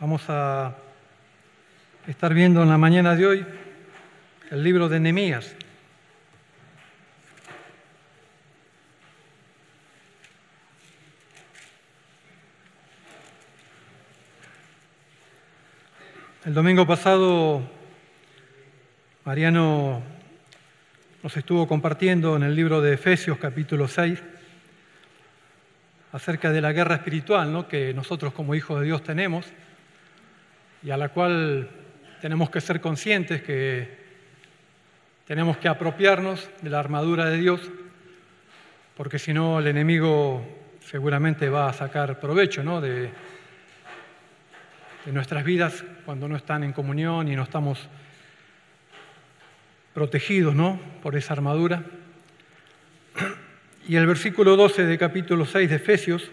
Vamos 0.00 0.22
a 0.28 0.74
estar 2.06 2.32
viendo 2.32 2.62
en 2.62 2.70
la 2.70 2.78
mañana 2.78 3.14
de 3.14 3.26
hoy 3.26 3.46
el 4.50 4.64
libro 4.64 4.88
de 4.88 4.98
Nehemías. 4.98 5.54
El 16.46 16.54
domingo 16.54 16.86
pasado 16.86 17.60
Mariano 19.26 20.00
nos 21.22 21.36
estuvo 21.36 21.68
compartiendo 21.68 22.36
en 22.36 22.44
el 22.44 22.56
libro 22.56 22.80
de 22.80 22.94
Efesios 22.94 23.36
capítulo 23.36 23.86
6 23.86 24.18
acerca 26.12 26.50
de 26.52 26.62
la 26.62 26.72
guerra 26.72 26.94
espiritual 26.94 27.52
¿no? 27.52 27.68
que 27.68 27.92
nosotros 27.92 28.32
como 28.32 28.54
hijos 28.54 28.80
de 28.80 28.86
Dios 28.86 29.04
tenemos 29.04 29.44
y 30.82 30.90
a 30.90 30.96
la 30.96 31.10
cual 31.10 31.68
tenemos 32.20 32.50
que 32.50 32.60
ser 32.60 32.80
conscientes 32.80 33.42
que 33.42 34.00
tenemos 35.26 35.58
que 35.58 35.68
apropiarnos 35.68 36.48
de 36.62 36.70
la 36.70 36.80
armadura 36.80 37.26
de 37.26 37.38
Dios, 37.38 37.60
porque 38.96 39.18
si 39.18 39.32
no 39.32 39.58
el 39.60 39.66
enemigo 39.66 40.44
seguramente 40.80 41.48
va 41.48 41.68
a 41.68 41.72
sacar 41.72 42.18
provecho 42.18 42.64
¿no? 42.64 42.80
de, 42.80 43.10
de 45.04 45.12
nuestras 45.12 45.44
vidas 45.44 45.84
cuando 46.04 46.28
no 46.28 46.36
están 46.36 46.64
en 46.64 46.72
comunión 46.72 47.28
y 47.28 47.36
no 47.36 47.44
estamos 47.44 47.88
protegidos 49.94 50.54
¿no? 50.54 50.80
por 51.02 51.16
esa 51.16 51.34
armadura. 51.34 51.84
Y 53.86 53.96
el 53.96 54.06
versículo 54.06 54.56
12 54.56 54.86
de 54.86 54.98
capítulo 54.98 55.46
6 55.46 55.70
de 55.70 55.76
Efesios 55.76 56.30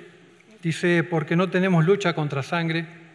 dice, 0.61 1.03
porque 1.03 1.35
no 1.35 1.49
tenemos 1.49 1.85
lucha 1.85 2.13
contra 2.13 2.43
sangre 2.43 3.06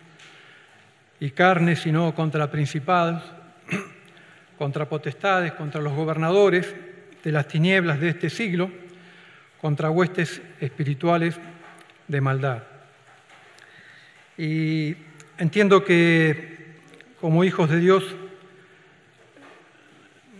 y 1.23 1.31
carne, 1.31 1.77
sino 1.77 2.17
contra 2.17 2.51
principados, 2.51 3.23
contra 4.59 4.89
potestades, 4.89 5.53
contra 5.53 5.81
los 5.81 5.93
gobernadores 5.93 6.75
de 7.23 7.31
las 7.31 7.47
tinieblas 7.47 8.01
de 8.01 8.09
este 8.09 8.29
siglo, 8.29 8.69
contra 9.61 9.89
huestes 9.89 10.43
espirituales 10.61 11.39
de 12.09 12.21
maldad. 12.21 12.65
Y 14.37 14.97
entiendo 15.39 15.85
que 15.85 16.81
como 17.21 17.45
hijos 17.45 17.71
de 17.71 17.79
Dios 17.79 18.03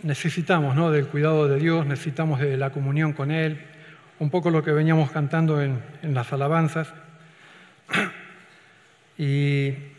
necesitamos 0.01 0.75
¿no? 0.75 0.91
del 0.91 1.07
cuidado 1.07 1.47
de 1.47 1.59
Dios, 1.59 1.85
necesitamos 1.85 2.41
de 2.41 2.57
la 2.57 2.71
comunión 2.71 3.13
con 3.13 3.31
Él, 3.31 3.57
un 4.19 4.29
poco 4.29 4.49
lo 4.49 4.61
que 4.65 4.73
veníamos 4.73 5.11
cantando 5.11 5.61
en, 5.61 5.81
en 6.01 6.13
las 6.13 6.33
alabanzas. 6.33 6.93
Y 9.15 9.92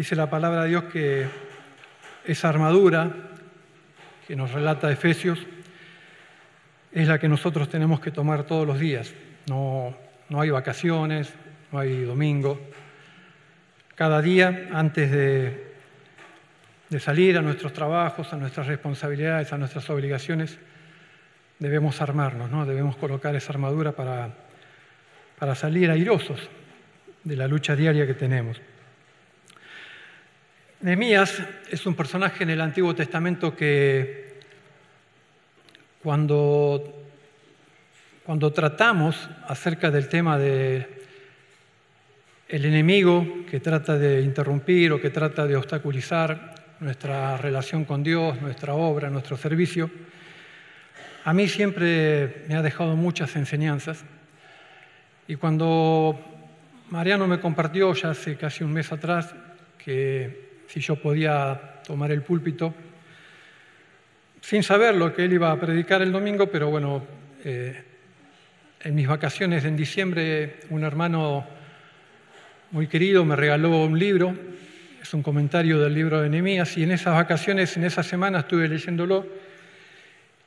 dice 0.00 0.16
la 0.16 0.30
palabra 0.30 0.62
de 0.62 0.70
Dios 0.70 0.84
que 0.84 1.26
esa 2.24 2.48
armadura 2.48 3.14
que 4.26 4.34
nos 4.34 4.50
relata 4.50 4.90
Efesios 4.90 5.38
es 6.90 7.06
la 7.06 7.18
que 7.18 7.28
nosotros 7.28 7.68
tenemos 7.68 8.00
que 8.00 8.10
tomar 8.10 8.44
todos 8.44 8.66
los 8.66 8.78
días. 8.78 9.12
No, 9.46 9.94
no 10.30 10.40
hay 10.40 10.48
vacaciones, 10.48 11.30
no 11.70 11.80
hay 11.80 12.00
domingo. 12.04 12.58
Cada 13.94 14.22
día, 14.22 14.70
antes 14.72 15.12
de, 15.12 15.74
de 16.88 16.98
salir 16.98 17.36
a 17.36 17.42
nuestros 17.42 17.74
trabajos, 17.74 18.32
a 18.32 18.38
nuestras 18.38 18.68
responsabilidades, 18.68 19.52
a 19.52 19.58
nuestras 19.58 19.90
obligaciones, 19.90 20.56
debemos 21.58 22.00
armarnos, 22.00 22.50
¿no? 22.50 22.64
debemos 22.64 22.96
colocar 22.96 23.36
esa 23.36 23.52
armadura 23.52 23.92
para, 23.92 24.30
para 25.38 25.54
salir 25.54 25.90
airosos 25.90 26.48
de 27.22 27.36
la 27.36 27.46
lucha 27.46 27.76
diaria 27.76 28.06
que 28.06 28.14
tenemos. 28.14 28.62
Nehemías 30.82 31.42
es 31.70 31.84
un 31.84 31.94
personaje 31.94 32.42
en 32.42 32.48
el 32.48 32.60
Antiguo 32.62 32.94
Testamento 32.94 33.54
que 33.54 34.40
cuando, 36.02 37.04
cuando 38.24 38.50
tratamos 38.50 39.28
acerca 39.46 39.90
del 39.90 40.08
tema 40.08 40.38
de 40.38 41.04
el 42.48 42.64
enemigo 42.64 43.44
que 43.50 43.60
trata 43.60 43.98
de 43.98 44.22
interrumpir 44.22 44.92
o 44.92 45.00
que 45.00 45.10
trata 45.10 45.46
de 45.46 45.54
obstaculizar 45.54 46.54
nuestra 46.80 47.36
relación 47.36 47.84
con 47.84 48.02
Dios, 48.02 48.40
nuestra 48.40 48.72
obra, 48.72 49.10
nuestro 49.10 49.36
servicio, 49.36 49.90
a 51.26 51.34
mí 51.34 51.46
siempre 51.46 52.44
me 52.48 52.56
ha 52.56 52.62
dejado 52.62 52.96
muchas 52.96 53.36
enseñanzas. 53.36 54.02
Y 55.28 55.36
cuando 55.36 56.18
Mariano 56.88 57.26
me 57.26 57.38
compartió 57.38 57.92
ya 57.92 58.12
hace 58.12 58.36
casi 58.36 58.64
un 58.64 58.72
mes 58.72 58.90
atrás 58.90 59.34
que 59.76 60.49
si 60.72 60.78
yo 60.80 60.94
podía 60.94 61.80
tomar 61.84 62.12
el 62.12 62.22
púlpito, 62.22 62.72
sin 64.40 64.62
saber 64.62 64.94
lo 64.94 65.12
que 65.12 65.24
él 65.24 65.32
iba 65.32 65.50
a 65.50 65.58
predicar 65.58 66.00
el 66.00 66.12
domingo, 66.12 66.46
pero 66.46 66.70
bueno, 66.70 67.02
eh, 67.44 67.82
en 68.82 68.94
mis 68.94 69.08
vacaciones 69.08 69.64
en 69.64 69.76
diciembre 69.76 70.60
un 70.70 70.84
hermano 70.84 71.44
muy 72.70 72.86
querido 72.86 73.24
me 73.24 73.34
regaló 73.34 73.82
un 73.82 73.98
libro, 73.98 74.32
es 75.02 75.12
un 75.12 75.24
comentario 75.24 75.80
del 75.80 75.92
libro 75.92 76.20
de 76.20 76.28
Nehemías, 76.28 76.78
y 76.78 76.84
en 76.84 76.92
esas 76.92 77.14
vacaciones, 77.14 77.76
en 77.76 77.82
esa 77.82 78.04
semana 78.04 78.40
estuve 78.40 78.68
leyéndolo 78.68 79.26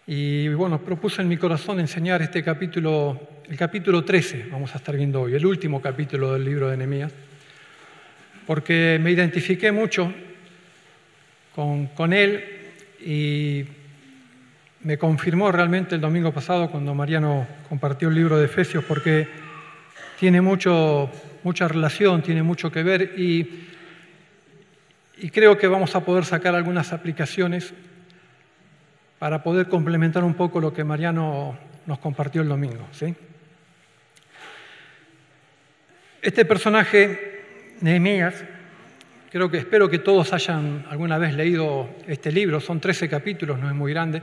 y 0.07 0.47
bueno, 0.49 0.79
propuse 0.79 1.21
en 1.21 1.27
mi 1.27 1.35
corazón 1.35 1.81
enseñar 1.81 2.21
este 2.21 2.41
capítulo, 2.41 3.41
el 3.49 3.57
capítulo 3.57 4.05
13, 4.05 4.47
vamos 4.51 4.73
a 4.73 4.77
estar 4.77 4.95
viendo 4.95 5.21
hoy, 5.21 5.35
el 5.35 5.45
último 5.45 5.81
capítulo 5.81 6.31
del 6.31 6.45
libro 6.45 6.69
de 6.69 6.77
Nehemías, 6.77 7.11
porque 8.45 8.99
me 9.01 9.11
identifiqué 9.11 9.71
mucho 9.71 10.13
con, 11.55 11.87
con 11.87 12.13
él 12.13 12.43
y 13.05 13.65
me 14.81 14.97
confirmó 14.97 15.51
realmente 15.51 15.95
el 15.95 16.01
domingo 16.01 16.31
pasado 16.31 16.69
cuando 16.69 16.93
Mariano 16.93 17.47
compartió 17.69 18.09
el 18.09 18.15
libro 18.15 18.37
de 18.37 18.45
Efesios, 18.45 18.83
porque 18.83 19.27
tiene 20.19 20.41
mucho, 20.41 21.09
mucha 21.43 21.67
relación, 21.67 22.21
tiene 22.21 22.43
mucho 22.43 22.71
que 22.71 22.83
ver 22.83 23.13
y, 23.17 23.67
y 25.17 25.29
creo 25.29 25.57
que 25.57 25.67
vamos 25.67 25.95
a 25.95 26.01
poder 26.01 26.25
sacar 26.25 26.55
algunas 26.55 26.91
aplicaciones 26.91 27.73
para 29.19 29.41
poder 29.41 29.69
complementar 29.69 30.23
un 30.23 30.33
poco 30.33 30.59
lo 30.59 30.73
que 30.73 30.83
Mariano 30.83 31.57
nos 31.85 31.99
compartió 31.99 32.41
el 32.41 32.49
domingo. 32.49 32.87
¿sí? 32.91 33.15
Este 36.21 36.43
personaje, 36.45 37.32
Nehemías, 37.83 38.45
creo 39.29 39.51
que 39.51 39.57
espero 39.57 39.89
que 39.89 39.99
todos 39.99 40.31
hayan 40.31 40.85
alguna 40.89 41.17
vez 41.17 41.35
leído 41.35 41.89
este 42.07 42.31
libro, 42.31 42.61
son 42.61 42.79
13 42.79 43.09
capítulos, 43.09 43.59
no 43.59 43.67
es 43.67 43.75
muy 43.75 43.91
grande, 43.91 44.21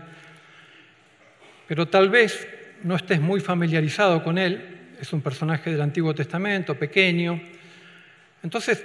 pero 1.69 1.87
tal 1.87 2.09
vez 2.09 2.49
no 2.85 2.97
estés 2.97 3.21
muy 3.21 3.39
familiarizado 3.39 4.25
con 4.25 4.39
él, 4.39 4.95
es 4.99 5.13
un 5.13 5.21
personaje 5.21 5.71
del 5.71 5.83
Antiguo 5.83 6.15
Testamento, 6.15 6.75
pequeño. 6.75 7.39
Entonces, 8.43 8.83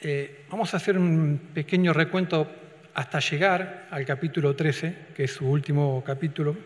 eh, 0.00 0.44
vamos 0.48 0.72
a 0.72 0.76
hacer 0.76 0.96
un 0.96 1.48
pequeño 1.52 1.92
recuento 1.92 2.48
hasta 2.94 3.18
llegar 3.18 3.88
al 3.90 4.06
capítulo 4.06 4.54
13, 4.54 4.94
que 5.16 5.24
es 5.24 5.32
su 5.32 5.50
último 5.50 6.04
capítulo 6.06 6.56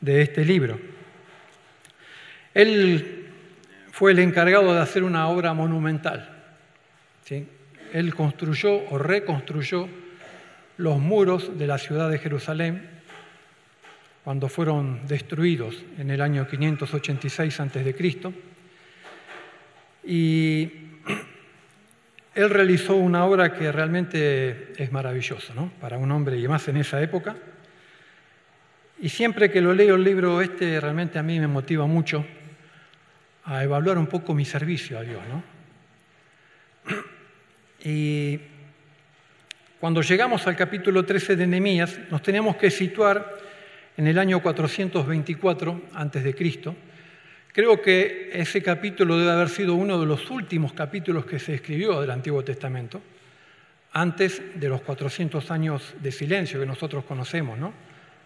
de 0.00 0.22
este 0.22 0.46
libro. 0.46 0.80
Él 2.54 3.21
fue 3.92 4.12
el 4.12 4.18
encargado 4.20 4.72
de 4.72 4.80
hacer 4.80 5.04
una 5.04 5.28
obra 5.28 5.52
monumental. 5.52 6.28
Él 7.92 8.14
construyó 8.14 8.88
o 8.90 8.96
reconstruyó 8.96 9.86
los 10.78 10.98
muros 10.98 11.58
de 11.58 11.66
la 11.66 11.76
ciudad 11.76 12.08
de 12.10 12.18
Jerusalén 12.18 12.88
cuando 14.24 14.48
fueron 14.48 15.06
destruidos 15.06 15.84
en 15.98 16.10
el 16.10 16.22
año 16.22 16.48
586 16.48 17.60
a.C. 17.60 18.32
Y 20.04 20.72
él 22.34 22.48
realizó 22.48 22.96
una 22.96 23.26
obra 23.26 23.52
que 23.52 23.70
realmente 23.70 24.72
es 24.82 24.90
maravillosa, 24.90 25.52
¿no? 25.52 25.70
Para 25.80 25.98
un 25.98 26.10
hombre 26.12 26.38
y 26.38 26.48
más 26.48 26.66
en 26.68 26.78
esa 26.78 27.00
época. 27.02 27.36
Y 29.02 29.10
siempre 29.10 29.50
que 29.50 29.60
lo 29.60 29.74
leo 29.74 29.96
el 29.96 30.04
libro 30.04 30.40
este, 30.40 30.80
realmente 30.80 31.18
a 31.18 31.22
mí 31.22 31.38
me 31.38 31.46
motiva 31.46 31.86
mucho 31.86 32.24
a 33.44 33.62
evaluar 33.62 33.98
un 33.98 34.06
poco 34.06 34.34
mi 34.34 34.44
servicio 34.44 34.98
a 34.98 35.02
Dios, 35.02 35.22
¿no? 35.28 35.42
Y 37.84 38.38
cuando 39.80 40.02
llegamos 40.02 40.46
al 40.46 40.54
capítulo 40.54 41.04
13 41.04 41.34
de 41.34 41.46
Nehemías, 41.48 41.98
nos 42.10 42.22
tenemos 42.22 42.54
que 42.54 42.70
situar 42.70 43.38
en 43.96 44.06
el 44.06 44.18
año 44.18 44.40
424 44.40 45.82
antes 45.92 46.22
de 46.22 46.34
Cristo 46.34 46.76
Creo 47.52 47.82
que 47.82 48.30
ese 48.32 48.62
capítulo 48.62 49.18
debe 49.18 49.30
haber 49.30 49.50
sido 49.50 49.74
uno 49.74 50.00
de 50.00 50.06
los 50.06 50.30
últimos 50.30 50.72
capítulos 50.72 51.26
que 51.26 51.38
se 51.38 51.54
escribió 51.54 52.00
del 52.00 52.10
Antiguo 52.10 52.42
Testamento, 52.42 53.02
antes 53.92 54.40
de 54.54 54.68
los 54.70 54.80
400 54.80 55.50
años 55.50 55.94
de 56.00 56.12
silencio 56.12 56.58
que 56.58 56.64
nosotros 56.64 57.04
conocemos, 57.04 57.58
¿no? 57.58 57.74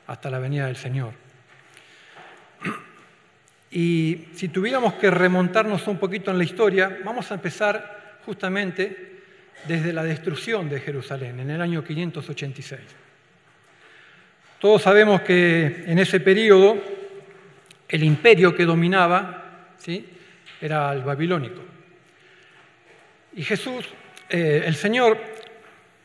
hasta 0.06 0.30
la 0.30 0.38
venida 0.38 0.66
del 0.66 0.76
Señor. 0.76 1.12
Y 3.76 4.28
si 4.32 4.49
tuviéramos 4.49 4.94
que 4.94 5.11
remontarnos 5.11 5.87
un 5.87 5.99
poquito 5.99 6.31
en 6.31 6.38
la 6.38 6.44
historia, 6.44 6.99
vamos 7.05 7.31
a 7.31 7.34
empezar 7.34 8.17
justamente 8.25 9.20
desde 9.69 9.93
la 9.93 10.02
destrucción 10.02 10.70
de 10.70 10.81
Jerusalén 10.81 11.40
en 11.40 11.50
el 11.50 11.61
año 11.61 11.84
586. 11.84 12.81
Todos 14.58 14.81
sabemos 14.81 15.20
que 15.20 15.84
en 15.88 15.99
ese 15.99 16.20
periodo 16.20 16.78
el 17.87 18.02
imperio 18.02 18.56
que 18.56 18.64
dominaba 18.64 19.67
era 20.58 20.90
el 20.94 21.02
babilónico. 21.02 21.61
Y 23.34 23.43
Jesús, 23.43 23.90
eh, 24.31 24.62
el 24.64 24.75
Señor, 24.75 25.20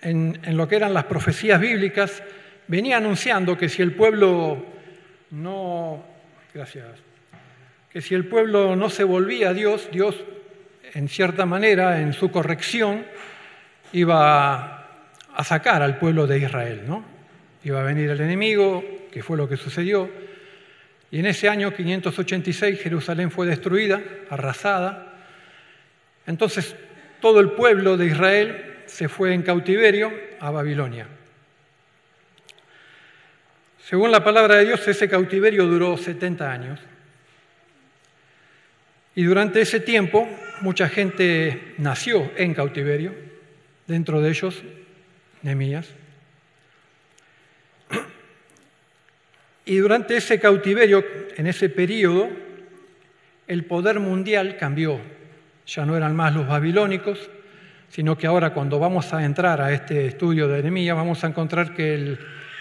en 0.02 0.58
lo 0.58 0.68
que 0.68 0.76
eran 0.76 0.94
las 0.94 1.06
profecías 1.06 1.62
bíblicas, 1.62 2.22
venía 2.68 2.98
anunciando 2.98 3.58
que 3.58 3.70
si 3.70 3.82
el 3.82 3.94
pueblo 3.94 4.62
no, 5.30 6.04
gracias, 6.54 7.11
que 7.92 8.02
si 8.02 8.16
el 8.16 8.26
pueblo 8.26 8.76
no 8.76 8.90
se 8.90 9.04
volvía 9.04 9.50
a 9.50 9.54
Dios, 9.54 9.90
Dios 9.92 10.16
en 10.94 11.08
cierta 11.10 11.46
manera, 11.46 12.02
en 12.02 12.14
su 12.14 12.32
corrección, 12.32 13.06
iba 13.94 14.88
a 15.34 15.44
sacar 15.44 15.82
al 15.82 15.98
pueblo 15.98 16.28
de 16.28 16.40
Israel, 16.40 16.84
¿no? 16.88 17.04
Iba 17.64 17.82
a 17.82 17.84
venir 17.84 18.10
el 18.10 18.22
enemigo, 18.22 18.84
que 19.12 19.24
fue 19.24 19.38
lo 19.38 19.48
que 19.48 19.58
sucedió, 19.58 20.10
y 21.12 21.20
en 21.20 21.26
ese 21.26 21.50
año 21.50 21.74
586 21.74 22.82
Jerusalén 22.82 23.32
fue 23.32 23.46
destruida, 23.46 24.02
arrasada. 24.30 25.14
Entonces 26.26 26.76
todo 27.20 27.42
el 27.42 27.52
pueblo 27.52 27.98
de 27.98 28.06
Israel 28.08 28.76
se 28.86 29.10
fue 29.10 29.34
en 29.34 29.44
cautiverio 29.44 30.12
a 30.40 30.52
Babilonia. 30.52 31.08
Según 33.84 34.12
la 34.12 34.24
palabra 34.24 34.56
de 34.56 34.66
Dios, 34.66 34.88
ese 34.88 35.10
cautiverio 35.10 35.66
duró 35.66 35.98
70 35.98 36.50
años. 36.50 36.80
Y 39.16 39.24
durante 39.24 39.62
ese 39.62 39.80
tiempo 39.80 40.28
mucha 40.62 40.88
gente 40.90 41.74
nació 41.78 42.32
en 42.38 42.54
cautiverio, 42.54 43.14
dentro 43.88 44.22
de 44.22 44.30
ellos 44.30 44.64
Nemías. 45.42 45.88
Y 49.66 49.78
durante 49.78 50.18
ese 50.18 50.40
cautiverio, 50.40 51.04
en 51.38 51.48
ese 51.48 51.70
periodo, 51.70 52.30
el 53.48 53.66
poder 53.66 54.00
mundial 54.00 54.58
cambió. 54.58 55.00
Ya 55.68 55.86
no 55.86 55.96
eran 55.96 56.16
más 56.16 56.34
los 56.34 56.48
babilónicos, 56.48 57.30
sino 57.90 58.18
que 58.18 58.28
ahora 58.28 58.54
cuando 58.54 58.80
vamos 58.80 59.14
a 59.14 59.24
entrar 59.24 59.62
a 59.62 59.72
este 59.74 60.08
estudio 60.08 60.48
de 60.48 60.62
Nehemías 60.62 60.96
vamos 60.96 61.24
a 61.24 61.28
encontrar 61.28 61.74
que 61.76 61.94
el, 61.94 62.20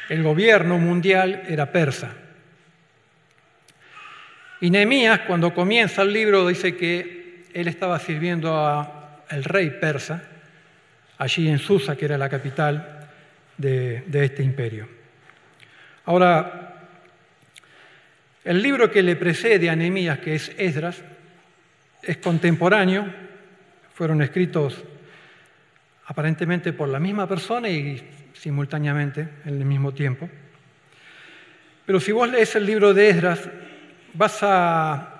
el 0.08 0.22
gobierno 0.22 0.78
mundial 0.78 1.44
era 1.48 1.70
persa. 1.72 2.12
Y 4.60 4.70
Nehemías, 4.70 5.20
cuando 5.20 5.54
comienza 5.54 6.02
el 6.02 6.12
libro, 6.12 6.46
dice 6.46 6.76
que 6.76 7.44
él 7.54 7.66
estaba 7.66 7.98
sirviendo 7.98 8.54
al 8.56 9.44
rey 9.44 9.70
persa, 9.70 10.22
allí 11.16 11.48
en 11.48 11.58
Susa, 11.58 11.96
que 11.96 12.04
era 12.04 12.18
la 12.18 12.28
capital 12.28 13.08
de, 13.56 14.02
de 14.06 14.24
este 14.24 14.42
imperio. 14.42 14.86
Ahora, 16.04 16.88
el 18.44 18.62
libro 18.62 18.90
que 18.90 19.02
le 19.02 19.16
precede 19.16 19.70
a 19.70 19.76
Nehemías, 19.76 20.18
que 20.18 20.34
es 20.34 20.52
Esdras, 20.58 21.02
es 22.02 22.18
contemporáneo, 22.18 23.06
fueron 23.94 24.20
escritos 24.20 24.82
aparentemente 26.06 26.72
por 26.72 26.88
la 26.88 26.98
misma 26.98 27.26
persona 27.26 27.68
y 27.68 28.02
simultáneamente 28.34 29.28
en 29.44 29.58
el 29.58 29.64
mismo 29.64 29.92
tiempo. 29.94 30.28
Pero 31.86 32.00
si 32.00 32.12
vos 32.12 32.28
lees 32.28 32.54
el 32.56 32.66
libro 32.66 32.92
de 32.92 33.10
Esdras, 33.10 33.48
vas 34.14 34.38
a, 34.42 35.16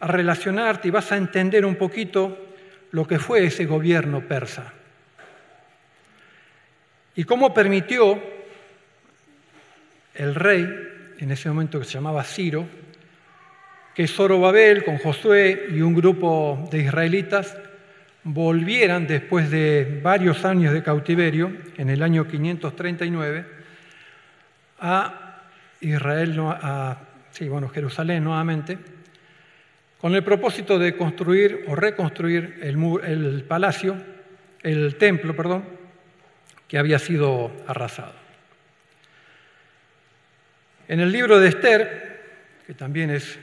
relacionarte 0.00 0.88
y 0.88 0.90
vas 0.90 1.12
a 1.12 1.16
entender 1.16 1.64
un 1.64 1.76
poquito 1.76 2.36
lo 2.90 3.06
que 3.06 3.20
fue 3.20 3.44
ese 3.44 3.66
gobierno 3.66 4.20
persa. 4.20 4.72
Y 7.14 7.22
cómo 7.24 7.54
permitió 7.54 8.20
el 10.14 10.34
rey 10.34 10.66
en 11.18 11.30
ese 11.30 11.48
momento 11.48 11.78
que 11.78 11.84
se 11.84 11.92
llamaba 11.92 12.24
Ciro, 12.24 12.66
que 13.94 14.08
Zorobabel 14.08 14.84
con 14.84 14.98
Josué 14.98 15.68
y 15.70 15.80
un 15.82 15.94
grupo 15.94 16.68
de 16.70 16.80
israelitas 16.80 17.56
volvieran 18.24 19.06
después 19.06 19.50
de 19.50 20.00
varios 20.02 20.44
años 20.44 20.72
de 20.72 20.82
cautiverio, 20.82 21.52
en 21.76 21.90
el 21.90 22.02
año 22.02 22.26
539, 22.26 23.46
a 24.80 25.38
Israel, 25.80 26.40
a 26.40 27.11
sí, 27.32 27.48
bueno, 27.48 27.68
Jerusalén 27.68 28.22
nuevamente, 28.22 28.78
con 29.98 30.14
el 30.14 30.22
propósito 30.22 30.78
de 30.78 30.96
construir 30.96 31.64
o 31.68 31.74
reconstruir 31.74 32.58
el, 32.62 33.44
palacio, 33.48 33.96
el 34.62 34.96
templo, 34.96 35.34
perdón, 35.34 35.64
que 36.68 36.78
había 36.78 36.98
sido 36.98 37.50
arrasado. 37.66 38.14
En 40.88 41.00
el 41.00 41.10
libro 41.10 41.38
de 41.38 41.48
Esther, 41.48 42.20
que 42.66 42.74
también 42.74 43.10
es 43.10 43.38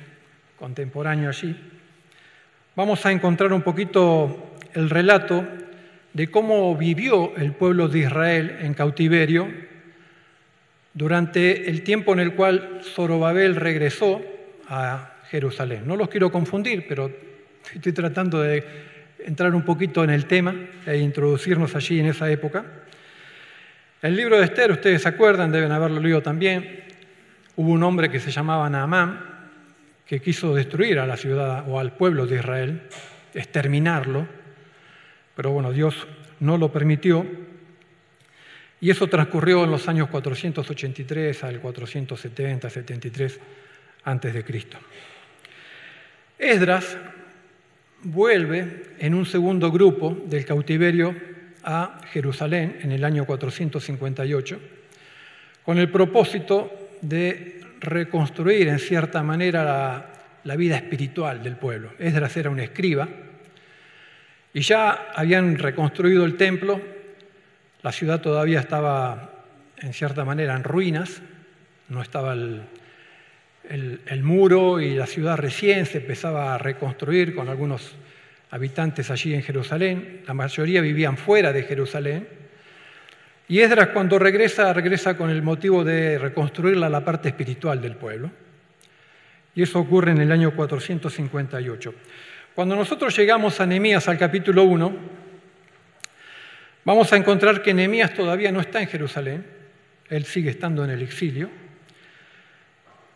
contemporáneo 0.58 1.30
allí, 1.30 1.56
vamos 2.76 3.06
a 3.06 3.12
encontrar 3.12 3.52
un 3.54 3.62
poquito 3.62 4.56
el 4.74 4.90
relato 4.90 5.48
de 6.14 6.30
cómo 6.30 6.76
vivió 6.76 7.36
el 7.38 7.54
pueblo 7.54 7.88
de 7.88 8.00
Israel 8.00 8.58
en 8.62 8.74
cautiverio 8.74 9.69
durante 11.00 11.70
el 11.70 11.82
tiempo 11.82 12.12
en 12.12 12.20
el 12.20 12.34
cual 12.34 12.82
Zorobabel 12.84 13.56
regresó 13.56 14.22
a 14.68 15.14
Jerusalén. 15.30 15.84
No 15.86 15.96
los 15.96 16.10
quiero 16.10 16.30
confundir, 16.30 16.88
pero 16.90 17.10
estoy 17.74 17.94
tratando 17.94 18.42
de 18.42 18.66
entrar 19.20 19.56
un 19.56 19.64
poquito 19.64 20.04
en 20.04 20.10
el 20.10 20.26
tema 20.26 20.54
e 20.86 20.98
introducirnos 20.98 21.74
allí 21.74 22.02
en 22.02 22.08
esa 22.08 22.30
época. 22.30 22.66
El 24.02 24.14
libro 24.18 24.38
de 24.38 24.44
Esther, 24.44 24.74
ustedes 24.74 25.04
se 25.04 25.08
acuerdan, 25.08 25.54
deben 25.54 25.72
haberlo 25.72 26.02
leído 26.02 26.22
también, 26.22 26.84
Hubo 27.56 27.72
un 27.72 27.84
hombre 27.84 28.10
que 28.10 28.20
se 28.20 28.32
llamaba 28.32 28.70
Naamán 28.70 29.20
que 30.06 30.22
quiso 30.22 30.54
destruir 30.54 31.00
a 31.00 31.08
la 31.08 31.16
ciudad 31.16 31.64
o 31.68 31.80
al 31.80 31.94
pueblo 31.94 32.26
de 32.26 32.38
Israel, 32.38 32.82
exterminarlo, 33.34 34.28
pero 35.36 35.52
bueno, 35.52 35.72
Dios 35.72 36.08
no 36.40 36.58
lo 36.58 36.72
permitió. 36.72 37.26
Y 38.82 38.90
eso 38.90 39.08
transcurrió 39.08 39.64
en 39.64 39.72
los 39.72 39.88
años 39.88 40.10
483 40.10 41.44
al 41.44 41.60
470, 41.60 42.70
73 42.70 43.40
antes 44.04 44.34
de 44.34 44.44
Cristo. 44.44 44.78
Esdras 46.38 46.98
vuelve 48.04 48.94
en 49.00 49.14
un 49.14 49.26
segundo 49.26 49.72
grupo 49.72 50.18
del 50.26 50.46
cautiverio 50.46 51.14
a 51.64 52.00
Jerusalén 52.12 52.80
en 52.82 52.92
el 52.92 53.04
año 53.04 53.26
458 53.26 54.60
con 55.64 55.78
el 55.78 55.92
propósito 55.92 56.90
de 57.02 57.62
reconstruir 57.80 58.68
en 58.70 58.80
cierta 58.80 59.22
manera 59.24 60.10
la, 60.44 60.56
vida 60.56 60.76
espiritual 60.76 61.44
del 61.44 61.58
pueblo. 61.58 61.92
Esdras 62.00 62.36
era 62.38 62.50
un 62.50 62.60
escriba 62.60 63.08
y 64.54 64.62
ya 64.62 65.12
habían 65.14 65.58
reconstruido 65.58 66.26
el 66.26 66.38
templo, 66.38 66.82
la 67.82 67.92
ciudad 67.92 68.22
todavía 68.22 68.60
estaba 68.60 69.32
en 69.78 69.94
cierta 69.94 70.26
manera 70.26 70.56
en 70.56 70.64
ruinas, 70.64 71.22
no 71.88 72.02
estaba 72.02 72.34
el, 72.34 72.64
muro 74.24 74.80
y 74.80 74.96
la 74.96 75.06
ciudad 75.06 75.38
recién 75.38 75.86
se 75.86 76.00
empezaba 76.00 76.56
a 76.56 76.58
reconstruir 76.58 77.34
con 77.36 77.48
algunos 77.50 77.96
habitantes 78.52 79.12
allí 79.12 79.34
en 79.34 79.44
Jerusalén, 79.44 80.24
la 80.28 80.34
mayoría 80.34 80.82
vivían 80.82 81.18
fuera 81.18 81.54
de 81.54 81.64
Jerusalén, 81.64 82.28
y 83.48 83.60
Esdras 83.62 83.90
cuando 83.90 84.20
regresa, 84.20 84.72
regresa 84.74 85.18
con 85.18 85.30
el 85.30 85.42
motivo 85.42 85.84
de 85.84 86.20
reconstruir 86.20 86.78
la 86.78 87.04
parte 87.04 87.30
espiritual 87.30 87.82
del 87.82 87.96
pueblo. 87.96 88.30
Y 89.56 89.64
eso 89.64 89.80
ocurre 89.80 90.12
en 90.12 90.20
el 90.20 90.32
año 90.32 90.56
458. 90.56 91.94
Cuando 92.54 92.76
nosotros 92.76 93.18
llegamos 93.18 93.60
a 93.60 93.66
Nehemías 93.66 94.08
al 94.08 94.20
capítulo 94.20 94.64
1, 94.66 94.96
vamos 96.86 97.12
a 97.14 97.18
encontrar 97.18 97.62
que 97.62 97.74
Nehemías 97.74 98.14
todavía 98.14 98.52
no 98.52 98.62
está 98.62 98.82
en 98.82 98.88
Jerusalén, 98.88 99.46
él 100.10 100.26
sigue 100.26 100.50
estando 100.50 100.84
en 100.84 100.90
el 100.90 101.02
exilio. 101.02 101.50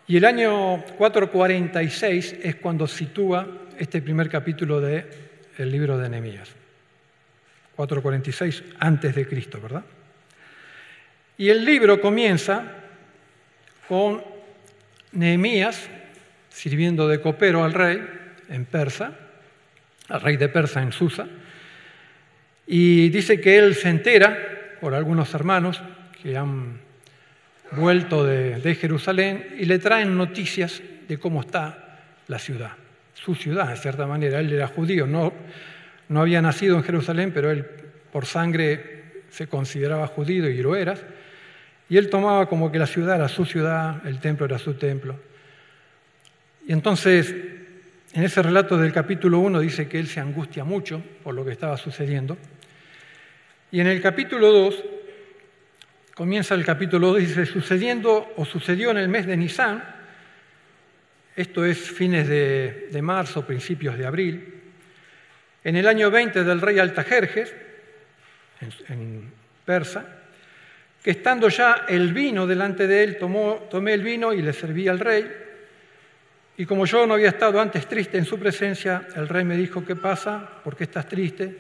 Y 0.08 0.18
el 0.18 0.26
año 0.26 0.84
446 0.98 2.36
es 2.44 2.56
cuando 2.58 2.88
sitúa 2.88 3.48
este 3.78 4.02
primer 4.02 4.30
capítulo 4.30 4.82
del 4.82 5.06
libro 5.58 5.98
de 5.98 6.10
Nehemías. 6.10 6.50
446 7.76 8.64
antes 8.80 9.16
de 9.16 9.28
Cristo, 9.28 9.60
¿verdad? 9.62 9.84
Y 11.38 11.50
el 11.50 11.66
libro 11.66 12.00
comienza 12.00 12.64
con 13.88 14.24
Nehemías 15.14 15.90
sirviendo 16.50 17.08
de 17.08 17.20
copero 17.20 17.64
al 17.64 17.74
rey 17.74 18.06
en 18.50 18.66
Persa, 18.66 19.18
al 20.10 20.22
rey 20.22 20.38
de 20.38 20.50
Persa 20.50 20.84
en 20.84 20.92
Susa, 20.92 21.28
y 22.66 23.10
dice 23.10 23.42
que 23.42 23.58
él 23.58 23.76
se 23.76 23.90
entera 23.90 24.78
por 24.80 24.94
algunos 24.94 25.34
hermanos 25.34 25.82
que 26.22 26.38
han 26.38 26.80
vuelto 27.72 28.26
de, 28.26 28.76
Jerusalén 28.76 29.56
y 29.58 29.66
le 29.66 29.80
traen 29.80 30.18
noticias 30.18 30.82
de 31.08 31.18
cómo 31.18 31.42
está 31.42 32.00
la 32.28 32.40
ciudad, 32.40 32.72
su 33.14 33.36
ciudad, 33.36 33.70
de 33.70 33.78
cierta 33.78 34.08
manera. 34.08 34.40
Él 34.40 34.54
era 34.54 34.68
judío, 34.68 35.08
no, 35.08 35.34
no 36.10 36.22
había 36.22 36.42
nacido 36.42 36.78
en 36.78 36.84
Jerusalén, 36.84 37.32
pero 37.34 37.52
él 37.52 37.66
por 38.12 38.26
sangre 38.26 39.24
se 39.30 39.48
consideraba 39.48 40.08
judío 40.08 40.48
y 40.50 40.62
lo 40.62 40.76
eras, 40.76 41.02
y 41.90 41.98
él 41.98 42.10
tomaba 42.10 42.48
como 42.48 42.72
que 42.72 42.80
la 42.80 42.88
ciudad 42.88 43.16
era 43.16 43.28
su 43.28 43.46
ciudad, 43.46 44.06
el 44.06 44.20
templo 44.20 44.46
era 44.46 44.58
su 44.58 44.76
templo. 44.76 45.20
Y 46.68 46.72
entonces, 46.72 47.36
en 48.14 48.24
ese 48.24 48.42
relato 48.42 48.78
del 48.78 48.94
capítulo 48.94 49.40
1 49.40 49.60
dice 49.60 49.88
que 49.88 50.00
él 50.00 50.08
se 50.08 50.20
angustia 50.20 50.64
mucho 50.64 51.02
por 51.24 51.34
lo 51.34 51.44
que 51.44 51.52
estaba 51.52 51.78
sucediendo. 51.78 52.38
Y 53.72 53.80
en 53.80 53.88
el 53.88 54.02
capítulo 54.02 54.52
2, 54.52 54.84
comienza 56.14 56.56
el 56.56 56.64
capítulo 56.64 57.08
2, 57.08 57.18
dice, 57.20 57.46
sucediendo 57.46 58.34
o 58.38 58.46
sucedió 58.46 58.92
en 58.92 58.98
el 58.98 59.10
mes 59.10 59.26
de 59.26 59.36
Nisan, 59.36 59.84
esto 61.36 61.66
es 61.66 61.80
fines 61.80 62.28
de, 62.28 62.90
de 62.92 63.02
marzo, 63.02 63.48
principios 63.48 63.98
de 63.98 64.06
abril, 64.06 64.62
en 65.64 65.76
el 65.76 65.88
año 65.88 66.12
20 66.12 66.44
del 66.44 66.62
rey 66.62 66.78
Altajerjes, 66.78 67.54
en, 68.90 69.32
persa, 69.66 70.06
que 71.02 71.12
estando 71.12 71.50
ya 71.50 71.86
el 71.88 72.14
vino 72.14 72.46
delante 72.46 72.88
de 72.88 73.04
él, 73.04 73.18
tomó, 73.18 73.68
tomé 73.70 73.94
el 73.94 74.04
vino 74.04 74.34
y 74.34 74.42
le 74.42 74.54
serví 74.54 74.88
al 74.88 75.00
rey. 75.00 75.43
Y 76.58 76.66
como 76.66 76.86
yo 76.86 77.08
no 77.08 77.16
había 77.16 77.30
estado 77.30 77.60
antes 77.60 77.88
triste 77.88 78.18
en 78.18 78.26
su 78.26 78.38
presencia, 78.38 79.08
el 79.16 79.28
rey 79.28 79.44
me 79.44 79.58
dijo, 79.58 79.84
¿qué 79.84 79.96
pasa? 79.96 80.48
¿Por 80.64 80.76
qué 80.76 80.84
estás 80.84 81.08
triste? 81.08 81.58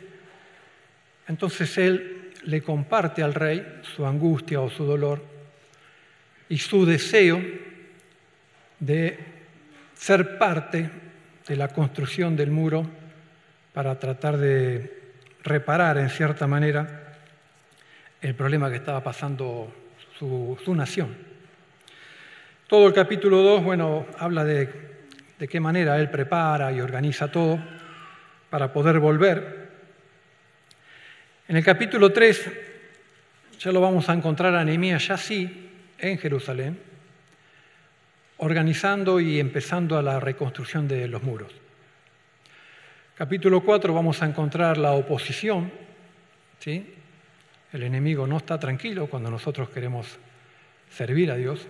Entonces 1.28 1.78
él 1.78 2.32
le 2.44 2.62
comparte 2.62 3.24
al 3.24 3.34
rey 3.34 3.82
su 3.96 4.06
angustia 4.06 4.62
o 4.62 4.70
su 4.70 4.84
dolor 4.86 5.24
y 6.50 6.58
su 6.58 6.86
deseo 6.86 7.42
de 8.80 9.18
ser 9.96 10.38
parte 10.38 10.90
de 11.48 11.56
la 11.56 11.70
construcción 11.70 12.36
del 12.36 12.52
muro 12.52 12.86
para 13.74 13.98
tratar 13.98 14.38
de 14.38 15.02
reparar 15.44 15.98
en 15.98 16.10
cierta 16.10 16.48
manera 16.48 17.18
el 18.22 18.36
problema 18.36 18.70
que 18.70 18.78
estaba 18.78 19.04
pasando 19.04 19.74
su, 20.18 20.76
nación. 20.76 21.33
Todo 22.74 22.88
el 22.88 22.94
capítulo 22.94 23.44
2, 23.44 23.64
bueno, 23.64 24.08
habla 24.18 24.44
de, 24.44 24.68
de 25.38 25.48
qué 25.48 25.60
manera 25.60 26.00
él 26.00 26.10
prepara 26.10 26.72
y 26.72 26.82
organiza 26.82 27.32
todo 27.32 27.60
para 28.50 28.74
poder 28.74 28.98
volver. 28.98 29.70
En 31.48 31.56
el 31.56 31.64
capítulo 31.64 32.12
3 32.12 32.52
ya 33.60 33.72
lo 33.72 33.80
vamos 33.80 34.10
a 34.10 34.14
encontrar 34.14 34.56
a 34.56 34.66
Nehemías 34.66 35.08
ya 35.08 35.18
sí 35.18 35.70
en 36.00 36.18
Jerusalén, 36.18 36.80
organizando 38.38 39.20
y 39.20 39.40
empezando 39.40 39.96
a 39.96 40.02
la 40.02 40.20
reconstrucción 40.20 40.88
de 40.88 41.08
los 41.08 41.22
muros. 41.22 41.54
Capítulo 43.14 43.62
4 43.62 43.94
vamos 43.94 44.24
a 44.24 44.26
encontrar 44.26 44.80
la 44.80 44.94
oposición. 44.94 45.72
¿sí? 46.58 46.92
El 47.72 47.84
enemigo 47.84 48.26
no 48.26 48.38
está 48.38 48.60
tranquilo 48.60 49.06
cuando 49.06 49.30
nosotros 49.30 49.70
queremos 49.70 50.18
servir 50.90 51.30
a 51.30 51.36
Dios. 51.36 51.68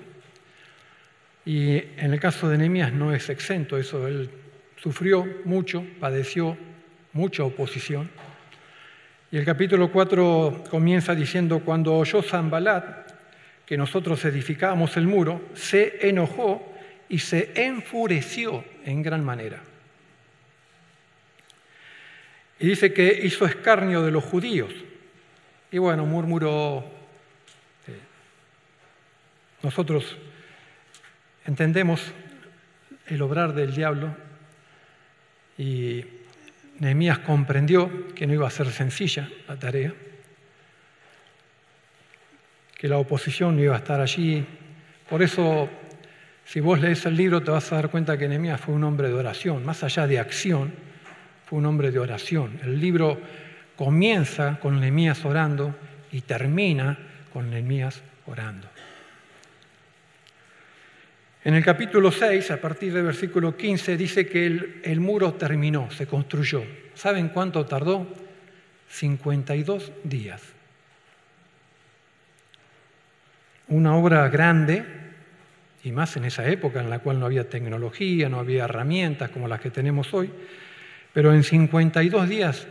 Y 1.45 1.75
en 1.75 2.13
el 2.13 2.19
caso 2.19 2.47
de 2.49 2.57
Nehemías 2.57 2.93
no 2.93 3.13
es 3.13 3.29
exento 3.29 3.77
eso. 3.77 4.07
Él 4.07 4.29
sufrió 4.77 5.25
mucho, 5.45 5.85
padeció 5.99 6.57
mucha 7.11 7.43
oposición. 7.43 8.09
Y 9.31 9.37
el 9.37 9.45
capítulo 9.45 9.91
4 9.91 10.65
comienza 10.69 11.15
diciendo, 11.15 11.59
cuando 11.59 11.95
oyó 11.95 12.21
Zambalat 12.21 13.11
que 13.65 13.77
nosotros 13.77 14.23
edificábamos 14.25 14.95
el 14.97 15.07
muro, 15.07 15.41
se 15.53 16.07
enojó 16.07 16.73
y 17.09 17.19
se 17.19 17.51
enfureció 17.55 18.63
en 18.85 19.01
gran 19.01 19.23
manera. 19.23 19.61
Y 22.59 22.67
dice 22.67 22.93
que 22.93 23.21
hizo 23.23 23.45
escarnio 23.45 24.03
de 24.03 24.11
los 24.11 24.23
judíos. 24.23 24.73
Y 25.71 25.77
bueno, 25.79 26.05
murmuró. 26.05 26.85
Eh, 27.87 27.99
nosotros 29.63 30.17
entendemos 31.45 32.13
el 33.07 33.21
obrar 33.21 33.53
del 33.53 33.75
diablo 33.75 34.15
y 35.57 36.03
Nehemías 36.79 37.19
comprendió 37.19 38.07
que 38.15 38.25
no 38.25 38.33
iba 38.33 38.47
a 38.47 38.51
ser 38.51 38.71
sencilla 38.71 39.29
la 39.47 39.57
tarea, 39.57 39.93
que 42.77 42.87
la 42.87 42.97
oposición 42.97 43.55
no 43.55 43.61
iba 43.61 43.75
a 43.75 43.79
estar 43.79 44.01
allí. 44.01 44.45
Por 45.09 45.21
eso, 45.21 45.69
si 46.45 46.59
vos 46.59 46.79
lees 46.79 47.05
el 47.05 47.15
libro, 47.15 47.41
te 47.41 47.51
vas 47.51 47.71
a 47.71 47.75
dar 47.75 47.89
cuenta 47.89 48.17
que 48.17 48.27
Nehemías 48.27 48.59
fue 48.59 48.73
un 48.73 48.83
hombre 48.83 49.09
de 49.09 49.13
oración, 49.13 49.65
más 49.65 49.83
allá 49.83 50.07
de 50.07 50.19
acción 50.19 50.71
un 51.53 51.65
hombre 51.65 51.91
de 51.91 51.99
oración. 51.99 52.59
El 52.63 52.79
libro 52.79 53.19
comienza 53.75 54.59
con 54.59 54.79
Nehemías 54.79 55.23
orando 55.23 55.75
y 56.11 56.21
termina 56.21 56.97
con 57.31 57.49
Nehemías 57.49 58.01
orando. 58.25 58.67
En 61.45 61.55
el 61.55 61.63
capítulo 61.63 62.09
6, 62.09 62.51
a 62.51 62.61
partir 62.61 62.93
del 62.93 63.03
versículo 63.03 63.57
15, 63.57 63.97
dice 63.97 64.25
que 64.25 64.45
el, 64.45 64.81
el 64.83 65.01
muro 65.01 65.33
terminó, 65.33 65.91
se 65.91 66.07
construyó. 66.07 66.63
¿Saben 66.93 67.29
cuánto 67.29 67.65
tardó? 67.65 68.07
52 68.87 69.91
días. 70.03 70.41
Una 73.67 73.95
obra 73.95 74.29
grande, 74.29 74.85
y 75.83 75.91
más 75.91 76.15
en 76.15 76.25
esa 76.25 76.47
época 76.47 76.79
en 76.79 76.89
la 76.89 76.99
cual 76.99 77.19
no 77.19 77.25
había 77.25 77.49
tecnología, 77.49 78.29
no 78.29 78.39
había 78.39 78.63
herramientas 78.63 79.29
como 79.31 79.47
las 79.47 79.59
que 79.59 79.69
tenemos 79.71 80.13
hoy, 80.13 80.29
pero 81.11 81.33
en 81.33 81.43
52 81.43 82.29
días 82.29 82.67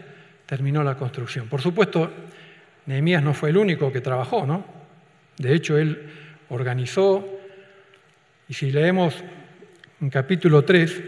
terminó 0.47 0.83
la 0.83 0.97
construcción. 0.97 1.47
Por 1.49 1.61
supuesto, 1.61 2.11
Nehemías 2.87 3.23
no 3.23 3.35
fue 3.35 3.51
el 3.51 3.59
único 3.59 3.93
que 3.93 4.01
trabajó, 4.01 4.47
¿no? 4.47 4.65
De 5.37 5.55
hecho, 5.55 5.77
él 5.77 6.09
organizó, 6.49 7.42
y 8.53 8.55
si 8.55 8.71
leemos 8.71 9.15
en 10.03 10.11
capítulo 10.11 10.63
3, 10.63 11.03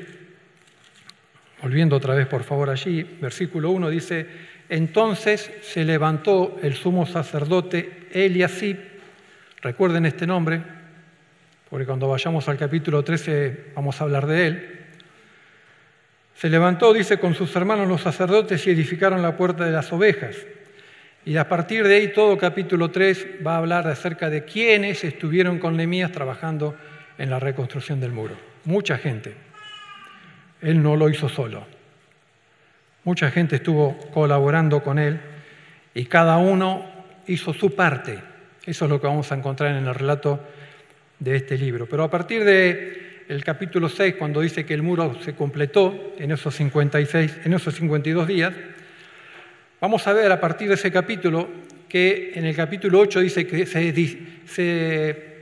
volviendo 1.61 1.95
otra 1.95 2.15
vez 2.15 2.27
por 2.27 2.43
favor 2.43 2.71
allí, 2.71 3.03
versículo 3.21 3.71
1 3.71 3.91
dice, 3.91 4.27
entonces 4.71 5.51
se 5.61 5.85
levantó 5.85 6.59
el 6.63 6.73
sumo 6.73 7.05
sacerdote 7.05 8.09
Eliasib, 8.13 8.79
recuerden 9.61 10.07
este 10.07 10.27
nombre, 10.27 10.63
porque 11.69 11.85
cuando 11.85 12.09
vayamos 12.09 12.49
al 12.49 12.57
capítulo 12.57 13.05
13 13.05 13.73
vamos 13.75 14.01
a 14.01 14.05
hablar 14.05 14.27
de 14.27 14.47
él, 14.47 14.81
se 16.37 16.49
levantó, 16.49 16.95
dice, 16.95 17.19
con 17.19 17.35
sus 17.35 17.55
hermanos 17.57 17.87
los 17.87 18.01
sacerdotes 18.01 18.67
y 18.67 18.71
edificaron 18.71 19.21
la 19.21 19.37
puerta 19.37 19.67
de 19.67 19.73
las 19.73 19.93
ovejas. 19.93 20.35
Y 21.27 21.37
a 21.37 21.47
partir 21.47 21.87
de 21.87 21.97
ahí 21.97 22.09
todo 22.09 22.39
capítulo 22.39 22.91
3 22.91 23.27
va 23.47 23.57
a 23.57 23.59
hablar 23.59 23.87
acerca 23.87 24.31
de 24.31 24.47
quiénes 24.47 25.05
estuvieron 25.05 25.59
con 25.59 25.77
Nehemías 25.77 26.11
trabajando 26.11 26.75
en 27.19 27.31
la 27.31 27.39
reconstrucción 27.39 28.01
del 28.01 28.13
muro. 28.13 28.35
Mucha 28.65 28.99
gente. 28.99 29.35
Él 30.61 30.83
no 30.83 30.97
lo 30.97 31.09
hizo 31.09 31.29
solo. 31.29 31.67
Mucha 33.05 33.31
gente 33.31 33.57
estuvo 33.57 33.99
colaborando 34.13 34.83
con 34.83 34.99
él 34.99 35.21
y 35.95 36.07
cada 36.07 36.39
uno 36.39 36.87
hizo 37.27 37.53
su 37.53 37.75
parte. 37.75 38.19
Eso 38.65 38.85
es 38.87 38.91
lo 38.91 39.01
que 39.01 39.07
vamos 39.07 39.31
a 39.31 39.35
encontrar 39.35 39.77
en 39.77 39.87
el 39.87 39.95
relato 39.95 40.41
de 41.19 41.37
este 41.37 41.59
libro. 41.59 41.87
Pero 41.87 42.03
a 42.03 42.11
partir 42.11 42.45
de 42.45 43.25
el 43.29 43.45
capítulo 43.45 43.89
6, 43.89 44.17
cuando 44.19 44.41
dice 44.41 44.65
que 44.65 44.75
el 44.75 44.83
muro 44.83 45.19
se 45.23 45.35
completó 45.35 46.15
en 46.19 46.31
esos 46.31 46.55
56, 46.55 47.41
en 47.45 47.55
esos 47.55 47.75
52 47.75 48.27
días, 48.27 48.53
vamos 49.81 50.07
a 50.07 50.13
ver 50.13 50.31
a 50.33 50.41
partir 50.41 50.69
de 50.69 50.75
ese 50.75 50.91
capítulo 50.91 51.49
que 51.89 52.33
en 52.35 52.45
el 52.45 52.57
capítulo 52.57 52.99
8 53.01 53.21
dice 53.21 53.47
que 53.47 53.67
se, 53.67 55.34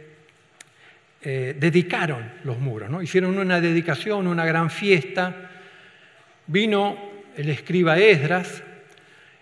eh, 1.24 1.56
dedicaron 1.58 2.30
los 2.44 2.58
muros, 2.58 2.90
¿no? 2.90 3.00
hicieron 3.00 3.38
una 3.38 3.60
dedicación, 3.60 4.26
una 4.26 4.44
gran 4.44 4.70
fiesta. 4.70 5.50
Vino 6.46 6.98
el 7.36 7.48
escriba 7.48 7.98
Esdras 7.98 8.62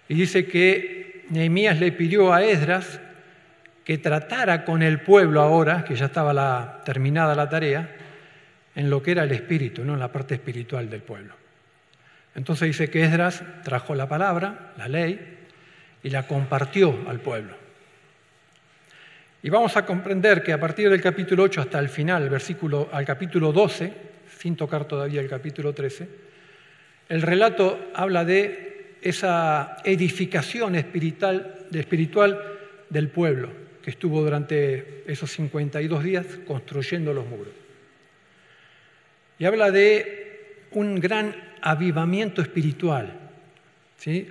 y 0.08 0.14
dice 0.14 0.46
que 0.46 1.24
Nehemías 1.30 1.80
le 1.80 1.92
pidió 1.92 2.32
a 2.32 2.42
Esdras 2.42 3.00
que 3.84 3.98
tratara 3.98 4.64
con 4.64 4.82
el 4.82 5.00
pueblo 5.00 5.40
ahora, 5.40 5.84
que 5.84 5.96
ya 5.96 6.06
estaba 6.06 6.82
terminada 6.84 7.34
la 7.34 7.48
tarea, 7.48 7.96
en 8.74 8.90
lo 8.90 9.02
que 9.02 9.12
era 9.12 9.24
el 9.24 9.32
espíritu, 9.32 9.84
no 9.84 9.94
en 9.94 10.00
la 10.00 10.12
parte 10.12 10.34
espiritual 10.34 10.88
del 10.88 11.02
pueblo. 11.02 11.34
Entonces 12.34 12.68
dice 12.68 12.90
que 12.90 13.02
Esdras 13.02 13.42
trajo 13.64 13.94
la 13.94 14.08
palabra, 14.08 14.72
la 14.76 14.86
ley, 14.86 15.38
y 16.02 16.10
la 16.10 16.26
compartió 16.26 16.96
al 17.08 17.20
pueblo. 17.20 17.59
Y 19.42 19.48
vamos 19.48 19.76
a 19.76 19.86
comprender 19.86 20.42
que 20.42 20.52
a 20.52 20.60
partir 20.60 20.90
del 20.90 21.00
capítulo 21.00 21.44
8 21.44 21.62
hasta 21.62 21.78
el 21.78 21.88
final, 21.88 22.28
versículo, 22.28 22.88
al 22.92 23.06
capítulo 23.06 23.52
12, 23.52 23.92
sin 24.38 24.56
tocar 24.56 24.84
todavía 24.86 25.20
el 25.20 25.28
capítulo 25.28 25.72
13, 25.72 26.08
el 27.08 27.22
relato 27.22 27.90
habla 27.94 28.24
de 28.24 28.96
esa 29.00 29.78
edificación 29.84 30.74
espiritual, 30.74 31.66
espiritual 31.72 32.58
del 32.90 33.08
pueblo 33.08 33.50
que 33.82 33.90
estuvo 33.90 34.22
durante 34.22 35.04
esos 35.06 35.30
52 35.30 36.04
días 36.04 36.26
construyendo 36.46 37.14
los 37.14 37.26
muros 37.26 37.60
y 39.40 39.46
habla 39.46 39.70
de 39.70 40.66
un 40.72 41.00
gran 41.00 41.34
avivamiento 41.62 42.42
espiritual. 42.42 43.18
¿sí? 43.96 44.28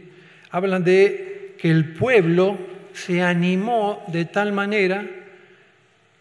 Hablan 0.51 0.83
de 0.83 1.55
que 1.57 1.71
el 1.71 1.93
pueblo 1.93 2.57
se 2.93 3.21
animó 3.21 4.03
de 4.07 4.25
tal 4.25 4.51
manera 4.51 5.05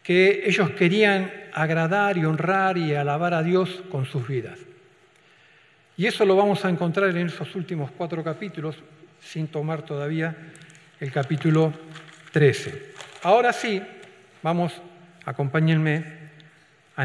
que 0.02 0.42
ellos 0.46 0.70
querían 0.70 1.30
agradar 1.52 2.16
y 2.16 2.24
honrar 2.24 2.78
y 2.78 2.94
alabar 2.94 3.34
a 3.34 3.42
Dios 3.42 3.82
con 3.90 4.06
sus 4.06 4.26
vidas. 4.26 4.58
Y 5.96 6.06
eso 6.06 6.24
lo 6.24 6.36
vamos 6.36 6.64
a 6.64 6.70
encontrar 6.70 7.10
en 7.10 7.26
esos 7.26 7.54
últimos 7.54 7.90
cuatro 7.90 8.22
capítulos, 8.22 8.76
sin 9.20 9.48
tomar 9.48 9.82
todavía 9.82 10.34
el 11.00 11.12
capítulo 11.12 11.72
13. 12.32 12.92
Ahora 13.24 13.52
sí, 13.52 13.82
vamos, 14.42 14.80
acompáñenme 15.24 16.04
a 16.96 17.04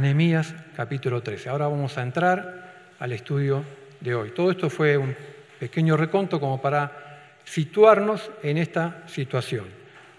capítulo 0.75 1.21
13. 1.21 1.49
Ahora 1.49 1.67
vamos 1.67 1.97
a 1.97 2.03
entrar 2.03 2.73
al 2.99 3.11
estudio 3.11 3.63
de 3.99 4.15
hoy. 4.15 4.31
Todo 4.31 4.51
esto 4.51 4.69
fue 4.69 4.97
un 4.97 5.15
pequeño 5.59 5.97
reconto 5.97 6.39
como 6.39 6.61
para 6.61 7.12
situarnos 7.43 8.31
en 8.41 8.57
esta 8.57 9.03
situación. 9.07 9.65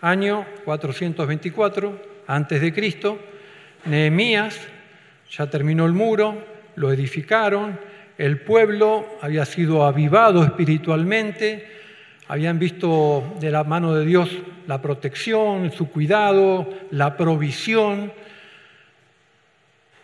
Año 0.00 0.46
424 0.64 2.14
antes 2.26 2.60
de 2.60 2.72
Cristo, 2.72 3.18
Nehemías 3.84 4.58
ya 5.30 5.48
terminó 5.48 5.86
el 5.86 5.92
muro, 5.92 6.36
lo 6.76 6.92
edificaron, 6.92 7.78
el 8.18 8.40
pueblo 8.40 9.06
había 9.20 9.44
sido 9.44 9.84
avivado 9.84 10.44
espiritualmente, 10.44 11.66
habían 12.28 12.58
visto 12.58 13.34
de 13.40 13.50
la 13.50 13.64
mano 13.64 13.94
de 13.94 14.04
Dios 14.04 14.30
la 14.66 14.80
protección, 14.80 15.72
su 15.72 15.90
cuidado, 15.90 16.68
la 16.90 17.16
provisión. 17.16 18.12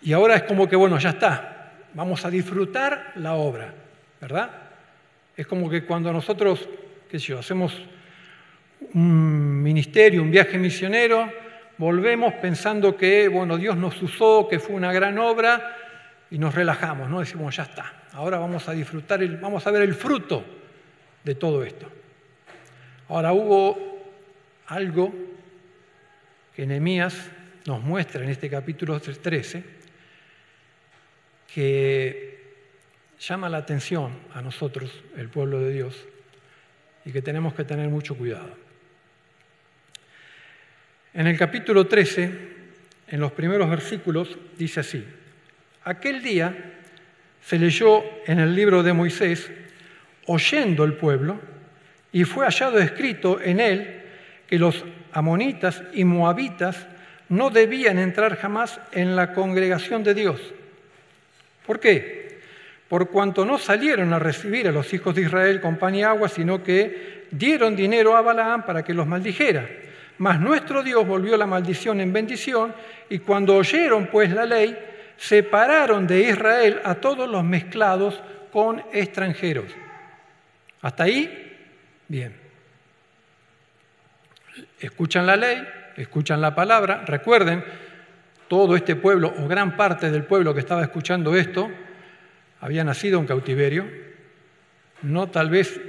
Y 0.02 0.12
ahora 0.12 0.36
es 0.36 0.42
como 0.42 0.68
que, 0.68 0.76
bueno, 0.76 0.98
ya 0.98 1.10
está, 1.10 1.72
vamos 1.94 2.24
a 2.24 2.30
disfrutar 2.30 3.12
la 3.16 3.34
obra, 3.34 3.72
¿verdad? 4.20 4.50
Es 5.36 5.46
como 5.46 5.70
que 5.70 5.84
cuando 5.84 6.12
nosotros, 6.12 6.68
qué 7.10 7.18
sé 7.18 7.34
hacemos 7.34 7.76
un 8.94 9.62
ministerio, 9.62 10.22
un 10.22 10.30
viaje 10.30 10.56
misionero, 10.58 11.30
volvemos 11.76 12.34
pensando 12.34 12.96
que, 12.96 13.28
bueno, 13.28 13.58
Dios 13.58 13.76
nos 13.76 14.00
usó, 14.00 14.46
que 14.48 14.58
fue 14.58 14.76
una 14.76 14.92
gran 14.92 15.18
obra, 15.18 15.76
y 16.30 16.38
nos 16.38 16.54
relajamos, 16.54 17.10
¿no? 17.10 17.18
Decimos, 17.18 17.56
ya 17.56 17.64
está, 17.64 18.04
ahora 18.12 18.38
vamos 18.38 18.68
a 18.68 18.72
disfrutar, 18.72 19.26
vamos 19.40 19.66
a 19.66 19.70
ver 19.70 19.82
el 19.82 19.94
fruto 19.94 20.44
de 21.24 21.34
todo 21.34 21.64
esto. 21.64 21.90
Ahora 23.08 23.32
hubo 23.32 23.76
algo 24.68 25.12
que 26.54 26.66
Nehemías 26.66 27.28
nos 27.66 27.82
muestra 27.82 28.22
en 28.22 28.30
este 28.30 28.48
capítulo 28.48 29.00
13 29.00 29.64
que 31.52 32.40
llama 33.18 33.48
la 33.48 33.58
atención 33.58 34.12
a 34.32 34.40
nosotros, 34.40 35.02
el 35.16 35.28
pueblo 35.28 35.58
de 35.58 35.72
Dios, 35.72 36.06
y 37.04 37.12
que 37.12 37.22
tenemos 37.22 37.54
que 37.54 37.64
tener 37.64 37.88
mucho 37.88 38.16
cuidado. 38.16 38.56
En 41.12 41.26
el 41.26 41.36
capítulo 41.36 41.86
13, 41.86 42.30
en 43.08 43.20
los 43.20 43.32
primeros 43.32 43.68
versículos, 43.68 44.38
dice 44.56 44.80
así, 44.80 45.04
aquel 45.84 46.22
día 46.22 46.54
se 47.44 47.58
leyó 47.58 48.02
en 48.26 48.38
el 48.38 48.54
libro 48.54 48.82
de 48.82 48.92
Moisés, 48.92 49.50
oyendo 50.26 50.84
el 50.84 50.94
pueblo, 50.94 51.40
y 52.12 52.24
fue 52.24 52.44
hallado 52.44 52.78
escrito 52.78 53.40
en 53.40 53.60
él 53.60 54.02
que 54.46 54.58
los 54.58 54.84
amonitas 55.12 55.82
y 55.92 56.04
moabitas 56.04 56.86
no 57.28 57.50
debían 57.50 57.98
entrar 57.98 58.36
jamás 58.36 58.80
en 58.92 59.16
la 59.16 59.32
congregación 59.32 60.02
de 60.02 60.14
Dios. 60.14 60.40
¿Por 61.66 61.78
qué? 61.78 62.19
Por 62.90 63.08
cuanto 63.08 63.44
no 63.44 63.56
salieron 63.56 64.12
a 64.12 64.18
recibir 64.18 64.66
a 64.66 64.72
los 64.72 64.92
hijos 64.92 65.14
de 65.14 65.22
Israel 65.22 65.60
con 65.60 65.76
pan 65.76 65.94
y 65.94 66.02
agua, 66.02 66.28
sino 66.28 66.60
que 66.60 67.28
dieron 67.30 67.76
dinero 67.76 68.16
a 68.16 68.20
Balaam 68.20 68.66
para 68.66 68.82
que 68.82 68.92
los 68.92 69.06
maldijera. 69.06 69.64
Mas 70.18 70.40
nuestro 70.40 70.82
Dios 70.82 71.06
volvió 71.06 71.36
la 71.36 71.46
maldición 71.46 72.00
en 72.00 72.12
bendición 72.12 72.74
y 73.08 73.20
cuando 73.20 73.54
oyeron 73.54 74.08
pues 74.08 74.32
la 74.32 74.44
ley, 74.44 74.76
separaron 75.16 76.04
de 76.08 76.30
Israel 76.30 76.80
a 76.82 76.96
todos 76.96 77.30
los 77.30 77.44
mezclados 77.44 78.20
con 78.50 78.82
extranjeros. 78.92 79.66
¿Hasta 80.82 81.04
ahí? 81.04 81.58
Bien. 82.08 82.34
Escuchan 84.80 85.26
la 85.26 85.36
ley, 85.36 85.64
escuchan 85.96 86.40
la 86.40 86.56
palabra. 86.56 87.04
Recuerden, 87.06 87.62
todo 88.48 88.74
este 88.74 88.96
pueblo 88.96 89.32
o 89.38 89.46
gran 89.46 89.76
parte 89.76 90.10
del 90.10 90.24
pueblo 90.24 90.52
que 90.52 90.58
estaba 90.58 90.82
escuchando 90.82 91.36
esto 91.36 91.70
había 92.60 92.84
nacido 92.84 93.18
en 93.18 93.26
cautiverio. 93.26 93.86
No 95.02 95.28
tal 95.28 95.50
vez 95.50 95.80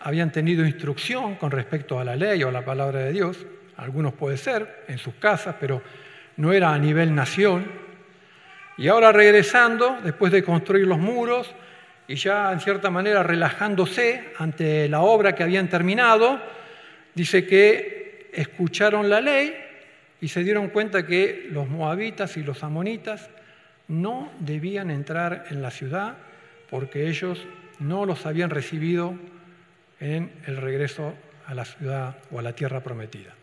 habían 0.00 0.32
tenido 0.32 0.66
instrucción 0.66 1.36
con 1.36 1.50
respecto 1.50 1.98
a 1.98 2.04
la 2.04 2.16
ley 2.16 2.42
o 2.42 2.48
a 2.48 2.52
la 2.52 2.64
palabra 2.64 3.00
de 3.00 3.12
Dios 3.12 3.46
algunos 3.78 4.12
puede 4.12 4.36
ser, 4.36 4.84
en 4.88 4.98
sus 4.98 5.14
casas, 5.14 5.54
pero 5.58 5.80
no 6.36 6.52
era 6.52 6.74
a 6.74 6.78
nivel 6.78 7.14
nación. 7.14 7.64
Y 8.76 8.88
ahora 8.88 9.12
regresando, 9.12 9.98
después 10.02 10.32
de 10.32 10.42
construir 10.42 10.86
los 10.86 10.98
muros 10.98 11.54
y 12.08 12.16
ya 12.16 12.52
en 12.52 12.60
cierta 12.60 12.90
manera 12.90 13.22
relajándose 13.22 14.32
ante 14.38 14.88
la 14.88 15.00
obra 15.00 15.34
que 15.34 15.44
habían 15.44 15.68
terminado, 15.68 16.40
dice 17.14 17.46
que 17.46 18.30
escucharon 18.32 19.08
la 19.08 19.20
ley 19.20 19.54
y 20.20 20.26
se 20.26 20.42
dieron 20.42 20.70
cuenta 20.70 21.06
que 21.06 21.46
los 21.50 21.68
moabitas 21.68 22.36
y 22.36 22.42
los 22.42 22.64
amonitas 22.64 23.30
no 23.88 24.30
debían 24.38 24.90
entrar 24.90 25.46
en 25.50 25.62
la 25.62 25.70
ciudad 25.70 26.16
porque 26.70 27.08
ellos 27.08 27.44
no 27.78 28.04
los 28.04 28.26
habían 28.26 28.50
recibido 28.50 29.14
en 30.00 30.30
el 30.46 30.58
regreso 30.58 31.14
a 31.46 31.54
la 31.54 31.64
ciudad 31.64 32.18
o 32.30 32.38
a 32.38 32.42
la 32.42 32.52
tierra 32.52 32.82
prometida. 32.82 33.34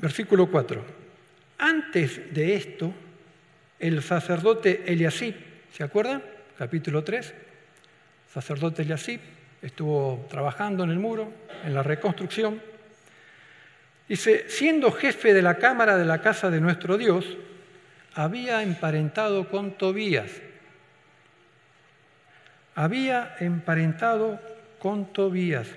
Versículo 0.00 0.50
4. 0.50 0.84
Antes 1.58 2.34
de 2.34 2.54
esto, 2.54 2.92
el 3.78 4.02
sacerdote 4.02 4.84
Eliasib, 4.86 5.34
¿se 5.72 5.82
acuerdan? 5.82 6.22
Capítulo 6.58 7.02
3. 7.02 7.34
Sacerdote 8.32 8.82
Eliasib 8.82 9.20
estuvo 9.62 10.26
trabajando 10.28 10.84
en 10.84 10.90
el 10.90 10.98
muro, 10.98 11.32
en 11.64 11.74
la 11.74 11.82
reconstrucción. 11.82 12.60
Dice, 14.08 14.44
siendo 14.48 14.92
jefe 14.92 15.32
de 15.32 15.42
la 15.42 15.56
cámara 15.56 15.96
de 15.96 16.04
la 16.04 16.20
casa 16.20 16.50
de 16.50 16.60
nuestro 16.60 16.98
Dios, 16.98 17.24
había 18.14 18.62
emparentado 18.62 19.48
con 19.48 19.72
Tobías. 19.78 20.30
Había 22.74 23.36
emparentado 23.40 24.40
con 24.78 25.12
Tobías. 25.12 25.68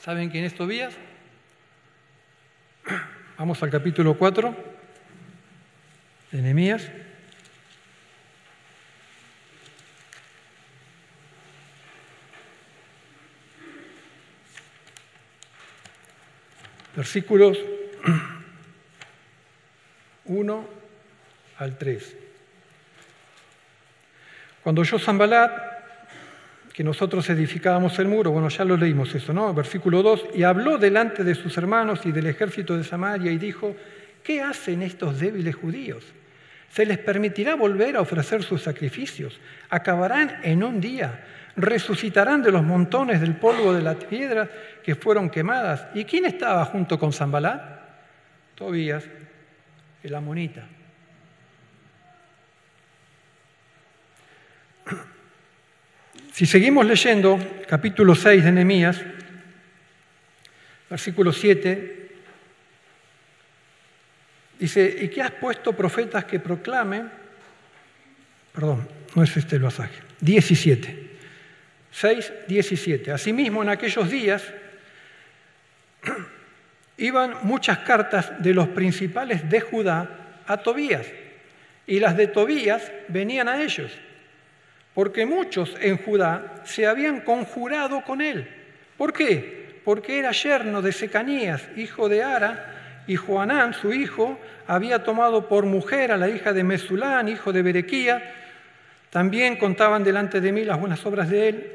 ¿Saben 0.00 0.28
quién 0.30 0.44
es 0.44 0.54
Tobías? 0.54 0.94
Vamos 3.38 3.62
al 3.62 3.70
capítulo 3.70 4.18
4 4.18 4.54
de 6.32 6.42
Nehemías. 6.42 6.90
Versículos 17.00 17.56
1 20.26 20.68
al 21.56 21.78
3. 21.78 22.16
Cuando 24.62 24.82
yo 24.84 24.98
Zambalat 24.98 25.50
que 26.74 26.84
nosotros 26.84 27.30
edificábamos 27.30 27.98
el 28.00 28.06
muro, 28.06 28.32
bueno, 28.32 28.50
ya 28.50 28.66
lo 28.66 28.76
leímos 28.76 29.14
eso, 29.14 29.32
¿no? 29.32 29.54
Versículo 29.54 30.02
2, 30.02 30.26
y 30.34 30.42
habló 30.42 30.76
delante 30.76 31.24
de 31.24 31.34
sus 31.34 31.56
hermanos 31.56 32.04
y 32.04 32.12
del 32.12 32.26
ejército 32.26 32.76
de 32.76 32.84
Samaria 32.84 33.32
y 33.32 33.38
dijo, 33.38 33.74
¿qué 34.22 34.42
hacen 34.42 34.82
estos 34.82 35.18
débiles 35.18 35.56
judíos? 35.56 36.04
¿Se 36.70 36.84
les 36.84 36.98
permitirá 36.98 37.54
volver 37.54 37.96
a 37.96 38.02
ofrecer 38.02 38.42
sus 38.42 38.60
sacrificios? 38.60 39.40
¿Acabarán 39.70 40.40
en 40.42 40.62
un 40.62 40.82
día? 40.82 41.18
¿Resucitarán 41.56 42.42
de 42.42 42.52
los 42.52 42.62
montones 42.62 43.20
del 43.20 43.36
polvo 43.36 43.72
de 43.72 43.82
las 43.82 43.96
piedras 43.96 44.48
que 44.82 44.94
fueron 44.94 45.28
quemadas? 45.28 45.86
¿Y 45.94 46.04
quién 46.04 46.24
estaba 46.24 46.64
junto 46.64 46.98
con 46.98 47.12
Zambalat? 47.12 47.80
Tobías, 48.54 49.04
el 50.02 50.14
amonita. 50.14 50.64
Si 56.32 56.46
seguimos 56.46 56.86
leyendo 56.86 57.38
capítulo 57.68 58.14
6 58.14 58.44
de 58.44 58.52
Nehemías, 58.52 59.00
versículo 60.88 61.32
7, 61.32 62.10
dice, 64.58 64.96
¿y 65.02 65.08
qué 65.08 65.22
has 65.22 65.32
puesto 65.32 65.74
profetas 65.74 66.24
que 66.24 66.40
proclamen? 66.40 67.10
Perdón, 68.52 68.88
no 69.14 69.22
es 69.22 69.36
este 69.36 69.56
el 69.56 69.62
pasaje. 69.62 70.00
17. 70.20 70.99
6, 71.92 72.32
17. 72.46 73.12
Asimismo, 73.12 73.62
en 73.62 73.68
aquellos 73.68 74.10
días 74.10 74.42
iban 76.96 77.34
muchas 77.42 77.78
cartas 77.78 78.42
de 78.42 78.54
los 78.54 78.68
principales 78.68 79.48
de 79.48 79.60
Judá 79.60 80.08
a 80.46 80.56
Tobías, 80.58 81.06
y 81.86 81.98
las 81.98 82.16
de 82.16 82.28
Tobías 82.28 82.90
venían 83.08 83.48
a 83.48 83.62
ellos 83.62 83.90
porque 84.94 85.24
muchos 85.24 85.76
en 85.80 85.98
Judá 85.98 86.62
se 86.64 86.86
habían 86.86 87.20
conjurado 87.20 88.02
con 88.02 88.20
él. 88.20 88.46
¿Por 88.96 89.12
qué? 89.12 89.80
Porque 89.84 90.18
era 90.18 90.32
yerno 90.32 90.82
de 90.82 90.92
Secanías, 90.92 91.62
hijo 91.76 92.08
de 92.08 92.22
Ara, 92.22 93.02
y 93.06 93.16
Joanán, 93.16 93.72
su 93.72 93.92
hijo, 93.92 94.38
había 94.66 95.02
tomado 95.02 95.48
por 95.48 95.64
mujer 95.64 96.12
a 96.12 96.16
la 96.16 96.28
hija 96.28 96.52
de 96.52 96.64
Mesulán, 96.64 97.28
hijo 97.28 97.52
de 97.52 97.62
Berequía. 97.62 98.34
También 99.10 99.56
contaban 99.56 100.04
delante 100.04 100.40
de 100.40 100.52
mí 100.52 100.64
las 100.64 100.78
buenas 100.78 101.04
obras 101.06 101.30
de 101.30 101.48
él, 101.48 101.72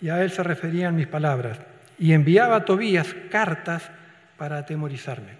y 0.00 0.08
a 0.08 0.22
él 0.22 0.30
se 0.30 0.42
referían 0.42 0.96
mis 0.96 1.06
palabras. 1.06 1.58
Y 1.98 2.12
enviaba 2.12 2.56
a 2.56 2.64
Tobías 2.64 3.14
cartas 3.30 3.90
para 4.36 4.58
atemorizarme. 4.58 5.32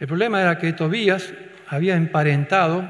El 0.00 0.06
problema 0.06 0.40
era 0.40 0.58
que 0.58 0.72
Tobías 0.72 1.32
había 1.68 1.96
emparentado 1.96 2.88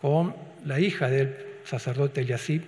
con 0.00 0.34
la 0.64 0.78
hija 0.80 1.08
del 1.08 1.36
sacerdote 1.64 2.20
Eliasib, 2.20 2.62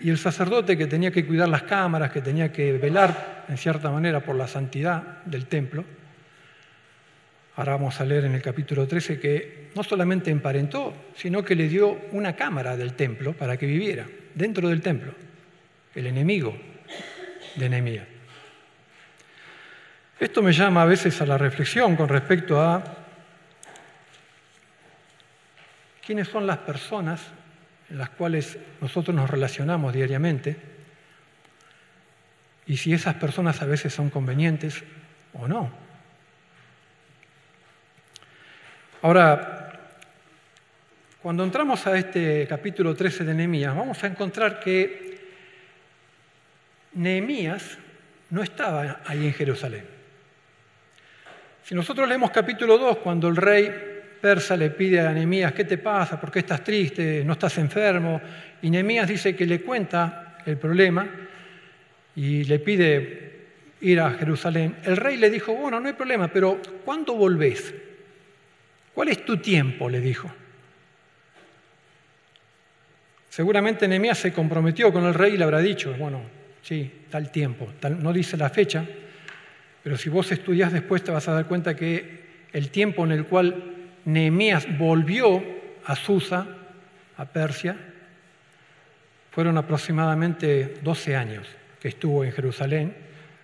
y 0.00 0.10
el 0.10 0.18
sacerdote 0.18 0.76
que 0.76 0.86
tenía 0.86 1.10
que 1.10 1.26
cuidar 1.26 1.48
las 1.48 1.62
cámaras, 1.62 2.10
que 2.10 2.20
tenía 2.20 2.52
que 2.52 2.72
velar 2.72 3.46
en 3.48 3.56
cierta 3.56 3.90
manera 3.90 4.20
por 4.20 4.36
la 4.36 4.46
santidad 4.46 5.22
del 5.24 5.46
templo, 5.46 5.84
ahora 7.56 7.72
vamos 7.72 8.00
a 8.00 8.04
leer 8.04 8.24
en 8.24 8.34
el 8.34 8.42
capítulo 8.42 8.86
13 8.86 9.20
que 9.20 9.70
no 9.74 9.82
solamente 9.82 10.30
emparentó, 10.30 10.94
sino 11.14 11.44
que 11.44 11.54
le 11.54 11.68
dio 11.68 11.98
una 12.12 12.34
cámara 12.34 12.76
del 12.76 12.94
templo 12.94 13.32
para 13.32 13.56
que 13.56 13.66
viviera 13.66 14.06
dentro 14.34 14.68
del 14.68 14.80
templo, 14.80 15.14
el 15.94 16.06
enemigo 16.06 16.56
de 17.56 17.68
Nehemías. 17.68 18.06
Esto 20.18 20.42
me 20.42 20.52
llama 20.52 20.82
a 20.82 20.86
veces 20.86 21.20
a 21.20 21.26
la 21.26 21.38
reflexión 21.38 21.96
con 21.96 22.08
respecto 22.08 22.60
a 22.60 22.82
quiénes 26.04 26.28
son 26.28 26.46
las 26.46 26.58
personas 26.58 27.20
en 27.90 27.98
las 27.98 28.10
cuales 28.10 28.58
nosotros 28.80 29.14
nos 29.14 29.28
relacionamos 29.28 29.92
diariamente 29.92 30.56
y 32.66 32.76
si 32.76 32.92
esas 32.92 33.16
personas 33.16 33.60
a 33.60 33.66
veces 33.66 33.92
son 33.92 34.10
convenientes 34.10 34.82
o 35.34 35.46
no. 35.46 35.83
Ahora, 39.04 39.70
cuando 41.20 41.44
entramos 41.44 41.86
a 41.86 41.94
este 41.98 42.46
capítulo 42.48 42.94
13 42.94 43.24
de 43.24 43.34
Nehemías, 43.34 43.76
vamos 43.76 44.02
a 44.02 44.06
encontrar 44.06 44.58
que 44.58 45.18
Nehemías 46.94 47.76
no 48.30 48.42
estaba 48.42 49.02
ahí 49.04 49.26
en 49.26 49.34
Jerusalén. 49.34 49.84
Si 51.62 51.74
nosotros 51.74 52.08
leemos 52.08 52.30
capítulo 52.30 52.78
2, 52.78 52.96
cuando 52.96 53.28
el 53.28 53.36
rey 53.36 53.70
persa 54.22 54.56
le 54.56 54.70
pide 54.70 55.00
a 55.00 55.12
Nehemías, 55.12 55.52
¿qué 55.52 55.64
te 55.64 55.76
pasa? 55.76 56.18
¿Por 56.18 56.32
qué 56.32 56.38
estás 56.38 56.64
triste? 56.64 57.22
¿No 57.26 57.34
estás 57.34 57.58
enfermo? 57.58 58.22
Y 58.62 58.70
Nehemías 58.70 59.06
dice 59.06 59.36
que 59.36 59.44
le 59.44 59.60
cuenta 59.60 60.38
el 60.46 60.56
problema 60.56 61.06
y 62.16 62.44
le 62.44 62.58
pide 62.58 63.32
ir 63.82 64.00
a 64.00 64.12
Jerusalén. 64.12 64.76
El 64.82 64.96
rey 64.96 65.18
le 65.18 65.28
dijo, 65.28 65.52
bueno, 65.54 65.78
no 65.78 65.88
hay 65.88 65.94
problema, 65.94 66.28
pero 66.28 66.58
¿cuándo 66.86 67.12
volvés? 67.12 67.74
¿Cuál 68.94 69.08
es 69.08 69.24
tu 69.24 69.36
tiempo? 69.38 69.88
le 69.88 70.00
dijo. 70.00 70.30
Seguramente 73.28 73.88
Nehemías 73.88 74.18
se 74.18 74.32
comprometió 74.32 74.92
con 74.92 75.04
el 75.04 75.14
rey 75.14 75.34
y 75.34 75.36
le 75.36 75.42
habrá 75.42 75.58
dicho, 75.58 75.92
bueno, 75.98 76.22
sí, 76.62 76.88
tal 77.10 77.32
tiempo, 77.32 77.68
no 77.98 78.12
dice 78.12 78.36
la 78.36 78.48
fecha, 78.48 78.86
pero 79.82 79.96
si 79.96 80.08
vos 80.08 80.30
estudias 80.30 80.72
después 80.72 81.02
te 81.02 81.10
vas 81.10 81.26
a 81.26 81.32
dar 81.32 81.46
cuenta 81.46 81.74
que 81.74 82.22
el 82.52 82.70
tiempo 82.70 83.04
en 83.04 83.10
el 83.10 83.26
cual 83.26 83.74
Nehemías 84.04 84.78
volvió 84.78 85.42
a 85.84 85.96
Susa, 85.96 86.46
a 87.16 87.24
Persia, 87.26 87.76
fueron 89.32 89.58
aproximadamente 89.58 90.76
12 90.82 91.16
años 91.16 91.48
que 91.80 91.88
estuvo 91.88 92.22
en 92.24 92.30
Jerusalén 92.30 92.94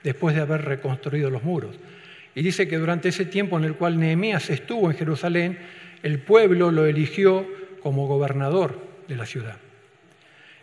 después 0.04 0.36
de 0.36 0.42
haber 0.42 0.64
reconstruido 0.64 1.30
los 1.30 1.42
muros. 1.42 1.76
Y 2.34 2.42
dice 2.42 2.68
que 2.68 2.78
durante 2.78 3.08
ese 3.08 3.24
tiempo 3.24 3.58
en 3.58 3.64
el 3.64 3.74
cual 3.74 3.98
Nehemías 3.98 4.50
estuvo 4.50 4.90
en 4.90 4.96
Jerusalén, 4.96 5.58
el 6.02 6.20
pueblo 6.20 6.70
lo 6.70 6.86
eligió 6.86 7.46
como 7.82 8.06
gobernador 8.06 8.78
de 9.08 9.16
la 9.16 9.26
ciudad. 9.26 9.56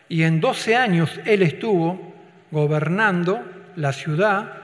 Y 0.08 0.22
en 0.22 0.40
12 0.40 0.76
años 0.76 1.20
él 1.26 1.42
estuvo 1.42 2.14
gobernando 2.50 3.44
la 3.76 3.92
ciudad 3.92 4.62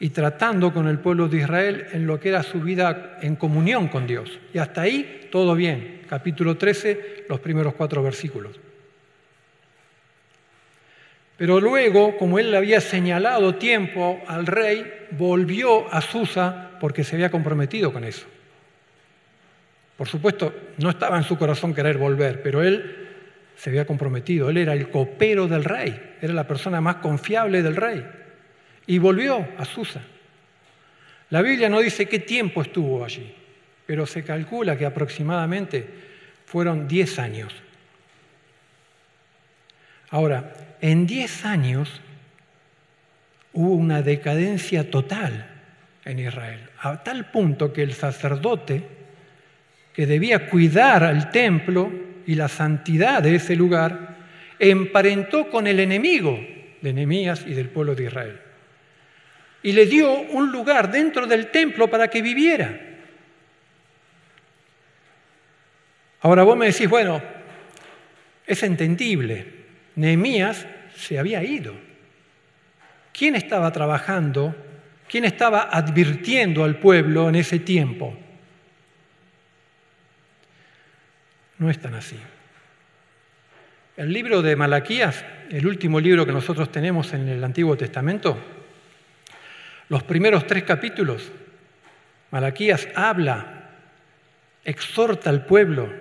y 0.00 0.10
tratando 0.10 0.72
con 0.72 0.88
el 0.88 0.98
pueblo 0.98 1.28
de 1.28 1.38
Israel 1.38 1.86
en 1.92 2.06
lo 2.06 2.18
que 2.18 2.30
era 2.30 2.42
su 2.42 2.60
vida 2.60 3.18
en 3.20 3.36
comunión 3.36 3.88
con 3.88 4.06
Dios. 4.06 4.40
Y 4.52 4.58
hasta 4.58 4.82
ahí 4.82 5.28
todo 5.30 5.54
bien. 5.54 6.02
Capítulo 6.08 6.56
13, 6.56 7.26
los 7.28 7.38
primeros 7.38 7.74
cuatro 7.74 8.02
versículos. 8.02 8.58
Pero 11.40 11.58
luego, 11.58 12.18
como 12.18 12.38
él 12.38 12.50
le 12.50 12.58
había 12.58 12.82
señalado 12.82 13.54
tiempo 13.54 14.20
al 14.26 14.44
rey, 14.44 15.06
volvió 15.12 15.90
a 15.90 16.02
Susa 16.02 16.72
porque 16.78 17.02
se 17.02 17.16
había 17.16 17.30
comprometido 17.30 17.94
con 17.94 18.04
eso. 18.04 18.26
Por 19.96 20.06
supuesto, 20.06 20.52
no 20.76 20.90
estaba 20.90 21.16
en 21.16 21.24
su 21.24 21.38
corazón 21.38 21.72
querer 21.72 21.96
volver, 21.96 22.42
pero 22.42 22.62
él 22.62 23.08
se 23.56 23.70
había 23.70 23.86
comprometido. 23.86 24.50
Él 24.50 24.58
era 24.58 24.74
el 24.74 24.90
copero 24.90 25.48
del 25.48 25.64
rey, 25.64 26.16
era 26.20 26.34
la 26.34 26.46
persona 26.46 26.82
más 26.82 26.96
confiable 26.96 27.62
del 27.62 27.76
rey 27.76 28.04
y 28.86 28.98
volvió 28.98 29.48
a 29.56 29.64
Susa. 29.64 30.02
La 31.30 31.40
Biblia 31.40 31.70
no 31.70 31.80
dice 31.80 32.04
qué 32.04 32.18
tiempo 32.18 32.60
estuvo 32.60 33.02
allí, 33.02 33.34
pero 33.86 34.04
se 34.04 34.22
calcula 34.24 34.76
que 34.76 34.84
aproximadamente 34.84 35.86
fueron 36.44 36.86
10 36.86 37.18
años. 37.18 37.54
Ahora, 40.10 40.52
en 40.80 41.06
10 41.06 41.44
años 41.44 42.00
hubo 43.52 43.74
una 43.74 44.02
decadencia 44.02 44.90
total 44.90 45.46
en 46.04 46.18
Israel, 46.18 46.60
a 46.80 47.02
tal 47.02 47.30
punto 47.30 47.72
que 47.72 47.82
el 47.82 47.92
sacerdote 47.92 48.82
que 49.94 50.06
debía 50.06 50.48
cuidar 50.48 51.04
al 51.04 51.30
templo 51.30 51.90
y 52.26 52.34
la 52.34 52.48
santidad 52.48 53.22
de 53.22 53.36
ese 53.36 53.56
lugar, 53.56 54.16
emparentó 54.58 55.50
con 55.50 55.66
el 55.66 55.80
enemigo 55.80 56.38
de 56.80 56.92
Nehemías 56.92 57.44
y 57.46 57.54
del 57.54 57.68
pueblo 57.68 57.94
de 57.94 58.04
Israel 58.04 58.40
y 59.62 59.72
le 59.72 59.86
dio 59.86 60.12
un 60.12 60.50
lugar 60.50 60.90
dentro 60.90 61.26
del 61.26 61.50
templo 61.50 61.88
para 61.88 62.08
que 62.08 62.22
viviera. 62.22 62.80
Ahora 66.22 66.42
vos 66.42 66.56
me 66.56 66.66
decís, 66.66 66.88
bueno, 66.88 67.22
es 68.46 68.62
entendible, 68.62 69.59
Nehemías 69.96 70.66
se 70.96 71.18
había 71.18 71.42
ido. 71.42 71.74
¿Quién 73.12 73.34
estaba 73.34 73.72
trabajando? 73.72 74.54
¿Quién 75.08 75.24
estaba 75.24 75.62
advirtiendo 75.62 76.64
al 76.64 76.76
pueblo 76.76 77.28
en 77.28 77.34
ese 77.34 77.58
tiempo? 77.58 78.16
No 81.58 81.68
es 81.68 81.78
tan 81.78 81.94
así. 81.94 82.16
El 83.96 84.12
libro 84.12 84.40
de 84.40 84.56
Malaquías, 84.56 85.24
el 85.50 85.66
último 85.66 86.00
libro 86.00 86.24
que 86.24 86.32
nosotros 86.32 86.70
tenemos 86.72 87.12
en 87.12 87.28
el 87.28 87.42
Antiguo 87.42 87.76
Testamento, 87.76 88.38
los 89.88 90.02
primeros 90.04 90.46
tres 90.46 90.62
capítulos, 90.62 91.30
Malaquías 92.30 92.88
habla, 92.94 93.70
exhorta 94.64 95.28
al 95.28 95.44
pueblo, 95.44 95.92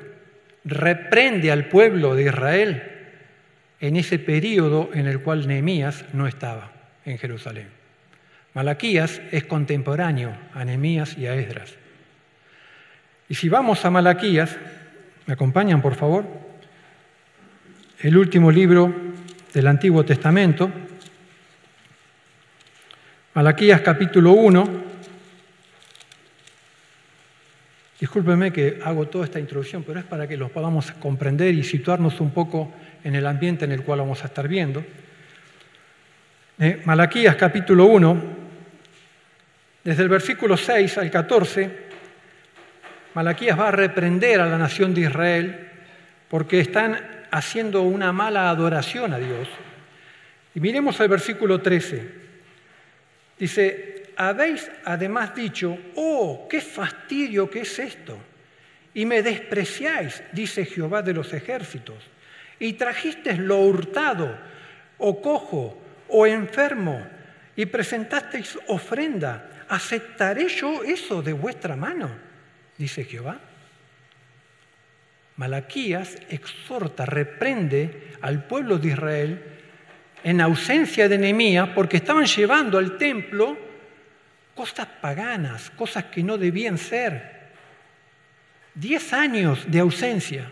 reprende 0.64 1.52
al 1.52 1.66
pueblo 1.66 2.14
de 2.14 2.24
Israel 2.24 2.99
en 3.82 3.96
ese 3.96 4.20
periodo 4.20 4.90
en 4.94 5.08
el 5.08 5.22
cual 5.22 5.48
Nehemías 5.48 6.06
no 6.14 6.28
estaba 6.28 6.72
en 7.06 7.18
Jerusalén. 7.18 7.68
Malaquías 8.54 9.22
es 9.32 9.46
contemporáneo 9.46 10.36
a 10.54 10.66
Nehemías 10.66 11.18
y 11.18 11.28
a 11.28 11.36
Esdras. 11.36 11.74
Y 13.30 13.36
si 13.36 13.48
vamos 13.48 13.86
a 13.86 13.90
Malaquías, 13.90 14.58
¿me 15.28 15.34
acompañan 15.34 15.82
por 15.82 15.96
favor? 15.96 16.26
El 18.00 18.18
último 18.18 18.52
libro 18.52 18.94
del 19.54 19.68
Antiguo 19.68 20.04
Testamento, 20.04 20.72
Malaquías 23.36 23.82
capítulo 23.82 24.34
1. 24.34 24.68
Discúlpeme 28.00 28.52
que 28.52 28.80
hago 28.84 29.08
toda 29.08 29.26
esta 29.26 29.40
introducción, 29.40 29.84
pero 29.84 30.00
es 30.00 30.06
para 30.06 30.28
que 30.28 30.36
los 30.36 30.50
podamos 30.50 30.92
comprender 30.94 31.54
y 31.54 31.64
situarnos 31.64 32.20
un 32.20 32.32
poco 32.32 32.74
en 33.04 33.16
el 33.16 33.26
ambiente 33.26 33.66
en 33.66 33.72
el 33.72 33.84
cual 33.84 34.00
vamos 34.00 34.24
a 34.24 34.28
estar 34.28 34.48
viendo. 34.48 34.84
Eh, 36.60 36.82
Malaquías 36.86 37.36
capítulo 37.36 37.86
1, 37.86 38.24
desde 39.84 40.04
el 40.04 40.10
versículo 40.10 40.58
6 40.58 40.98
al 40.98 41.10
14, 41.10 41.90
Malaquías 43.14 43.58
va 43.58 43.70
a 43.70 43.72
reprender 43.72 44.42
a 44.42 44.46
la 44.46 44.58
nación 44.58 44.94
de 44.94 45.02
Israel 45.02 45.70
porque 46.28 46.60
están 46.60 47.26
haciendo 47.32 47.84
una 47.84 48.12
mala 48.12 48.50
adoración 48.50 49.14
a 49.14 49.20
Dios. 49.20 49.48
Y 50.54 50.60
miremos 50.60 51.00
el 51.00 51.08
versículo 51.08 51.62
13. 51.62 52.12
Dice, 53.38 54.12
habéis 54.18 54.70
además 54.84 55.34
dicho, 55.34 55.78
oh, 55.96 56.48
qué 56.50 56.60
fastidio 56.60 57.50
que 57.50 57.62
es 57.62 57.80
esto. 57.80 58.20
y 58.94 59.06
me 59.06 59.22
despreciáis, 59.22 60.24
dice 60.34 60.66
Jehová 60.66 61.02
de 61.02 61.14
los 61.14 61.32
ejércitos, 61.32 62.04
y 62.60 62.74
trajisteis 62.74 63.40
lo 63.40 63.60
hurtado, 63.60 64.38
o 64.98 65.22
cojo, 65.22 65.82
o 66.10 66.28
enfermo, 66.28 67.06
y 67.56 67.66
presentasteis 67.66 68.58
ofrenda, 68.68 69.66
¿aceptaré 69.70 70.48
yo 70.50 70.84
eso 70.84 71.22
de 71.22 71.34
vuestra 71.34 71.76
mano? 71.76 72.10
Dice 72.78 73.04
Jehová. 73.04 73.40
Malaquías 75.38 76.18
exhorta, 76.30 77.06
reprende 77.06 78.14
al 78.22 78.44
pueblo 78.44 78.78
de 78.78 78.90
Israel 78.90 79.44
en 80.24 80.42
ausencia 80.42 81.08
de 81.08 81.18
Nehemías 81.18 81.70
porque 81.70 81.98
estaban 81.98 82.26
llevando 82.26 82.78
al 82.78 82.98
templo 82.98 83.58
cosas 84.54 84.88
paganas, 85.02 85.70
cosas 85.70 86.06
que 86.06 86.24
no 86.24 86.38
debían 86.38 86.78
ser. 86.78 87.40
Diez 88.76 89.14
años 89.14 89.64
de 89.68 89.80
ausencia. 89.80 90.52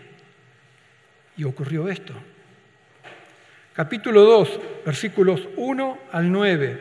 Y 1.38 1.44
ocurrió 1.44 1.88
esto. 1.88 2.12
Capítulo 3.72 4.24
2, 4.24 4.60
versículos 4.84 5.48
1 5.56 5.98
al 6.10 6.32
9. 6.32 6.78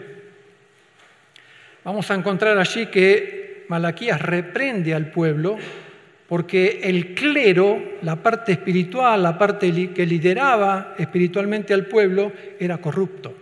Vamos 1.84 2.10
a 2.10 2.16
encontrar 2.16 2.58
allí 2.58 2.88
que 2.88 3.66
Malaquías 3.70 4.20
reprende 4.20 4.96
al 4.96 5.12
pueblo 5.12 5.58
porque 6.28 6.82
el 6.84 7.14
clero, 7.14 7.82
la 8.02 8.16
parte 8.18 8.54
espiritual, 8.54 9.22
la 9.22 9.38
parte 9.38 9.94
que 9.94 10.06
lideraba 10.06 10.96
espiritualmente 10.98 11.74
al 11.74 11.86
pueblo, 11.86 12.34
era 12.60 12.80
corrupto. 12.80 13.34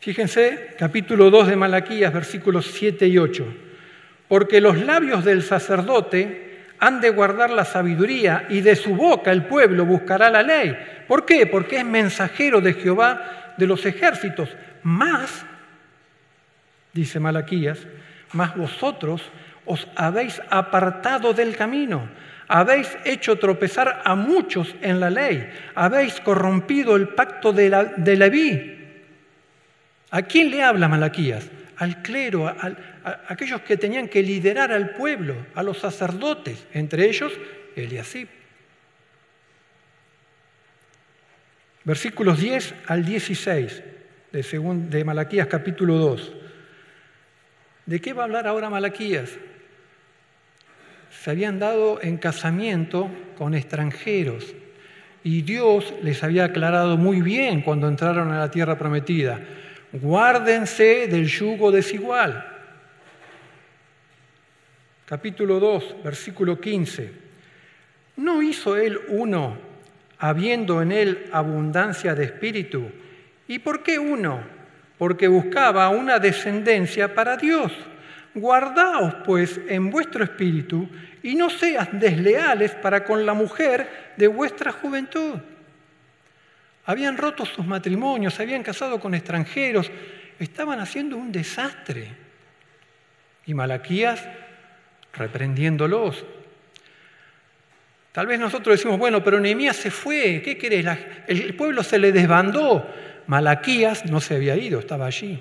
Fíjense, 0.00 0.74
capítulo 0.76 1.30
2 1.30 1.48
de 1.48 1.56
Malaquías, 1.56 2.12
versículos 2.12 2.66
7 2.66 3.06
y 3.06 3.16
8. 3.16 3.46
Porque 4.26 4.60
los 4.60 4.76
labios 4.76 5.24
del 5.24 5.42
sacerdote 5.42 6.47
han 6.80 7.00
de 7.00 7.10
guardar 7.10 7.50
la 7.50 7.64
sabiduría 7.64 8.46
y 8.48 8.60
de 8.60 8.76
su 8.76 8.94
boca 8.94 9.32
el 9.32 9.44
pueblo 9.44 9.84
buscará 9.84 10.30
la 10.30 10.42
ley. 10.42 10.76
¿Por 11.06 11.24
qué? 11.24 11.46
Porque 11.46 11.78
es 11.78 11.84
mensajero 11.84 12.60
de 12.60 12.74
Jehová 12.74 13.54
de 13.56 13.66
los 13.66 13.84
ejércitos. 13.86 14.50
Más, 14.82 15.44
dice 16.92 17.20
Malaquías, 17.20 17.86
más 18.32 18.56
vosotros 18.56 19.22
os 19.66 19.86
habéis 19.96 20.40
apartado 20.50 21.34
del 21.34 21.56
camino, 21.56 22.08
habéis 22.46 22.96
hecho 23.04 23.36
tropezar 23.36 24.00
a 24.04 24.14
muchos 24.14 24.74
en 24.80 24.98
la 24.98 25.10
ley, 25.10 25.50
habéis 25.74 26.20
corrompido 26.20 26.96
el 26.96 27.08
pacto 27.08 27.52
de, 27.52 27.68
la, 27.68 27.84
de 27.84 28.16
Leví. 28.16 28.74
¿A 30.10 30.22
quién 30.22 30.50
le 30.50 30.62
habla 30.62 30.88
Malaquías? 30.88 31.50
Al 31.78 32.02
clero, 32.02 32.46
a, 32.48 32.56
aquellos 33.28 33.62
que 33.62 33.76
tenían 33.76 34.08
que 34.08 34.22
liderar 34.22 34.72
al 34.72 34.90
pueblo, 34.90 35.34
a 35.54 35.62
los 35.62 35.78
sacerdotes, 35.78 36.66
entre 36.74 37.06
ellos 37.06 37.32
Eliasib. 37.74 38.28
Versículos 41.84 42.38
10 42.38 42.74
al 42.86 43.04
16 43.04 43.82
de, 44.32 44.86
de 44.90 45.04
Malaquías 45.04 45.46
capítulo 45.46 45.96
2. 45.96 46.32
¿De 47.86 48.00
qué 48.00 48.12
va 48.12 48.22
a 48.22 48.26
hablar 48.26 48.46
ahora 48.46 48.68
Malaquías? 48.68 49.38
se 51.10 51.30
habían 51.30 51.58
dado 51.58 52.00
en 52.02 52.16
casamiento 52.16 53.10
con 53.36 53.54
extranjeros 53.54 54.54
y 55.24 55.42
Dios 55.42 55.94
les 56.02 56.22
había 56.22 56.44
aclarado 56.44 56.96
muy 56.96 57.22
bien 57.22 57.62
cuando 57.62 57.88
entraron 57.88 58.30
a 58.30 58.38
la 58.38 58.50
tierra 58.50 58.78
prometida, 58.78 59.40
guárdense 59.92 61.06
del 61.06 61.26
yugo 61.26 61.70
desigual. 61.70 62.44
Capítulo 65.06 65.58
2, 65.58 66.02
versículo 66.04 66.60
15. 66.60 67.12
¿No 68.16 68.42
hizo 68.42 68.76
él 68.76 69.00
uno, 69.08 69.56
habiendo 70.18 70.82
en 70.82 70.92
él 70.92 71.26
abundancia 71.32 72.14
de 72.14 72.24
espíritu? 72.24 72.90
¿Y 73.46 73.60
por 73.60 73.82
qué 73.82 73.98
uno? 73.98 74.40
Porque 74.98 75.28
buscaba 75.28 75.88
una 75.88 76.18
descendencia 76.18 77.14
para 77.14 77.36
Dios. 77.36 77.72
Guardaos 78.34 79.14
pues 79.24 79.60
en 79.68 79.90
vuestro 79.90 80.22
espíritu 80.22 80.88
y 81.22 81.34
no 81.34 81.48
seas 81.48 81.88
desleales 81.92 82.72
para 82.72 83.04
con 83.04 83.24
la 83.24 83.32
mujer 83.32 84.12
de 84.16 84.28
vuestra 84.28 84.72
juventud. 84.72 85.38
Habían 86.88 87.18
roto 87.18 87.44
sus 87.44 87.66
matrimonios, 87.66 88.32
se 88.32 88.44
habían 88.44 88.62
casado 88.62 88.98
con 88.98 89.14
extranjeros, 89.14 89.90
estaban 90.38 90.80
haciendo 90.80 91.18
un 91.18 91.30
desastre. 91.30 92.08
Y 93.44 93.52
Malaquías 93.52 94.26
reprendiéndolos. 95.12 96.24
Tal 98.10 98.26
vez 98.26 98.40
nosotros 98.40 98.78
decimos, 98.78 98.98
bueno, 98.98 99.22
pero 99.22 99.38
Nehemías 99.38 99.76
se 99.76 99.90
fue, 99.90 100.40
¿qué 100.42 100.56
querés? 100.56 100.86
el 101.26 101.54
pueblo 101.54 101.82
se 101.82 101.98
le 101.98 102.10
desbandó. 102.10 102.90
Malaquías 103.26 104.06
no 104.06 104.18
se 104.18 104.36
había 104.36 104.56
ido, 104.56 104.80
estaba 104.80 105.04
allí. 105.04 105.38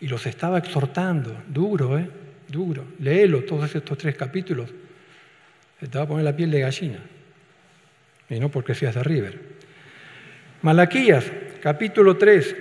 Y 0.00 0.06
los 0.06 0.26
estaba 0.26 0.58
exhortando, 0.58 1.44
duro, 1.48 1.98
¿eh? 1.98 2.10
Duro. 2.46 2.84
Léelo 2.98 3.42
todos 3.44 3.74
estos 3.74 3.96
tres 3.96 4.14
capítulos. 4.16 4.68
Se 5.80 5.88
te 5.88 5.96
va 5.96 6.04
a 6.04 6.08
poner 6.08 6.26
la 6.26 6.36
piel 6.36 6.50
de 6.50 6.60
gallina. 6.60 6.98
Y 8.28 8.38
no 8.38 8.50
porque 8.50 8.74
seas 8.74 8.94
de 8.94 9.02
River. 9.02 9.57
Malaquías, 10.62 11.24
capítulo 11.62 12.16
3, 12.16 12.56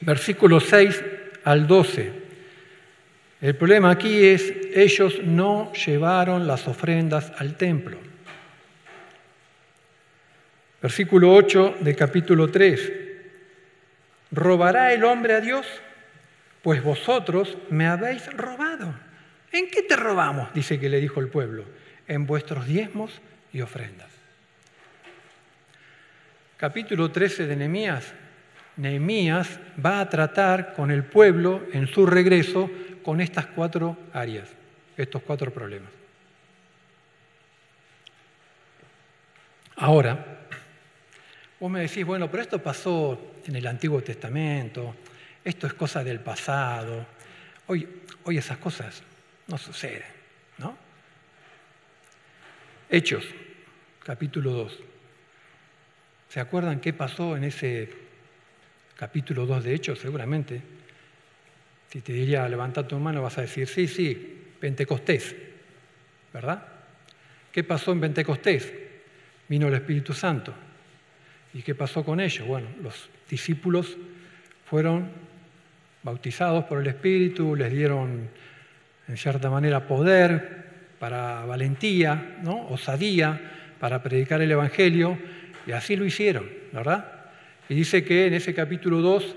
versículos 0.00 0.64
6 0.68 1.02
al 1.44 1.66
12. 1.66 2.12
El 3.40 3.56
problema 3.56 3.90
aquí 3.90 4.24
es, 4.24 4.52
ellos 4.74 5.20
no 5.22 5.72
llevaron 5.72 6.46
las 6.46 6.68
ofrendas 6.68 7.32
al 7.38 7.56
templo. 7.56 7.98
Versículo 10.80 11.34
8 11.34 11.76
de 11.80 11.94
capítulo 11.94 12.50
3. 12.50 12.92
¿Robará 14.30 14.92
el 14.92 15.04
hombre 15.04 15.34
a 15.34 15.40
Dios? 15.40 15.66
pues 16.62 16.82
vosotros 16.82 17.58
me 17.70 17.86
habéis 17.86 18.32
robado. 18.32 18.94
¿En 19.50 19.68
qué 19.68 19.82
te 19.82 19.96
robamos? 19.96 20.54
Dice 20.54 20.80
que 20.80 20.88
le 20.88 21.00
dijo 21.00 21.20
el 21.20 21.28
pueblo, 21.28 21.64
en 22.08 22.26
vuestros 22.26 22.66
diezmos 22.66 23.20
y 23.52 23.60
ofrendas. 23.60 24.11
Capítulo 26.62 27.10
13 27.10 27.48
de 27.48 27.56
Nehemías. 27.56 28.14
Nehemías 28.76 29.58
va 29.84 29.98
a 29.98 30.08
tratar 30.08 30.74
con 30.74 30.92
el 30.92 31.02
pueblo 31.02 31.66
en 31.72 31.88
su 31.88 32.06
regreso 32.06 32.70
con 33.02 33.20
estas 33.20 33.46
cuatro 33.46 33.98
áreas, 34.12 34.48
estos 34.96 35.22
cuatro 35.24 35.52
problemas. 35.52 35.90
Ahora, 39.74 40.46
vos 41.58 41.68
me 41.68 41.80
decís, 41.80 42.06
bueno, 42.06 42.30
pero 42.30 42.44
esto 42.44 42.62
pasó 42.62 43.32
en 43.44 43.56
el 43.56 43.66
Antiguo 43.66 44.00
Testamento, 44.00 44.94
esto 45.42 45.66
es 45.66 45.74
cosa 45.74 46.04
del 46.04 46.20
pasado. 46.20 47.04
Hoy, 47.66 47.88
hoy 48.22 48.38
esas 48.38 48.58
cosas 48.58 49.02
no 49.48 49.58
suceden, 49.58 50.04
¿no? 50.58 50.76
Hechos, 52.88 53.24
capítulo 54.04 54.52
2. 54.52 54.91
¿Se 56.32 56.40
acuerdan 56.40 56.80
qué 56.80 56.94
pasó 56.94 57.36
en 57.36 57.44
ese 57.44 57.90
capítulo 58.96 59.44
2 59.44 59.64
de 59.64 59.74
Hechos? 59.74 59.98
Seguramente. 59.98 60.62
Si 61.90 62.00
te 62.00 62.14
diría 62.14 62.48
levanta 62.48 62.88
tu 62.88 62.98
mano, 62.98 63.20
vas 63.20 63.36
a 63.36 63.42
decir, 63.42 63.68
sí, 63.68 63.86
sí, 63.86 64.40
Pentecostés, 64.58 65.36
¿verdad? 66.32 66.66
¿Qué 67.52 67.62
pasó 67.64 67.92
en 67.92 68.00
Pentecostés? 68.00 68.72
Vino 69.46 69.68
el 69.68 69.74
Espíritu 69.74 70.14
Santo. 70.14 70.54
¿Y 71.52 71.60
qué 71.60 71.74
pasó 71.74 72.02
con 72.02 72.18
ellos? 72.18 72.48
Bueno, 72.48 72.68
los 72.82 73.10
discípulos 73.28 73.98
fueron 74.64 75.10
bautizados 76.02 76.64
por 76.64 76.80
el 76.80 76.86
Espíritu, 76.86 77.54
les 77.54 77.70
dieron 77.70 78.30
en 79.06 79.16
cierta 79.18 79.50
manera 79.50 79.86
poder 79.86 80.64
para 80.98 81.44
valentía, 81.44 82.38
¿no? 82.42 82.68
osadía, 82.68 83.38
para 83.78 84.02
predicar 84.02 84.40
el 84.40 84.50
Evangelio, 84.50 85.18
y 85.66 85.72
así 85.72 85.96
lo 85.96 86.04
hicieron, 86.04 86.48
¿verdad? 86.72 87.12
Y 87.68 87.74
dice 87.74 88.04
que 88.04 88.26
en 88.26 88.34
ese 88.34 88.54
capítulo 88.54 89.00
2 89.00 89.36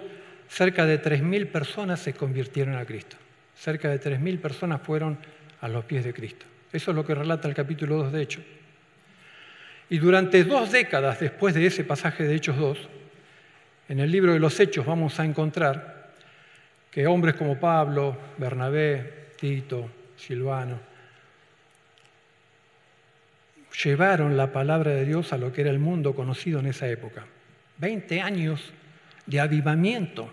cerca 0.50 0.86
de 0.86 1.02
3.000 1.02 1.48
personas 1.48 2.00
se 2.00 2.14
convirtieron 2.14 2.76
a 2.76 2.86
Cristo. 2.86 3.18
Cerca 3.56 3.90
de 3.90 4.00
3.000 4.00 4.40
personas 4.40 4.82
fueron 4.82 5.18
a 5.62 5.68
los 5.68 5.86
pies 5.86 6.04
de 6.04 6.14
Cristo. 6.14 6.46
Eso 6.72 6.92
es 6.92 6.96
lo 6.96 7.06
que 7.06 7.16
relata 7.16 7.48
el 7.48 7.54
capítulo 7.54 7.98
2 7.98 8.12
de 8.12 8.22
Hechos. 8.22 8.44
Y 9.90 9.98
durante 10.00 10.44
dos 10.44 10.72
décadas 10.72 11.20
después 11.20 11.54
de 11.54 11.66
ese 11.66 11.84
pasaje 11.84 12.24
de 12.24 12.36
Hechos 12.36 12.58
2, 12.58 12.78
en 13.90 14.00
el 14.00 14.12
libro 14.12 14.34
de 14.34 14.40
los 14.40 14.60
Hechos 14.60 14.86
vamos 14.86 15.20
a 15.20 15.26
encontrar 15.26 16.12
que 16.90 17.06
hombres 17.08 17.36
como 17.36 17.60
Pablo, 17.60 18.18
Bernabé, 18.38 19.28
Tito, 19.38 19.90
Silvano, 20.18 20.80
llevaron 23.84 24.38
la 24.38 24.52
palabra 24.52 24.92
de 24.92 25.06
Dios 25.06 25.34
a 25.34 25.38
lo 25.38 25.52
que 25.52 25.62
era 25.62 25.70
el 25.70 25.80
mundo 25.80 26.16
conocido 26.16 26.60
en 26.60 26.68
esa 26.68 26.88
época. 26.88 27.26
Veinte 27.78 28.22
años 28.22 28.74
de 29.26 29.40
avivamiento, 29.40 30.30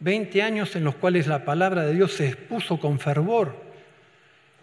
veinte 0.00 0.42
años 0.42 0.76
en 0.76 0.84
los 0.84 0.94
cuales 0.94 1.26
la 1.26 1.44
palabra 1.44 1.84
de 1.84 1.94
Dios 1.94 2.12
se 2.12 2.28
expuso 2.28 2.78
con 2.78 2.98
fervor, 2.98 3.66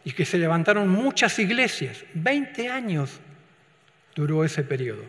y 0.05 0.11
que 0.11 0.25
se 0.25 0.37
levantaron 0.37 0.89
muchas 0.89 1.37
iglesias. 1.39 2.03
20 2.13 2.69
años 2.69 3.19
duró 4.15 4.43
ese 4.43 4.63
periodo. 4.63 5.03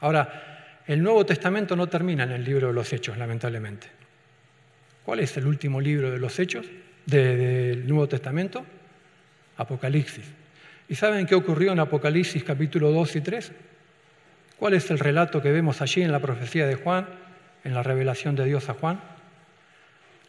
Ahora, 0.00 0.80
el 0.86 1.02
Nuevo 1.02 1.24
Testamento 1.24 1.76
no 1.76 1.88
termina 1.88 2.24
en 2.24 2.32
el 2.32 2.44
libro 2.44 2.68
de 2.68 2.72
los 2.72 2.92
Hechos, 2.92 3.16
lamentablemente. 3.18 3.88
¿Cuál 5.04 5.20
es 5.20 5.36
el 5.36 5.46
último 5.46 5.80
libro 5.80 6.10
de 6.10 6.18
los 6.18 6.38
Hechos 6.38 6.66
del 7.06 7.86
Nuevo 7.86 8.08
Testamento? 8.08 8.64
Apocalipsis. 9.56 10.24
¿Y 10.88 10.94
saben 10.94 11.26
qué 11.26 11.34
ocurrió 11.34 11.72
en 11.72 11.80
Apocalipsis 11.80 12.44
capítulo 12.44 12.90
2 12.90 13.16
y 13.16 13.20
3? 13.20 13.52
¿Cuál 14.58 14.74
es 14.74 14.90
el 14.90 14.98
relato 14.98 15.42
que 15.42 15.50
vemos 15.50 15.80
allí 15.80 16.02
en 16.02 16.12
la 16.12 16.20
profecía 16.20 16.66
de 16.66 16.74
Juan, 16.74 17.08
en 17.64 17.74
la 17.74 17.82
revelación 17.82 18.36
de 18.36 18.44
Dios 18.44 18.68
a 18.68 18.74
Juan? 18.74 19.00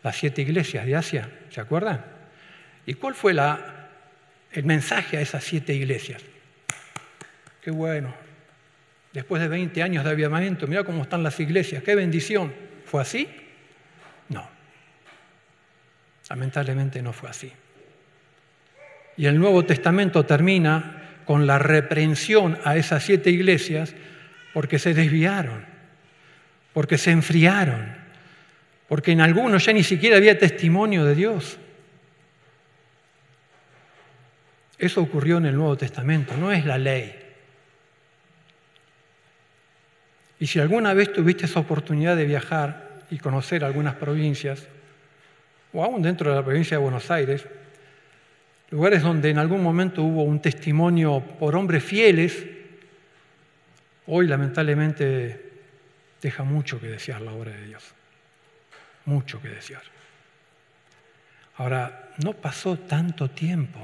Las 0.03 0.15
siete 0.15 0.41
iglesias 0.41 0.85
de 0.85 0.95
Asia, 0.95 1.29
¿se 1.49 1.61
acuerdan? 1.61 2.03
¿Y 2.85 2.95
cuál 2.95 3.13
fue 3.13 3.35
el 4.51 4.63
mensaje 4.65 5.17
a 5.17 5.21
esas 5.21 5.43
siete 5.43 5.73
iglesias? 5.73 6.21
Qué 7.61 7.71
bueno. 7.71 8.13
Después 9.13 9.41
de 9.41 9.47
20 9.47 9.83
años 9.83 10.03
de 10.03 10.09
avivamiento, 10.09 10.67
mira 10.67 10.83
cómo 10.83 11.03
están 11.03 11.23
las 11.23 11.39
iglesias, 11.39 11.83
qué 11.83 11.95
bendición. 11.95 12.53
¿Fue 12.85 13.01
así? 13.01 13.29
No. 14.29 14.49
Lamentablemente 16.29 17.01
no 17.01 17.13
fue 17.13 17.29
así. 17.29 17.53
Y 19.17 19.26
el 19.28 19.39
Nuevo 19.39 19.63
Testamento 19.65 20.26
termina 20.26 21.04
con 21.26 21.47
la 21.47 21.60
reprensión 21.60 22.58
a 22.63 22.76
esas 22.76 23.04
siete 23.04 23.30
iglesias 23.30 23.93
porque 24.54 24.80
se 24.80 24.93
desviaron, 24.93 25.65
porque 26.73 26.97
se 26.97 27.12
enfriaron, 27.12 27.95
porque 28.88 29.12
en 29.12 29.21
algunos 29.21 29.65
ya 29.65 29.73
ni 29.73 29.84
siquiera 29.84 30.17
había 30.17 30.38
testimonio 30.38 31.06
de 31.06 31.15
Dios. 31.15 31.58
Eso 34.78 35.02
ocurrió 35.02 35.38
en 35.38 35.45
el 35.45 35.56
Nuevo 35.56 35.78
Testamento, 35.78 36.36
no 36.36 36.52
es 36.52 36.65
la 36.65 36.78
ley. 36.78 37.15
Y 40.39 40.47
si 40.47 40.60
alguna 40.60 40.93
vez 40.93 41.13
tuviste 41.13 41.45
esa 41.45 41.62
oportunidad 41.62 42.17
de 42.17 42.26
viajar 42.26 42.99
y 43.10 43.17
conocer 43.17 43.63
algunas 43.63 43.95
provincias, 43.95 44.67
o 45.71 45.84
aún 45.84 46.02
dentro 46.02 46.30
de 46.30 46.36
la 46.36 46.43
provincia 46.43 46.78
de 46.78 46.84
Buenos 46.84 47.10
Aires, 47.10 47.47
lugares 48.73 49.03
donde 49.03 49.29
en 49.29 49.38
algún 49.38 49.62
momento 49.62 50.01
hubo 50.01 50.23
un 50.23 50.41
testimonio 50.41 51.21
por 51.38 51.55
hombres 51.55 51.83
fieles, 51.83 52.43
hoy 54.07 54.25
lamentablemente 54.25 55.51
deja 56.19 56.43
mucho 56.43 56.81
que 56.81 56.88
desear 56.88 57.21
la 57.21 57.33
obra 57.33 57.51
de 57.51 57.67
Dios, 57.67 57.83
mucho 59.05 59.39
que 59.39 59.49
desear. 59.49 59.83
Ahora, 61.57 62.13
no 62.23 62.33
pasó 62.33 62.75
tanto 62.79 63.29
tiempo. 63.29 63.79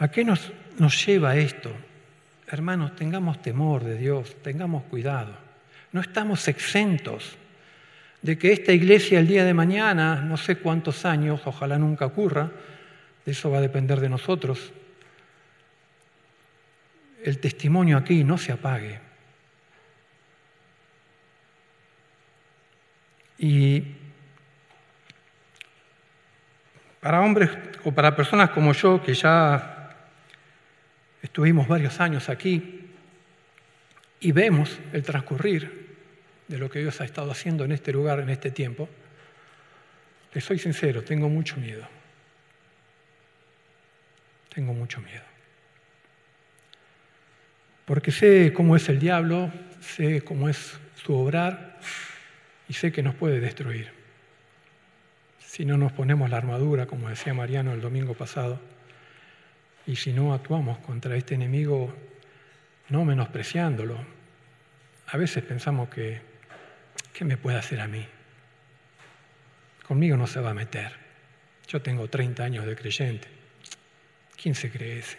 ¿A 0.00 0.10
qué 0.10 0.24
nos, 0.24 0.50
nos 0.80 1.06
lleva 1.06 1.36
esto? 1.36 1.72
Hermanos, 2.48 2.96
tengamos 2.96 3.40
temor 3.40 3.84
de 3.84 3.96
Dios, 3.96 4.42
tengamos 4.42 4.82
cuidado. 4.86 5.36
No 5.92 6.00
estamos 6.00 6.48
exentos 6.48 7.38
de 8.24 8.38
que 8.38 8.54
esta 8.54 8.72
iglesia 8.72 9.20
el 9.20 9.26
día 9.26 9.44
de 9.44 9.52
mañana, 9.52 10.22
no 10.22 10.38
sé 10.38 10.56
cuántos 10.56 11.04
años, 11.04 11.42
ojalá 11.44 11.76
nunca 11.76 12.06
ocurra, 12.06 12.50
de 13.22 13.32
eso 13.32 13.50
va 13.50 13.58
a 13.58 13.60
depender 13.60 14.00
de 14.00 14.08
nosotros, 14.08 14.72
el 17.22 17.38
testimonio 17.38 17.98
aquí 17.98 18.24
no 18.24 18.38
se 18.38 18.52
apague. 18.52 18.98
Y 23.36 23.84
para 27.00 27.20
hombres 27.20 27.50
o 27.84 27.92
para 27.92 28.16
personas 28.16 28.48
como 28.50 28.72
yo, 28.72 29.02
que 29.02 29.12
ya 29.12 29.94
estuvimos 31.20 31.68
varios 31.68 32.00
años 32.00 32.30
aquí 32.30 32.88
y 34.18 34.32
vemos 34.32 34.78
el 34.94 35.02
transcurrir 35.02 35.83
de 36.48 36.58
lo 36.58 36.70
que 36.70 36.80
Dios 36.80 37.00
ha 37.00 37.04
estado 37.04 37.30
haciendo 37.30 37.64
en 37.64 37.72
este 37.72 37.92
lugar, 37.92 38.20
en 38.20 38.30
este 38.30 38.50
tiempo, 38.50 38.88
les 40.32 40.44
soy 40.44 40.58
sincero, 40.58 41.02
tengo 41.02 41.28
mucho 41.28 41.56
miedo. 41.56 41.86
Tengo 44.52 44.72
mucho 44.72 45.00
miedo. 45.00 45.22
Porque 47.84 48.10
sé 48.10 48.52
cómo 48.52 48.76
es 48.76 48.88
el 48.88 48.98
diablo, 48.98 49.52
sé 49.80 50.22
cómo 50.22 50.48
es 50.48 50.78
su 50.96 51.14
obrar 51.14 51.78
y 52.68 52.72
sé 52.72 52.92
que 52.92 53.02
nos 53.02 53.14
puede 53.14 53.40
destruir. 53.40 53.92
Si 55.38 55.64
no 55.64 55.76
nos 55.76 55.92
ponemos 55.92 56.30
la 56.30 56.38
armadura, 56.38 56.86
como 56.86 57.08
decía 57.08 57.34
Mariano 57.34 57.72
el 57.72 57.80
domingo 57.80 58.14
pasado, 58.14 58.60
y 59.86 59.96
si 59.96 60.12
no 60.12 60.32
actuamos 60.32 60.78
contra 60.78 61.14
este 61.16 61.34
enemigo 61.34 61.94
no 62.88 63.04
menospreciándolo, 63.04 63.98
a 65.06 65.16
veces 65.16 65.44
pensamos 65.44 65.88
que 65.90 66.33
¿qué 67.14 67.24
me 67.24 67.38
puede 67.38 67.56
hacer 67.56 67.80
a 67.80 67.86
mí? 67.86 68.06
Conmigo 69.86 70.16
no 70.16 70.26
se 70.26 70.40
va 70.40 70.50
a 70.50 70.54
meter. 70.54 70.92
Yo 71.68 71.80
tengo 71.80 72.08
30 72.08 72.44
años 72.44 72.66
de 72.66 72.76
creyente. 72.76 73.28
¿Quién 74.36 74.54
se 74.54 74.70
cree 74.70 74.98
ese? 74.98 75.16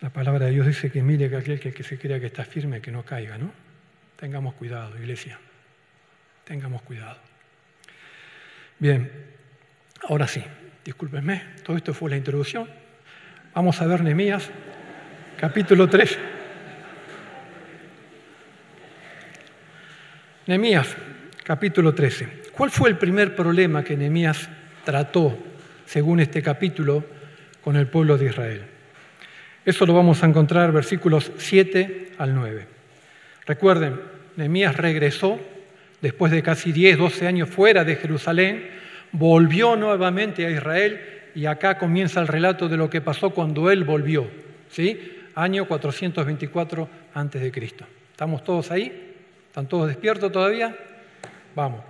La 0.00 0.10
palabra 0.10 0.46
de 0.46 0.52
Dios 0.52 0.66
dice 0.66 0.90
que 0.90 1.02
mire 1.02 1.30
que 1.30 1.36
aquel 1.36 1.58
que 1.60 1.82
se 1.82 1.98
crea 1.98 2.20
que 2.20 2.26
está 2.26 2.44
firme, 2.44 2.82
que 2.82 2.90
no 2.90 3.04
caiga, 3.04 3.38
¿no? 3.38 3.50
Tengamos 4.16 4.54
cuidado, 4.54 4.98
iglesia. 4.98 5.38
Tengamos 6.44 6.82
cuidado. 6.82 7.18
Bien, 8.78 9.10
ahora 10.08 10.28
sí, 10.28 10.44
discúlpenme, 10.84 11.42
todo 11.64 11.76
esto 11.76 11.94
fue 11.94 12.10
la 12.10 12.16
introducción. 12.16 12.68
Vamos 13.54 13.80
a 13.80 13.86
ver 13.86 14.02
Nehemías, 14.02 14.50
capítulo 15.38 15.88
3. 15.88 16.35
Nehemías, 20.46 20.86
capítulo 21.42 21.92
13. 21.92 22.28
¿Cuál 22.52 22.70
fue 22.70 22.88
el 22.88 22.96
primer 22.96 23.34
problema 23.34 23.82
que 23.82 23.96
Nehemías 23.96 24.48
trató, 24.84 25.36
según 25.86 26.20
este 26.20 26.40
capítulo, 26.40 27.04
con 27.64 27.74
el 27.74 27.88
pueblo 27.88 28.16
de 28.16 28.26
Israel? 28.26 28.62
Eso 29.64 29.84
lo 29.86 29.94
vamos 29.94 30.22
a 30.22 30.26
encontrar 30.26 30.70
versículos 30.70 31.32
7 31.36 32.12
al 32.18 32.32
9. 32.32 32.64
Recuerden, 33.44 34.00
Nehemías 34.36 34.76
regresó 34.76 35.40
después 36.00 36.30
de 36.30 36.44
casi 36.44 36.70
10, 36.70 36.98
12 36.98 37.26
años 37.26 37.48
fuera 37.48 37.82
de 37.82 37.96
Jerusalén, 37.96 38.70
volvió 39.10 39.74
nuevamente 39.74 40.46
a 40.46 40.50
Israel 40.50 41.00
y 41.34 41.46
acá 41.46 41.76
comienza 41.76 42.20
el 42.20 42.28
relato 42.28 42.68
de 42.68 42.76
lo 42.76 42.88
que 42.88 43.00
pasó 43.00 43.30
cuando 43.30 43.68
él 43.68 43.82
volvió, 43.82 44.30
¿sí? 44.70 45.24
Año 45.34 45.66
424 45.66 46.88
antes 47.14 47.42
de 47.42 47.50
Cristo. 47.50 47.84
¿Estamos 48.12 48.44
todos 48.44 48.70
ahí? 48.70 49.05
¿Están 49.56 49.68
todos 49.68 49.88
despiertos 49.88 50.30
todavía? 50.30 50.76
Vamos. 51.54 51.80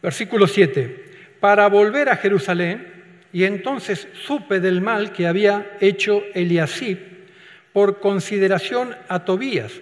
Versículo 0.00 0.46
7. 0.46 1.34
Para 1.40 1.66
volver 1.66 2.08
a 2.08 2.14
Jerusalén, 2.14 2.86
y 3.32 3.42
entonces 3.42 4.06
supe 4.24 4.60
del 4.60 4.80
mal 4.80 5.10
que 5.10 5.26
había 5.26 5.78
hecho 5.80 6.22
Eliasib 6.32 7.00
por 7.72 7.98
consideración 7.98 8.94
a 9.08 9.24
Tobías, 9.24 9.72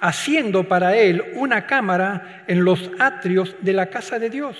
haciendo 0.00 0.64
para 0.64 0.94
él 0.94 1.24
una 1.36 1.66
cámara 1.66 2.44
en 2.46 2.62
los 2.62 2.90
atrios 2.98 3.56
de 3.62 3.72
la 3.72 3.86
casa 3.86 4.18
de 4.18 4.28
Dios. 4.28 4.58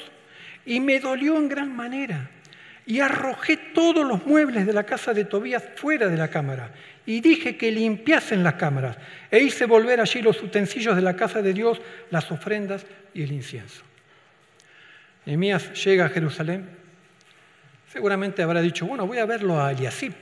Y 0.65 0.81
me 0.81 1.01
dolió 1.01 1.37
en 1.37 1.51
gran 1.51 1.77
manera. 1.77 2.31
Y 2.87 3.01
arrojé 3.01 3.59
todos 3.75 4.09
los 4.09 4.25
muebles 4.25 4.65
de 4.65 4.73
la 4.73 4.85
casa 4.85 5.13
de 5.13 5.27
Tobías 5.27 5.63
fuera 5.75 6.09
de 6.09 6.17
la 6.17 6.29
cámara 6.29 6.71
y 7.07 7.21
dije 7.21 7.57
que 7.57 7.71
limpiasen 7.71 8.43
las 8.43 8.55
cámaras 8.55 8.99
e 9.31 9.39
hice 9.39 9.65
volver 9.65 10.01
allí 10.01 10.21
los 10.21 10.43
utensilios 10.43 10.97
de 10.97 11.03
la 11.03 11.15
casa 11.15 11.41
de 11.41 11.53
Dios, 11.53 11.81
las 12.11 12.31
ofrendas 12.33 12.85
y 13.15 13.23
el 13.23 13.33
incienso. 13.33 13.83
Nehemías 15.25 15.73
llega 15.85 16.07
a 16.07 16.09
Jerusalén, 16.09 16.69
seguramente 17.93 18.43
habrá 18.43 18.61
dicho, 18.61 18.87
bueno, 18.87 19.07
voy 19.07 19.19
a 19.19 19.27
verlo 19.27 19.63
a 19.63 19.73
Eliasib, 19.73 20.13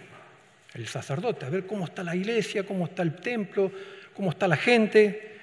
el 0.75 0.87
sacerdote, 0.87 1.47
a 1.47 1.51
ver 1.51 1.67
cómo 1.67 1.87
está 1.87 2.03
la 2.03 2.15
iglesia, 2.15 2.65
cómo 2.65 2.85
está 2.85 3.03
el 3.03 3.17
templo, 3.17 3.73
cómo 4.15 4.31
está 4.31 4.47
la 4.47 4.57
gente, 4.57 5.35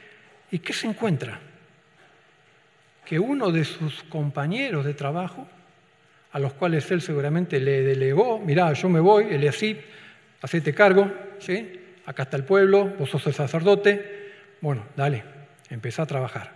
y 0.51 0.59
qué 0.59 0.73
se 0.73 0.87
encuentra. 0.87 1.39
Que 3.05 3.17
uno 3.17 3.51
de 3.51 3.65
sus 3.65 4.03
compañeros 4.03 4.85
de 4.85 4.93
trabajo, 4.93 5.47
a 6.31 6.39
los 6.39 6.53
cuales 6.53 6.89
él 6.91 7.01
seguramente 7.01 7.59
le 7.59 7.81
delegó, 7.81 8.39
mirá, 8.39 8.71
yo 8.73 8.89
me 8.89 8.99
voy, 8.99 9.25
Eliasib, 9.31 9.77
hacete 10.41 10.73
cargo, 10.73 11.11
¿sí? 11.41 11.79
Acá 12.05 12.23
está 12.23 12.37
el 12.37 12.43
pueblo, 12.43 12.85
vos 12.97 13.09
sos 13.09 13.25
el 13.27 13.33
sacerdote. 13.33 14.31
Bueno, 14.61 14.85
dale, 14.95 15.23
empezá 15.69 16.03
a 16.03 16.07
trabajar. 16.07 16.51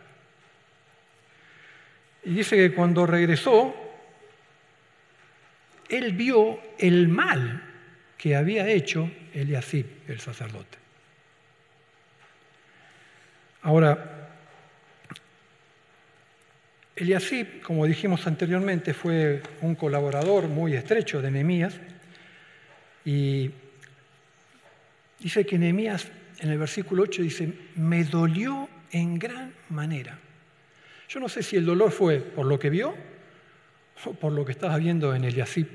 Y 2.24 2.34
dice 2.34 2.56
que 2.56 2.74
cuando 2.74 3.06
regresó, 3.06 3.76
él 5.90 6.14
vio 6.14 6.60
el 6.80 7.08
mal 7.08 7.62
que 8.18 8.36
había 8.36 8.68
hecho 8.68 9.12
Eliasib, 9.34 9.86
el 10.08 10.20
sacerdote. 10.20 10.78
Ahora, 13.62 14.30
Eliasib, 16.96 17.62
como 17.62 17.86
dijimos 17.86 18.26
anteriormente, 18.26 18.94
fue 18.94 19.42
un 19.62 19.76
colaborador 19.76 20.48
muy 20.48 20.74
estrecho 20.76 21.22
de 21.22 21.30
Nehemías 21.30 21.76
y 23.04 23.52
dice 25.20 25.46
que 25.46 25.58
Nehemías 25.58 26.08
en 26.40 26.50
el 26.50 26.58
versículo 26.58 27.04
8 27.04 27.22
dice, 27.22 27.54
me 27.76 28.04
dolió 28.04 28.70
en 28.92 29.18
gran 29.18 29.54
manera. 29.70 30.20
Yo 31.08 31.20
no 31.20 31.30
sé 31.30 31.44
si 31.44 31.56
el 31.56 31.66
dolor 31.66 31.92
fue 31.92 32.20
por 32.20 32.46
lo 32.46 32.60
que 32.60 32.70
vio 32.70 32.96
o 34.06 34.14
por 34.14 34.32
lo 34.34 34.44
que 34.44 34.52
estaba 34.52 34.78
viendo 34.78 35.16
en 35.16 35.24
Eliasib, 35.24 35.68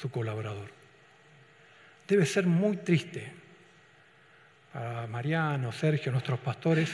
su 0.00 0.10
colaborador. 0.10 0.70
Debe 2.08 2.26
ser 2.26 2.46
muy 2.46 2.78
triste 2.78 3.32
para 4.72 5.06
Mariano, 5.06 5.70
Sergio, 5.70 6.10
nuestros 6.10 6.40
pastores, 6.40 6.90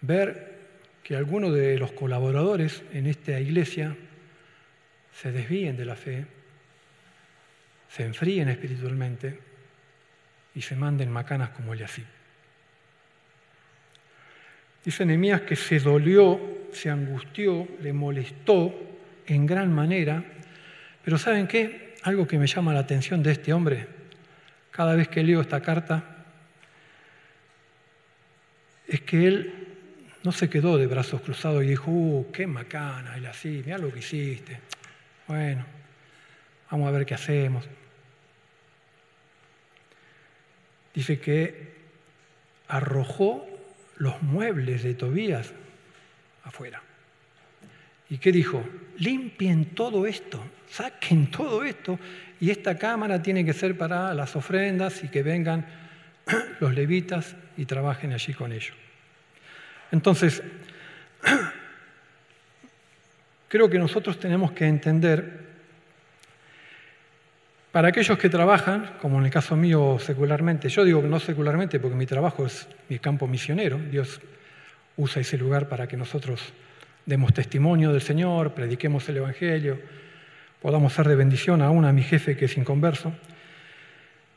ver 0.00 0.56
que 1.02 1.16
algunos 1.16 1.52
de 1.52 1.78
los 1.78 1.92
colaboradores 1.92 2.82
en 2.92 3.06
esta 3.06 3.38
iglesia 3.40 3.96
se 5.12 5.32
desvíen 5.32 5.76
de 5.76 5.84
la 5.84 5.96
fe, 5.96 6.26
se 7.88 8.04
enfríen 8.04 8.48
espiritualmente 8.48 9.45
y 10.56 10.62
se 10.62 10.74
manden 10.74 11.12
macanas 11.12 11.50
como 11.50 11.74
Eliasib. 11.74 12.06
Dice 14.82 15.04
Nehemías 15.04 15.42
que 15.42 15.54
se 15.54 15.78
dolió, 15.78 16.40
se 16.72 16.88
angustió, 16.90 17.68
le 17.82 17.92
molestó 17.92 18.74
en 19.26 19.44
gran 19.44 19.72
manera, 19.72 20.24
pero 21.04 21.18
¿saben 21.18 21.46
qué? 21.46 21.94
Algo 22.02 22.26
que 22.26 22.38
me 22.38 22.46
llama 22.46 22.72
la 22.72 22.80
atención 22.80 23.22
de 23.22 23.32
este 23.32 23.52
hombre, 23.52 23.86
cada 24.70 24.94
vez 24.94 25.08
que 25.08 25.22
leo 25.22 25.42
esta 25.42 25.60
carta, 25.60 26.24
es 28.88 29.00
que 29.02 29.26
él 29.26 29.66
no 30.22 30.32
se 30.32 30.48
quedó 30.48 30.78
de 30.78 30.86
brazos 30.86 31.20
cruzados 31.20 31.64
y 31.64 31.68
dijo, 31.68 31.90
uh, 31.90 32.30
qué 32.32 32.46
macana, 32.46 33.18
y 33.18 33.26
así, 33.26 33.62
mira 33.64 33.76
lo 33.76 33.92
que 33.92 33.98
hiciste. 33.98 34.58
Bueno, 35.26 35.66
vamos 36.70 36.88
a 36.88 36.92
ver 36.92 37.04
qué 37.04 37.14
hacemos. 37.14 37.68
Dice 40.96 41.20
que 41.20 41.74
arrojó 42.68 43.46
los 43.98 44.22
muebles 44.22 44.82
de 44.82 44.94
Tobías 44.94 45.52
afuera. 46.42 46.82
¿Y 48.08 48.16
qué 48.16 48.32
dijo? 48.32 48.64
Limpien 48.98 49.74
todo 49.74 50.06
esto, 50.06 50.42
saquen 50.70 51.30
todo 51.30 51.64
esto 51.64 51.98
y 52.40 52.50
esta 52.50 52.78
cámara 52.78 53.22
tiene 53.22 53.44
que 53.44 53.52
ser 53.52 53.76
para 53.76 54.14
las 54.14 54.36
ofrendas 54.36 55.04
y 55.04 55.08
que 55.08 55.22
vengan 55.22 55.66
los 56.60 56.74
levitas 56.74 57.36
y 57.58 57.66
trabajen 57.66 58.14
allí 58.14 58.32
con 58.32 58.52
ellos. 58.52 58.74
Entonces, 59.92 60.42
creo 63.48 63.68
que 63.68 63.78
nosotros 63.78 64.18
tenemos 64.18 64.52
que 64.52 64.66
entender, 64.66 65.45
para 67.76 67.88
aquellos 67.88 68.16
que 68.16 68.30
trabajan, 68.30 68.92
como 69.02 69.18
en 69.18 69.26
el 69.26 69.30
caso 69.30 69.54
mío 69.54 69.98
secularmente, 70.00 70.70
yo 70.70 70.82
digo 70.82 71.02
no 71.02 71.20
secularmente 71.20 71.78
porque 71.78 71.94
mi 71.94 72.06
trabajo 72.06 72.46
es 72.46 72.66
mi 72.88 72.98
campo 72.98 73.28
misionero, 73.28 73.76
Dios 73.76 74.18
usa 74.96 75.20
ese 75.20 75.36
lugar 75.36 75.68
para 75.68 75.86
que 75.86 75.94
nosotros 75.94 76.40
demos 77.04 77.34
testimonio 77.34 77.92
del 77.92 78.00
Señor, 78.00 78.54
prediquemos 78.54 79.06
el 79.10 79.18
Evangelio, 79.18 79.78
podamos 80.62 80.94
ser 80.94 81.06
de 81.06 81.16
bendición 81.16 81.60
aún 81.60 81.84
a 81.84 81.92
mi 81.92 82.02
jefe 82.02 82.34
que 82.34 82.46
es 82.46 82.56
inconverso. 82.56 83.12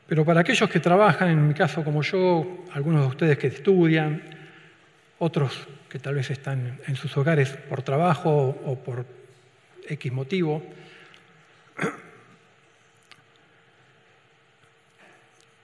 Pero 0.06 0.22
para 0.26 0.42
aquellos 0.42 0.68
que 0.68 0.80
trabajan, 0.80 1.30
en 1.30 1.48
mi 1.48 1.54
caso 1.54 1.82
como 1.82 2.02
yo, 2.02 2.66
algunos 2.74 3.00
de 3.00 3.06
ustedes 3.06 3.38
que 3.38 3.46
estudian, 3.46 4.20
otros 5.18 5.66
que 5.88 5.98
tal 5.98 6.16
vez 6.16 6.30
están 6.30 6.78
en 6.86 6.94
sus 6.94 7.16
hogares 7.16 7.56
por 7.70 7.80
trabajo 7.80 8.60
o 8.66 8.78
por 8.84 9.06
X 9.88 10.12
motivo, 10.12 10.62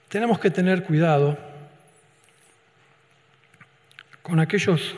tenemos 0.09 0.39
que 0.39 0.51
tener 0.51 0.85
cuidado 0.85 1.39
con 4.23 4.41
aquellos 4.41 4.97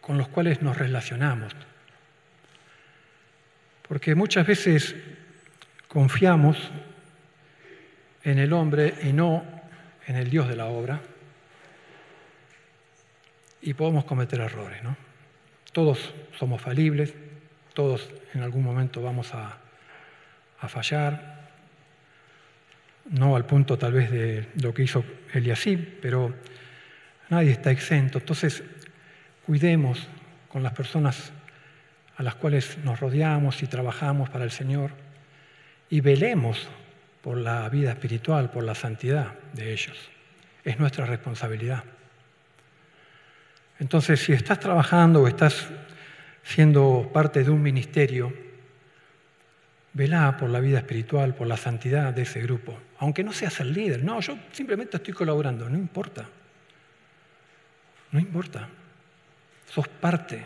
con 0.00 0.18
los 0.18 0.28
cuales 0.28 0.60
nos 0.62 0.76
relacionamos. 0.76 1.54
Porque 3.86 4.14
muchas 4.14 4.46
veces 4.46 4.94
confiamos 5.88 6.70
en 8.24 8.38
el 8.38 8.52
hombre 8.52 8.94
y 9.02 9.12
no 9.12 9.44
en 10.06 10.16
el 10.16 10.30
Dios 10.30 10.48
de 10.48 10.56
la 10.56 10.66
obra 10.66 11.00
y 13.62 13.74
podemos 13.74 14.04
cometer 14.04 14.40
errores. 14.40 14.82
¿no? 14.82 14.96
Todos 15.72 16.14
somos 16.38 16.60
falibles, 16.60 17.14
todos 17.74 18.10
en 18.34 18.42
algún 18.42 18.64
momento 18.64 19.02
vamos 19.02 19.34
a, 19.34 19.58
a 20.60 20.68
fallar, 20.68 21.39
no 23.10 23.36
al 23.36 23.44
punto 23.44 23.76
tal 23.76 23.92
vez 23.92 24.10
de 24.10 24.48
lo 24.62 24.72
que 24.72 24.84
hizo 24.84 25.04
Eliasib, 25.32 26.00
pero 26.00 26.34
nadie 27.28 27.50
está 27.50 27.70
exento. 27.70 28.18
Entonces, 28.18 28.62
cuidemos 29.44 30.08
con 30.48 30.62
las 30.62 30.72
personas 30.72 31.32
a 32.16 32.22
las 32.22 32.34
cuales 32.36 32.78
nos 32.84 33.00
rodeamos 33.00 33.62
y 33.62 33.66
trabajamos 33.66 34.30
para 34.30 34.44
el 34.44 34.50
Señor 34.50 34.90
y 35.88 36.00
velemos 36.00 36.68
por 37.22 37.36
la 37.36 37.68
vida 37.68 37.90
espiritual, 37.90 38.50
por 38.50 38.64
la 38.64 38.74
santidad 38.74 39.34
de 39.52 39.72
ellos. 39.72 39.96
Es 40.64 40.78
nuestra 40.78 41.06
responsabilidad. 41.06 41.82
Entonces, 43.78 44.20
si 44.20 44.32
estás 44.32 44.60
trabajando 44.60 45.22
o 45.22 45.28
estás 45.28 45.68
siendo 46.42 47.10
parte 47.12 47.42
de 47.42 47.50
un 47.50 47.62
ministerio, 47.62 48.32
velá 49.94 50.36
por 50.36 50.50
la 50.50 50.60
vida 50.60 50.78
espiritual, 50.78 51.34
por 51.34 51.46
la 51.46 51.56
santidad 51.56 52.12
de 52.12 52.22
ese 52.22 52.40
grupo, 52.42 52.78
aunque 53.00 53.24
no 53.24 53.32
seas 53.32 53.58
el 53.60 53.72
líder. 53.72 54.04
No, 54.04 54.20
yo 54.20 54.38
simplemente 54.52 54.98
estoy 54.98 55.14
colaborando, 55.14 55.68
no 55.68 55.76
importa. 55.76 56.28
No 58.12 58.20
importa. 58.20 58.68
Sos 59.66 59.88
parte. 59.88 60.44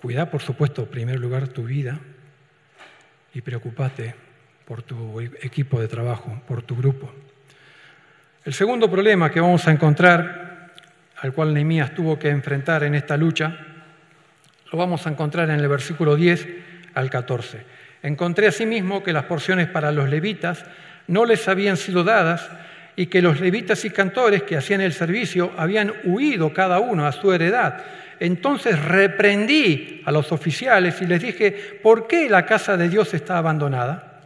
Cuida, 0.00 0.30
por 0.30 0.40
supuesto, 0.40 0.82
en 0.82 0.88
primer 0.88 1.20
lugar 1.20 1.48
tu 1.48 1.64
vida 1.64 2.00
y 3.34 3.40
preocupate 3.42 4.14
por 4.66 4.82
tu 4.82 5.20
equipo 5.20 5.80
de 5.80 5.88
trabajo, 5.88 6.42
por 6.48 6.62
tu 6.62 6.76
grupo. 6.76 7.12
El 8.44 8.54
segundo 8.54 8.90
problema 8.90 9.30
que 9.30 9.40
vamos 9.40 9.68
a 9.68 9.70
encontrar, 9.70 10.72
al 11.18 11.32
cual 11.34 11.52
Nehemías 11.52 11.94
tuvo 11.94 12.18
que 12.18 12.30
enfrentar 12.30 12.84
en 12.84 12.94
esta 12.94 13.18
lucha, 13.18 13.66
lo 14.72 14.78
vamos 14.78 15.06
a 15.06 15.10
encontrar 15.10 15.50
en 15.50 15.60
el 15.60 15.68
versículo 15.68 16.16
10 16.16 16.48
al 16.94 17.10
14. 17.10 17.81
Encontré 18.02 18.48
asimismo 18.48 19.02
que 19.02 19.12
las 19.12 19.24
porciones 19.24 19.68
para 19.68 19.92
los 19.92 20.08
levitas 20.08 20.64
no 21.06 21.24
les 21.24 21.46
habían 21.48 21.76
sido 21.76 22.04
dadas 22.04 22.48
y 22.96 23.06
que 23.06 23.22
los 23.22 23.40
levitas 23.40 23.84
y 23.84 23.90
cantores 23.90 24.42
que 24.42 24.56
hacían 24.56 24.80
el 24.80 24.92
servicio 24.92 25.52
habían 25.56 25.92
huido 26.04 26.52
cada 26.52 26.78
uno 26.80 27.06
a 27.06 27.12
su 27.12 27.32
heredad. 27.32 27.82
Entonces 28.20 28.82
reprendí 28.82 30.02
a 30.04 30.12
los 30.12 30.30
oficiales 30.32 31.00
y 31.00 31.06
les 31.06 31.22
dije, 31.22 31.80
¿por 31.82 32.06
qué 32.06 32.28
la 32.28 32.44
casa 32.44 32.76
de 32.76 32.88
Dios 32.88 33.14
está 33.14 33.38
abandonada? 33.38 34.20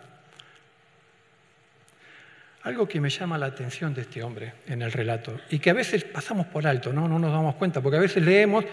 Algo 2.65 2.89
que 2.89 3.01
me 3.01 3.11
llama 3.11 3.39
la 3.39 3.47
atención 3.47 3.95
de 3.95 4.03
este 4.03 4.23
hombre 4.23 4.53
en 4.67 4.83
el 4.83 4.91
relato 4.91 5.39
y 5.51 5.59
que 5.61 5.71
a 5.71 5.75
veces 5.75 6.05
pasamos 6.05 6.47
por 6.47 6.67
alto, 6.67 6.93
no, 6.93 7.07
no 7.09 7.19
nos 7.19 7.33
damos 7.33 7.55
cuenta, 7.55 7.81
porque 7.81 7.99
a 7.99 8.01
veces 8.01 8.25
leemos 8.25 8.65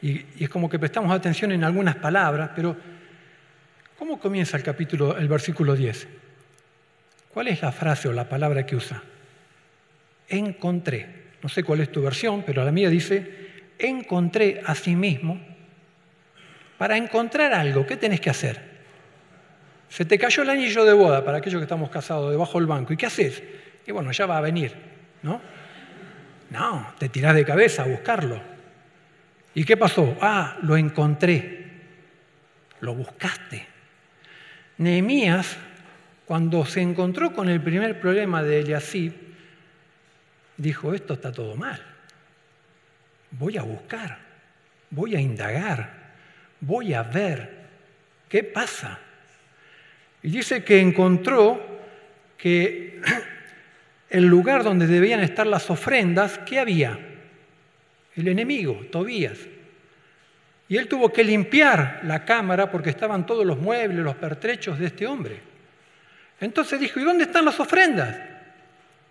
y, 0.00 0.24
es 0.38 0.48
como 0.48 0.68
que 0.70 0.78
prestamos 0.78 1.12
atención 1.12 1.52
en 1.52 1.64
algunas 1.64 1.96
palabras, 1.96 2.50
pero 2.54 2.76
¿cómo 4.02 4.18
comienza 4.18 4.56
el 4.56 4.64
capítulo, 4.64 5.16
el 5.16 5.28
versículo 5.28 5.76
10? 5.76 6.08
¿Cuál 7.32 7.46
es 7.46 7.62
la 7.62 7.70
frase 7.70 8.08
o 8.08 8.12
la 8.12 8.28
palabra 8.28 8.66
que 8.66 8.74
usa? 8.74 9.00
encontré. 10.28 11.06
No 11.40 11.48
sé 11.48 11.62
cuál 11.62 11.82
es 11.82 11.92
tu 11.92 12.02
versión, 12.02 12.42
pero 12.42 12.64
la 12.64 12.72
mía 12.72 12.90
dice, 12.90 13.62
encontré 13.78 14.60
a 14.66 14.74
sí 14.74 14.96
mismo. 14.96 15.40
Para 16.78 16.96
encontrar 16.96 17.54
algo, 17.54 17.86
¿qué 17.86 17.96
tenés 17.96 18.20
que 18.20 18.28
hacer? 18.28 18.60
Se 19.88 20.04
te 20.04 20.18
cayó 20.18 20.42
el 20.42 20.50
anillo 20.50 20.84
de 20.84 20.94
boda 20.94 21.24
para 21.24 21.38
aquellos 21.38 21.60
que 21.60 21.66
estamos 21.66 21.88
casados 21.88 22.32
debajo 22.32 22.58
del 22.58 22.66
banco. 22.66 22.92
¿Y 22.92 22.96
qué 22.96 23.06
haces? 23.06 23.40
Y 23.86 23.92
bueno, 23.92 24.10
ya 24.10 24.26
va 24.26 24.38
a 24.38 24.40
venir, 24.40 24.74
¿no? 25.22 25.40
No, 26.50 26.92
te 26.98 27.08
tirás 27.08 27.36
de 27.36 27.44
cabeza 27.44 27.84
a 27.84 27.86
buscarlo. 27.86 28.42
¿Y 29.54 29.64
qué 29.64 29.76
pasó? 29.76 30.16
Ah, 30.20 30.56
lo 30.62 30.76
encontré. 30.76 31.70
Lo 32.80 32.96
buscaste. 32.96 33.70
Nehemías, 34.78 35.56
cuando 36.26 36.64
se 36.64 36.80
encontró 36.80 37.32
con 37.32 37.48
el 37.48 37.60
primer 37.60 38.00
problema 38.00 38.42
de 38.42 38.60
Eliasib, 38.60 39.12
dijo, 40.56 40.94
esto 40.94 41.14
está 41.14 41.32
todo 41.32 41.56
mal. 41.56 41.80
Voy 43.32 43.56
a 43.56 43.62
buscar, 43.62 44.18
voy 44.90 45.16
a 45.16 45.20
indagar, 45.20 45.92
voy 46.60 46.94
a 46.94 47.02
ver 47.02 47.62
qué 48.28 48.44
pasa. 48.44 48.98
Y 50.22 50.30
dice 50.30 50.62
que 50.64 50.80
encontró 50.80 51.60
que 52.36 53.00
el 54.10 54.26
lugar 54.26 54.64
donde 54.64 54.86
debían 54.86 55.20
estar 55.20 55.46
las 55.46 55.70
ofrendas, 55.70 56.38
¿qué 56.46 56.58
había? 56.58 56.98
El 58.14 58.28
enemigo, 58.28 58.86
Tobías. 58.90 59.38
Y 60.72 60.78
él 60.78 60.88
tuvo 60.88 61.12
que 61.12 61.22
limpiar 61.22 62.00
la 62.04 62.24
cámara 62.24 62.70
porque 62.70 62.88
estaban 62.88 63.26
todos 63.26 63.44
los 63.44 63.58
muebles, 63.58 63.98
los 63.98 64.16
pertrechos 64.16 64.78
de 64.78 64.86
este 64.86 65.06
hombre. 65.06 65.38
Entonces 66.40 66.80
dijo, 66.80 66.98
¿y 66.98 67.04
dónde 67.04 67.24
están 67.24 67.44
las 67.44 67.60
ofrendas? 67.60 68.16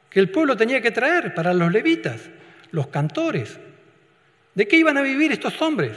Que 0.09 0.19
el 0.19 0.31
pueblo 0.31 0.57
tenía 0.57 0.81
que 0.81 0.89
traer 0.89 1.35
para 1.35 1.53
los 1.53 1.71
levitas, 1.71 2.19
los 2.71 2.87
cantores. 2.87 3.59
¿De 4.55 4.67
qué 4.67 4.75
iban 4.75 4.97
a 4.97 5.03
vivir 5.03 5.31
estos 5.31 5.61
hombres? 5.61 5.91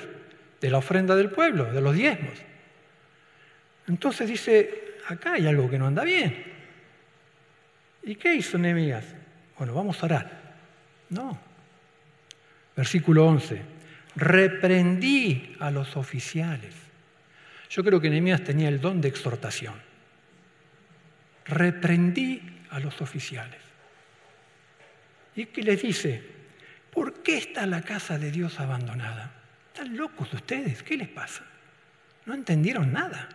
De 0.60 0.68
la 0.68 0.76
ofrenda 0.76 1.16
del 1.16 1.30
pueblo, 1.30 1.72
de 1.72 1.80
los 1.80 1.94
diezmos. 1.94 2.34
Entonces 3.88 4.28
dice, 4.28 4.98
acá 5.08 5.32
hay 5.32 5.46
algo 5.46 5.70
que 5.70 5.78
no 5.78 5.86
anda 5.86 6.04
bien. 6.04 6.44
¿Y 8.02 8.16
qué 8.16 8.34
hizo 8.34 8.58
Nehemías? 8.58 9.06
Bueno, 9.56 9.72
vamos 9.72 10.02
a 10.02 10.04
orar. 10.04 10.30
No. 11.08 11.38
Versículo 12.76 13.24
11. 13.24 13.73
Reprendí 14.16 15.56
a 15.60 15.70
los 15.70 15.96
oficiales. 15.96 16.74
Yo 17.70 17.82
creo 17.82 18.00
que 18.00 18.10
Nehemías 18.10 18.44
tenía 18.44 18.68
el 18.68 18.80
don 18.80 19.00
de 19.00 19.08
exhortación. 19.08 19.74
Reprendí 21.44 22.40
a 22.70 22.78
los 22.78 23.00
oficiales. 23.00 23.60
¿Y 25.34 25.46
qué 25.46 25.62
les 25.62 25.82
dice? 25.82 26.22
¿Por 26.92 27.22
qué 27.22 27.38
está 27.38 27.66
la 27.66 27.82
casa 27.82 28.18
de 28.18 28.30
Dios 28.30 28.60
abandonada? 28.60 29.32
¿Están 29.72 29.96
locos 29.96 30.32
ustedes? 30.32 30.82
¿Qué 30.84 30.96
les 30.96 31.08
pasa? 31.08 31.44
No 32.26 32.34
entendieron 32.34 32.92
nada. 32.92 33.28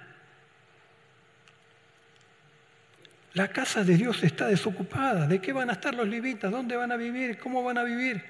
La 3.34 3.50
casa 3.50 3.84
de 3.84 3.96
Dios 3.96 4.24
está 4.24 4.48
desocupada. 4.48 5.28
¿De 5.28 5.40
qué 5.40 5.52
van 5.52 5.70
a 5.70 5.74
estar 5.74 5.94
los 5.94 6.08
levitas? 6.08 6.52
¿Dónde 6.52 6.76
van 6.76 6.92
a 6.92 6.96
vivir? 6.96 7.38
¿Cómo 7.38 7.62
van 7.64 7.78
a 7.78 7.84
vivir? 7.84 8.24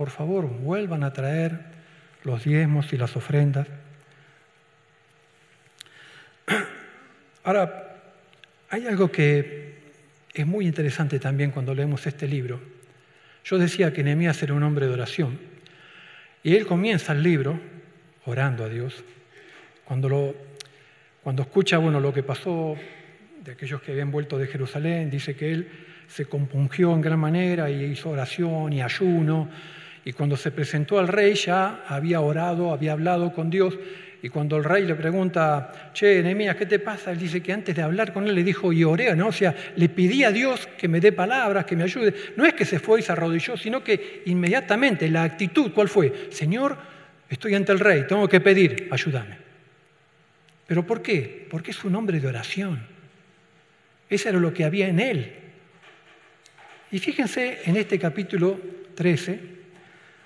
Por 0.00 0.08
favor, 0.08 0.48
vuelvan 0.48 1.04
a 1.04 1.12
traer 1.12 1.60
los 2.24 2.42
diezmos 2.42 2.90
y 2.94 2.96
las 2.96 3.16
ofrendas. 3.16 3.68
Ahora, 7.44 7.96
hay 8.70 8.86
algo 8.86 9.12
que 9.12 9.74
es 10.32 10.46
muy 10.46 10.64
interesante 10.66 11.18
también 11.18 11.50
cuando 11.50 11.74
leemos 11.74 12.06
este 12.06 12.26
libro. 12.26 12.58
Yo 13.44 13.58
decía 13.58 13.92
que 13.92 14.02
Nehemías 14.02 14.42
era 14.42 14.54
un 14.54 14.62
hombre 14.62 14.86
de 14.86 14.94
oración. 14.94 15.38
Y 16.42 16.56
él 16.56 16.64
comienza 16.64 17.12
el 17.12 17.22
libro 17.22 17.60
orando 18.24 18.64
a 18.64 18.70
Dios. 18.70 19.04
Cuando, 19.84 20.08
lo, 20.08 20.34
cuando 21.22 21.42
escucha 21.42 21.76
bueno, 21.76 22.00
lo 22.00 22.14
que 22.14 22.22
pasó 22.22 22.74
de 23.44 23.52
aquellos 23.52 23.82
que 23.82 23.92
habían 23.92 24.10
vuelto 24.10 24.38
de 24.38 24.46
Jerusalén, 24.46 25.10
dice 25.10 25.36
que 25.36 25.52
él 25.52 25.68
se 26.08 26.24
compungió 26.24 26.94
en 26.94 27.02
gran 27.02 27.20
manera 27.20 27.68
y 27.68 27.84
hizo 27.84 28.08
oración 28.08 28.72
y 28.72 28.80
ayuno, 28.80 29.50
y 30.04 30.12
cuando 30.12 30.36
se 30.36 30.50
presentó 30.50 30.98
al 30.98 31.08
rey 31.08 31.34
ya 31.34 31.84
había 31.86 32.20
orado, 32.20 32.72
había 32.72 32.92
hablado 32.92 33.32
con 33.32 33.50
Dios, 33.50 33.78
y 34.22 34.28
cuando 34.28 34.58
el 34.58 34.64
rey 34.64 34.84
le 34.84 34.94
pregunta, 34.94 35.90
che, 35.94 36.22
Nehemías, 36.22 36.56
¿qué 36.56 36.66
te 36.66 36.78
pasa? 36.78 37.10
Él 37.10 37.18
dice 37.18 37.40
que 37.42 37.52
antes 37.52 37.74
de 37.74 37.80
hablar 37.80 38.12
con 38.12 38.26
él 38.26 38.34
le 38.34 38.44
dijo, 38.44 38.70
y 38.72 38.84
oré, 38.84 39.16
¿no? 39.16 39.28
O 39.28 39.32
sea, 39.32 39.54
le 39.76 39.88
pedí 39.88 40.24
a 40.24 40.30
Dios 40.30 40.68
que 40.78 40.88
me 40.88 41.00
dé 41.00 41.12
palabras, 41.12 41.64
que 41.64 41.74
me 41.74 41.84
ayude. 41.84 42.14
No 42.36 42.44
es 42.44 42.52
que 42.52 42.66
se 42.66 42.78
fue 42.78 43.00
y 43.00 43.02
se 43.02 43.12
arrodilló, 43.12 43.56
sino 43.56 43.82
que 43.82 44.22
inmediatamente 44.26 45.08
la 45.08 45.22
actitud, 45.22 45.72
¿cuál 45.72 45.88
fue? 45.88 46.28
Señor, 46.30 46.76
estoy 47.30 47.54
ante 47.54 47.72
el 47.72 47.80
rey, 47.80 48.04
tengo 48.06 48.28
que 48.28 48.40
pedir, 48.40 48.88
ayúdame. 48.90 49.38
¿Pero 50.66 50.86
por 50.86 51.00
qué? 51.00 51.46
Porque 51.50 51.70
es 51.70 51.82
un 51.82 51.94
hombre 51.94 52.20
de 52.20 52.28
oración. 52.28 52.86
Eso 54.08 54.28
era 54.28 54.38
lo 54.38 54.52
que 54.52 54.64
había 54.64 54.88
en 54.88 55.00
él. 55.00 55.32
Y 56.92 56.98
fíjense 56.98 57.60
en 57.64 57.76
este 57.76 57.98
capítulo 57.98 58.60
13, 58.96 59.59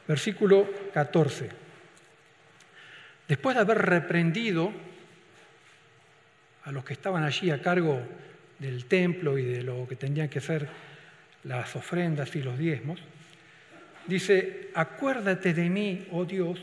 versículo 0.07 0.69
14. 0.93 1.51
Después 3.29 3.57
de 3.57 3.63
haber 3.63 3.79
reprendido 3.79 4.73
a 6.65 6.73
los 6.73 6.85
que 6.85 6.95
estaban 6.95 7.25
allí 7.25 7.51
a 7.51 7.61
cargo 7.61 8.01
del 8.59 8.87
templo 8.87 9.39
y 9.39 9.45
de 9.45 9.63
lo 9.63 9.87
que 9.89 9.97
tendrían 9.97 10.29
que 10.29 10.41
ser 10.41 10.69
las 11.45 11.75
ofrendas 11.77 12.35
y 12.37 12.43
los 12.43 12.59
diezmos, 12.59 13.01
dice, 14.07 14.71
acuérdate 14.75 15.53
de 15.53 15.69
mí, 15.69 16.07
oh 16.11 16.25
Dios, 16.25 16.59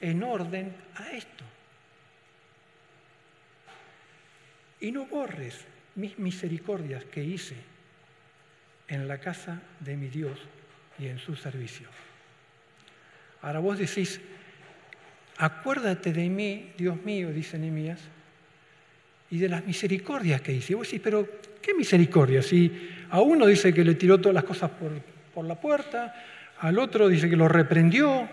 en 0.00 0.22
orden 0.22 0.74
a 0.96 1.10
esto. 1.10 1.44
Y 4.80 4.92
no 4.92 5.06
borres 5.06 5.64
mis 5.94 6.18
misericordias 6.18 7.04
que 7.04 7.22
hice 7.22 7.56
en 8.88 9.08
la 9.08 9.18
casa 9.18 9.62
de 9.80 9.96
mi 9.96 10.08
Dios 10.08 10.38
y 10.98 11.06
en 11.06 11.18
su 11.18 11.36
servicio. 11.36 11.88
Ahora 13.44 13.58
vos 13.58 13.78
decís, 13.78 14.22
acuérdate 15.36 16.14
de 16.14 16.30
mí, 16.30 16.72
Dios 16.78 16.96
mío, 17.04 17.30
dice 17.30 17.58
Nehemías, 17.58 18.00
y 19.30 19.36
de 19.36 19.50
las 19.50 19.66
misericordias 19.66 20.40
que 20.40 20.52
hice. 20.52 20.72
Y 20.72 20.76
vos 20.76 20.86
decís, 20.86 21.02
pero 21.04 21.28
¿qué 21.60 21.74
misericordia? 21.74 22.40
Si 22.40 22.72
a 23.10 23.20
uno 23.20 23.46
dice 23.46 23.74
que 23.74 23.84
le 23.84 23.96
tiró 23.96 24.18
todas 24.18 24.34
las 24.34 24.44
cosas 24.44 24.70
por, 24.70 24.92
por 25.34 25.44
la 25.44 25.60
puerta, 25.60 26.14
al 26.60 26.78
otro 26.78 27.06
dice 27.06 27.28
que 27.28 27.36
lo 27.36 27.46
reprendió, 27.46 28.26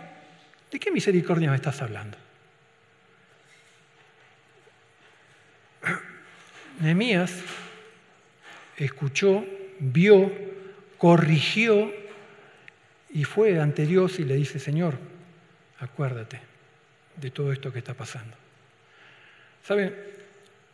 ¿de 0.71 0.79
qué 0.79 0.91
misericordia 0.91 1.49
me 1.49 1.57
estás 1.57 1.81
hablando? 1.81 2.17
Nehemías 6.79 7.37
escuchó, 8.77 9.43
vio, 9.77 10.31
corrigió 10.97 12.00
y 13.13 13.23
fue 13.23 13.59
ante 13.59 13.85
Dios 13.85 14.19
y 14.19 14.25
le 14.25 14.35
dice, 14.35 14.59
Señor, 14.59 14.97
acuérdate 15.79 16.39
de 17.15 17.31
todo 17.31 17.51
esto 17.51 17.71
que 17.71 17.79
está 17.79 17.93
pasando. 17.93 18.35
Saben, 19.63 19.93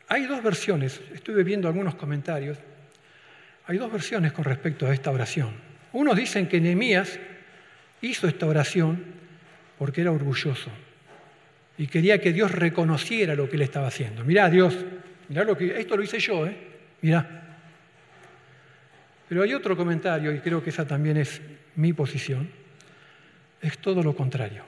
hay 0.07 0.25
dos 0.25 0.41
versiones, 0.43 1.01
estuve 1.13 1.43
viendo 1.43 1.67
algunos 1.67 1.95
comentarios, 1.95 2.57
hay 3.65 3.77
dos 3.77 3.91
versiones 3.91 4.31
con 4.31 4.45
respecto 4.45 4.87
a 4.87 4.93
esta 4.93 5.11
oración. 5.11 5.51
Unos 5.93 6.15
dicen 6.15 6.47
que 6.47 6.61
Nehemías 6.61 7.19
hizo 8.01 8.27
esta 8.27 8.45
oración 8.45 9.03
porque 9.77 10.01
era 10.01 10.11
orgulloso 10.11 10.69
y 11.77 11.87
quería 11.87 12.21
que 12.21 12.33
Dios 12.33 12.51
reconociera 12.51 13.35
lo 13.35 13.49
que 13.49 13.55
él 13.55 13.61
estaba 13.63 13.87
haciendo. 13.87 14.23
Mirá, 14.23 14.49
Dios, 14.49 14.75
Mirá 15.29 15.43
lo 15.43 15.57
que, 15.57 15.79
esto 15.79 15.97
lo 15.97 16.03
hice 16.03 16.19
yo, 16.19 16.45
¿eh? 16.45 16.55
Mirá. 17.01 17.46
Pero 19.27 19.43
hay 19.43 19.53
otro 19.53 19.75
comentario, 19.75 20.33
y 20.33 20.39
creo 20.39 20.63
que 20.63 20.69
esa 20.69 20.87
también 20.87 21.17
es 21.17 21.41
mi 21.75 21.93
posición, 21.93 22.49
es 23.61 23.77
todo 23.79 24.01
lo 24.03 24.15
contrario. 24.15 24.63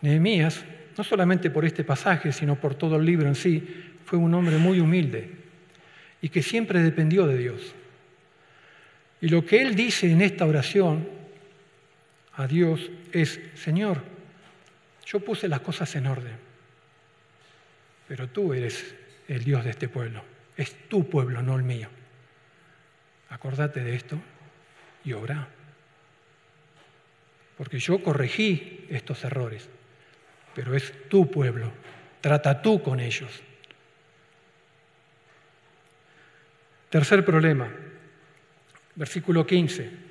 Nehemías, 0.00 0.64
no 0.96 1.04
solamente 1.04 1.50
por 1.50 1.64
este 1.64 1.84
pasaje, 1.84 2.32
sino 2.32 2.56
por 2.56 2.74
todo 2.74 2.96
el 2.96 3.04
libro 3.04 3.28
en 3.28 3.34
sí, 3.34 3.92
fue 4.04 4.18
un 4.18 4.32
hombre 4.34 4.56
muy 4.56 4.80
humilde 4.80 5.30
y 6.22 6.28
que 6.28 6.42
siempre 6.42 6.80
dependió 6.80 7.26
de 7.26 7.36
Dios. 7.36 7.74
Y 9.20 9.28
lo 9.28 9.44
que 9.44 9.62
él 9.62 9.74
dice 9.74 10.10
en 10.10 10.22
esta 10.22 10.46
oración 10.46 11.08
a 12.34 12.46
Dios 12.46 12.90
es, 13.12 13.40
Señor, 13.54 14.02
yo 15.04 15.20
puse 15.20 15.48
las 15.48 15.60
cosas 15.60 15.94
en 15.96 16.06
orden, 16.06 16.36
pero 18.08 18.28
tú 18.28 18.52
eres 18.52 18.94
el 19.28 19.44
Dios 19.44 19.64
de 19.64 19.70
este 19.70 19.88
pueblo. 19.88 20.22
Es 20.56 20.88
tu 20.88 21.08
pueblo, 21.08 21.42
no 21.42 21.56
el 21.56 21.62
mío. 21.62 21.88
Acordate 23.30 23.80
de 23.82 23.94
esto 23.94 24.18
y 25.04 25.12
obra. 25.12 25.48
Porque 27.56 27.78
yo 27.78 28.02
corregí 28.02 28.86
estos 28.90 29.24
errores, 29.24 29.68
pero 30.54 30.74
es 30.74 31.08
tu 31.08 31.30
pueblo. 31.30 31.72
Trata 32.20 32.60
tú 32.60 32.82
con 32.82 33.00
ellos. 33.00 33.42
Tercer 36.90 37.24
problema, 37.24 37.70
versículo 38.94 39.46
15 39.46 40.06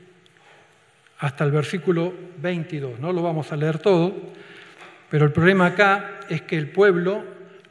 hasta 1.20 1.44
el 1.44 1.52
versículo 1.52 2.14
22. 2.38 3.00
No 3.00 3.14
lo 3.14 3.22
vamos 3.22 3.52
a 3.52 3.56
leer 3.56 3.80
todo, 3.80 4.14
pero 5.10 5.26
el 5.26 5.32
problema 5.32 5.68
acá 5.68 6.20
es 6.30 6.42
que 6.42 6.58
el 6.58 6.70
pueblo 6.70 7.24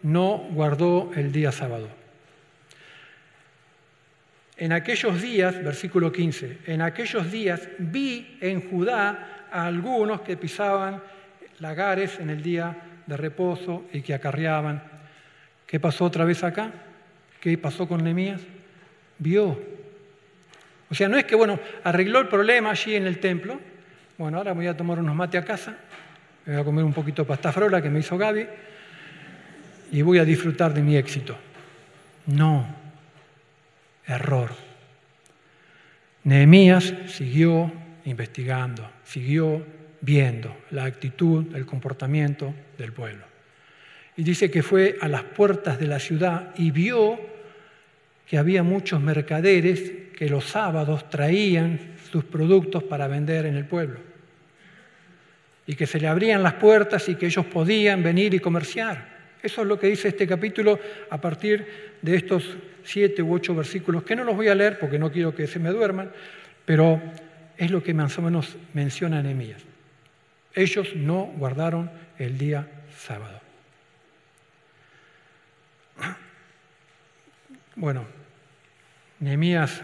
no 0.02 0.38
guardó 0.50 1.10
el 1.14 1.32
día 1.32 1.52
sábado. 1.52 1.88
En 4.56 4.72
aquellos 4.72 5.20
días, 5.20 5.62
versículo 5.62 6.12
15, 6.12 6.58
en 6.66 6.82
aquellos 6.82 7.30
días 7.30 7.60
vi 7.78 8.38
en 8.40 8.68
Judá 8.70 9.46
a 9.50 9.66
algunos 9.66 10.20
que 10.20 10.36
pisaban 10.36 11.02
lagares 11.58 12.20
en 12.20 12.30
el 12.30 12.42
día 12.42 12.76
de 13.06 13.16
reposo 13.16 13.84
y 13.92 14.00
que 14.02 14.14
acarreaban. 14.14 14.82
¿Qué 15.66 15.80
pasó 15.80 16.04
otra 16.04 16.24
vez 16.24 16.44
acá? 16.44 16.70
¿Qué 17.40 17.58
pasó 17.58 17.88
con 17.88 18.04
Nehemías? 18.04 18.40
Vio. 19.18 19.60
O 20.88 20.94
sea, 20.94 21.08
no 21.08 21.16
es 21.16 21.24
que, 21.24 21.34
bueno, 21.34 21.58
arregló 21.82 22.20
el 22.20 22.28
problema 22.28 22.70
allí 22.70 22.94
en 22.94 23.06
el 23.06 23.18
templo. 23.18 23.60
Bueno, 24.16 24.38
ahora 24.38 24.52
voy 24.52 24.68
a 24.68 24.76
tomar 24.76 25.00
unos 25.00 25.16
mate 25.16 25.36
a 25.36 25.44
casa, 25.44 25.76
voy 26.46 26.54
a 26.54 26.62
comer 26.62 26.84
un 26.84 26.92
poquito 26.92 27.22
de 27.22 27.28
pasta 27.28 27.50
frola 27.50 27.82
que 27.82 27.90
me 27.90 27.98
hizo 27.98 28.16
Gaby 28.16 28.46
y 29.90 30.02
voy 30.02 30.18
a 30.18 30.24
disfrutar 30.24 30.72
de 30.72 30.82
mi 30.82 30.96
éxito. 30.96 31.36
No, 32.26 32.83
error. 34.06 34.50
Nehemías 36.24 36.94
siguió 37.06 37.72
investigando, 38.04 38.90
siguió 39.04 39.64
viendo 40.00 40.56
la 40.70 40.84
actitud, 40.84 41.54
el 41.54 41.66
comportamiento 41.66 42.54
del 42.78 42.92
pueblo. 42.92 43.24
Y 44.16 44.22
dice 44.22 44.50
que 44.50 44.62
fue 44.62 44.96
a 45.00 45.08
las 45.08 45.22
puertas 45.22 45.78
de 45.78 45.86
la 45.86 45.98
ciudad 45.98 46.54
y 46.56 46.70
vio 46.70 47.18
que 48.26 48.38
había 48.38 48.62
muchos 48.62 49.00
mercaderes 49.00 49.92
que 50.16 50.28
los 50.28 50.44
sábados 50.44 51.10
traían 51.10 51.94
sus 52.10 52.24
productos 52.24 52.84
para 52.84 53.08
vender 53.08 53.46
en 53.46 53.56
el 53.56 53.64
pueblo. 53.64 54.00
Y 55.66 55.74
que 55.74 55.86
se 55.86 55.98
le 55.98 56.08
abrían 56.08 56.42
las 56.42 56.54
puertas 56.54 57.08
y 57.08 57.16
que 57.16 57.26
ellos 57.26 57.46
podían 57.46 58.02
venir 58.02 58.34
y 58.34 58.38
comerciar. 58.38 59.13
Eso 59.44 59.60
es 59.60 59.68
lo 59.68 59.78
que 59.78 59.88
dice 59.88 60.08
este 60.08 60.26
capítulo 60.26 60.80
a 61.10 61.20
partir 61.20 61.66
de 62.00 62.16
estos 62.16 62.56
siete 62.82 63.22
u 63.22 63.34
ocho 63.34 63.54
versículos, 63.54 64.02
que 64.02 64.16
no 64.16 64.24
los 64.24 64.34
voy 64.34 64.48
a 64.48 64.54
leer 64.54 64.78
porque 64.78 64.98
no 64.98 65.12
quiero 65.12 65.34
que 65.34 65.46
se 65.46 65.58
me 65.58 65.68
duerman, 65.68 66.10
pero 66.64 66.98
es 67.58 67.70
lo 67.70 67.82
que 67.82 67.92
más 67.92 68.16
o 68.16 68.22
menos 68.22 68.56
menciona 68.72 69.22
Nehemías. 69.22 69.60
Ellos 70.54 70.96
no 70.96 71.24
guardaron 71.36 71.90
el 72.18 72.38
día 72.38 72.66
sábado. 72.96 73.38
Bueno, 77.76 78.06
Nehemías, 79.20 79.82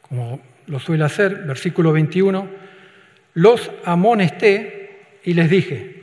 como 0.00 0.40
lo 0.68 0.80
suele 0.80 1.04
hacer, 1.04 1.44
versículo 1.44 1.92
21, 1.92 2.48
los 3.34 3.70
amonesté 3.84 5.18
y 5.22 5.34
les 5.34 5.50
dije, 5.50 5.95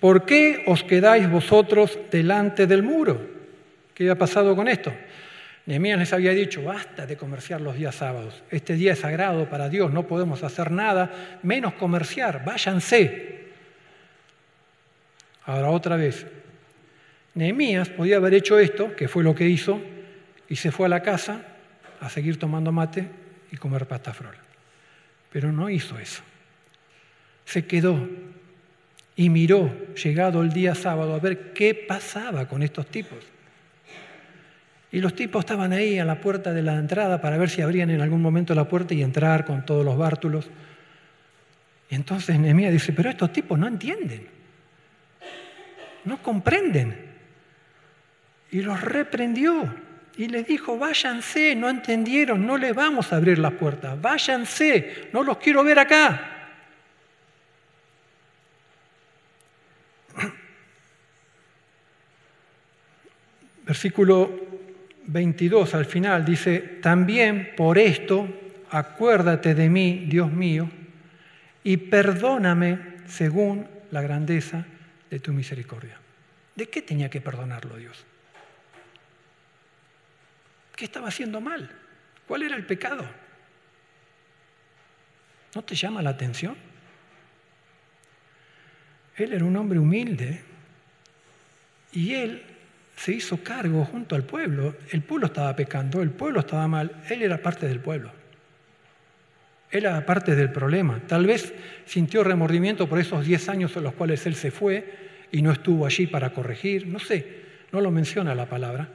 ¿por 0.00 0.24
qué 0.24 0.64
os 0.66 0.82
quedáis 0.84 1.30
vosotros 1.30 1.98
delante 2.10 2.66
del 2.66 2.82
muro? 2.82 3.20
¿Qué 3.94 4.10
ha 4.10 4.16
pasado 4.16 4.54
con 4.54 4.68
esto? 4.68 4.92
Nehemías 5.66 5.98
les 5.98 6.12
había 6.12 6.30
dicho, 6.30 6.62
basta 6.62 7.06
de 7.06 7.16
comerciar 7.16 7.60
los 7.60 7.76
días 7.76 7.94
sábados. 7.94 8.42
Este 8.50 8.74
día 8.74 8.92
es 8.92 9.00
sagrado 9.00 9.48
para 9.48 9.68
Dios, 9.68 9.92
no 9.92 10.06
podemos 10.06 10.44
hacer 10.44 10.70
nada, 10.70 11.38
menos 11.42 11.74
comerciar, 11.74 12.44
váyanse. 12.44 13.46
Ahora 15.44 15.70
otra 15.70 15.96
vez, 15.96 16.26
Nehemías 17.34 17.88
podía 17.88 18.16
haber 18.16 18.34
hecho 18.34 18.58
esto, 18.58 18.94
que 18.94 19.08
fue 19.08 19.24
lo 19.24 19.34
que 19.34 19.48
hizo, 19.48 19.80
y 20.48 20.56
se 20.56 20.70
fue 20.70 20.86
a 20.86 20.90
la 20.90 21.02
casa 21.02 21.42
a 22.00 22.08
seguir 22.08 22.38
tomando 22.38 22.70
mate 22.70 23.08
y 23.50 23.56
comer 23.56 23.86
pasta 23.86 24.12
frola. 24.12 24.38
Pero 25.32 25.50
no 25.50 25.68
hizo 25.68 25.98
eso. 25.98 26.22
Se 27.44 27.66
quedó 27.66 28.08
y 29.16 29.30
miró, 29.30 29.72
llegado 29.94 30.42
el 30.42 30.52
día 30.52 30.74
sábado, 30.74 31.14
a 31.14 31.18
ver 31.18 31.54
qué 31.54 31.74
pasaba 31.74 32.46
con 32.46 32.62
estos 32.62 32.86
tipos. 32.86 33.18
Y 34.92 35.00
los 35.00 35.14
tipos 35.14 35.40
estaban 35.40 35.72
ahí 35.72 35.98
a 35.98 36.04
la 36.04 36.20
puerta 36.20 36.52
de 36.52 36.62
la 36.62 36.74
entrada 36.74 37.20
para 37.20 37.38
ver 37.38 37.48
si 37.48 37.62
abrían 37.62 37.90
en 37.90 38.02
algún 38.02 38.20
momento 38.20 38.54
la 38.54 38.68
puerta 38.68 38.92
y 38.92 39.02
entrar 39.02 39.46
con 39.46 39.64
todos 39.64 39.84
los 39.84 39.96
bártulos. 39.96 40.48
Y 41.90 41.94
entonces 41.94 42.38
Nehemías 42.38 42.72
dice, 42.72 42.92
pero 42.92 43.08
estos 43.08 43.32
tipos 43.32 43.58
no 43.58 43.66
entienden, 43.66 44.26
no 46.04 46.22
comprenden. 46.22 46.94
Y 48.50 48.60
los 48.60 48.80
reprendió 48.82 49.74
y 50.18 50.28
les 50.28 50.46
dijo, 50.46 50.78
váyanse, 50.78 51.54
no 51.54 51.70
entendieron, 51.70 52.46
no 52.46 52.58
les 52.58 52.74
vamos 52.74 53.12
a 53.12 53.16
abrir 53.16 53.38
las 53.38 53.52
puertas, 53.52 54.00
váyanse, 54.00 55.08
no 55.12 55.22
los 55.22 55.38
quiero 55.38 55.64
ver 55.64 55.78
acá. 55.78 56.35
Versículo 63.66 64.30
22 65.06 65.74
al 65.74 65.86
final 65.86 66.24
dice, 66.24 66.60
también 66.80 67.52
por 67.56 67.78
esto 67.78 68.28
acuérdate 68.70 69.54
de 69.54 69.68
mí, 69.68 70.06
Dios 70.08 70.32
mío, 70.32 70.70
y 71.64 71.76
perdóname 71.76 72.78
según 73.06 73.66
la 73.90 74.02
grandeza 74.02 74.64
de 75.10 75.18
tu 75.18 75.32
misericordia. 75.32 75.98
¿De 76.54 76.68
qué 76.68 76.80
tenía 76.80 77.10
que 77.10 77.20
perdonarlo 77.20 77.76
Dios? 77.76 78.04
¿Qué 80.76 80.84
estaba 80.84 81.08
haciendo 81.08 81.40
mal? 81.40 81.68
¿Cuál 82.28 82.42
era 82.42 82.54
el 82.56 82.64
pecado? 82.64 83.04
¿No 85.54 85.62
te 85.62 85.74
llama 85.74 86.02
la 86.02 86.10
atención? 86.10 86.56
Él 89.16 89.32
era 89.32 89.44
un 89.44 89.56
hombre 89.56 89.78
humilde 89.78 90.42
y 91.92 92.14
él 92.14 92.55
se 92.96 93.12
hizo 93.12 93.42
cargo 93.44 93.84
junto 93.84 94.16
al 94.16 94.24
pueblo. 94.24 94.74
El 94.90 95.02
pueblo 95.02 95.26
estaba 95.26 95.54
pecando, 95.54 96.02
el 96.02 96.10
pueblo 96.10 96.40
estaba 96.40 96.66
mal, 96.66 97.02
él 97.10 97.22
era 97.22 97.36
parte 97.38 97.68
del 97.68 97.78
pueblo. 97.78 98.10
Él 99.70 99.84
era 99.84 100.04
parte 100.06 100.34
del 100.34 100.50
problema. 100.50 101.00
Tal 101.06 101.26
vez 101.26 101.52
sintió 101.84 102.24
remordimiento 102.24 102.88
por 102.88 102.98
esos 102.98 103.24
10 103.24 103.48
años 103.50 103.76
en 103.76 103.84
los 103.84 103.92
cuales 103.92 104.24
él 104.26 104.34
se 104.34 104.50
fue 104.50 105.26
y 105.30 105.42
no 105.42 105.52
estuvo 105.52 105.84
allí 105.84 106.06
para 106.06 106.32
corregir. 106.32 106.86
No 106.86 106.98
sé, 106.98 107.42
no 107.70 107.82
lo 107.82 107.90
menciona 107.90 108.34
la 108.34 108.46
palabra. 108.46 108.88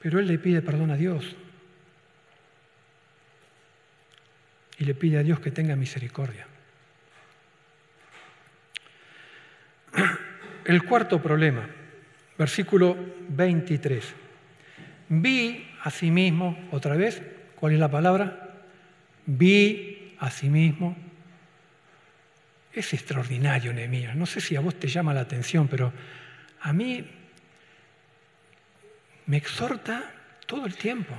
Pero 0.00 0.18
él 0.18 0.26
le 0.26 0.38
pide 0.38 0.60
perdón 0.60 0.90
a 0.90 0.96
Dios. 0.96 1.36
Y 4.78 4.84
le 4.84 4.94
pide 4.94 5.18
a 5.18 5.22
Dios 5.22 5.38
que 5.38 5.52
tenga 5.52 5.76
misericordia. 5.76 6.48
El 10.64 10.82
cuarto 10.82 11.22
problema 11.22 11.83
versículo 12.38 12.96
23. 13.28 14.04
Vi 15.08 15.70
a 15.82 15.90
sí 15.90 16.10
mismo, 16.10 16.56
otra 16.70 16.96
vez, 16.96 17.22
¿cuál 17.56 17.74
es 17.74 17.78
la 17.78 17.90
palabra? 17.90 18.62
Vi 19.26 20.14
a 20.18 20.30
sí 20.30 20.48
mismo. 20.48 20.96
Es 22.72 22.92
extraordinario, 22.92 23.72
Nehemías. 23.72 24.16
No 24.16 24.26
sé 24.26 24.40
si 24.40 24.56
a 24.56 24.60
vos 24.60 24.74
te 24.78 24.88
llama 24.88 25.14
la 25.14 25.20
atención, 25.20 25.68
pero 25.68 25.92
a 26.60 26.72
mí 26.72 27.04
me 29.26 29.36
exhorta 29.36 30.10
todo 30.46 30.66
el 30.66 30.74
tiempo. 30.74 31.14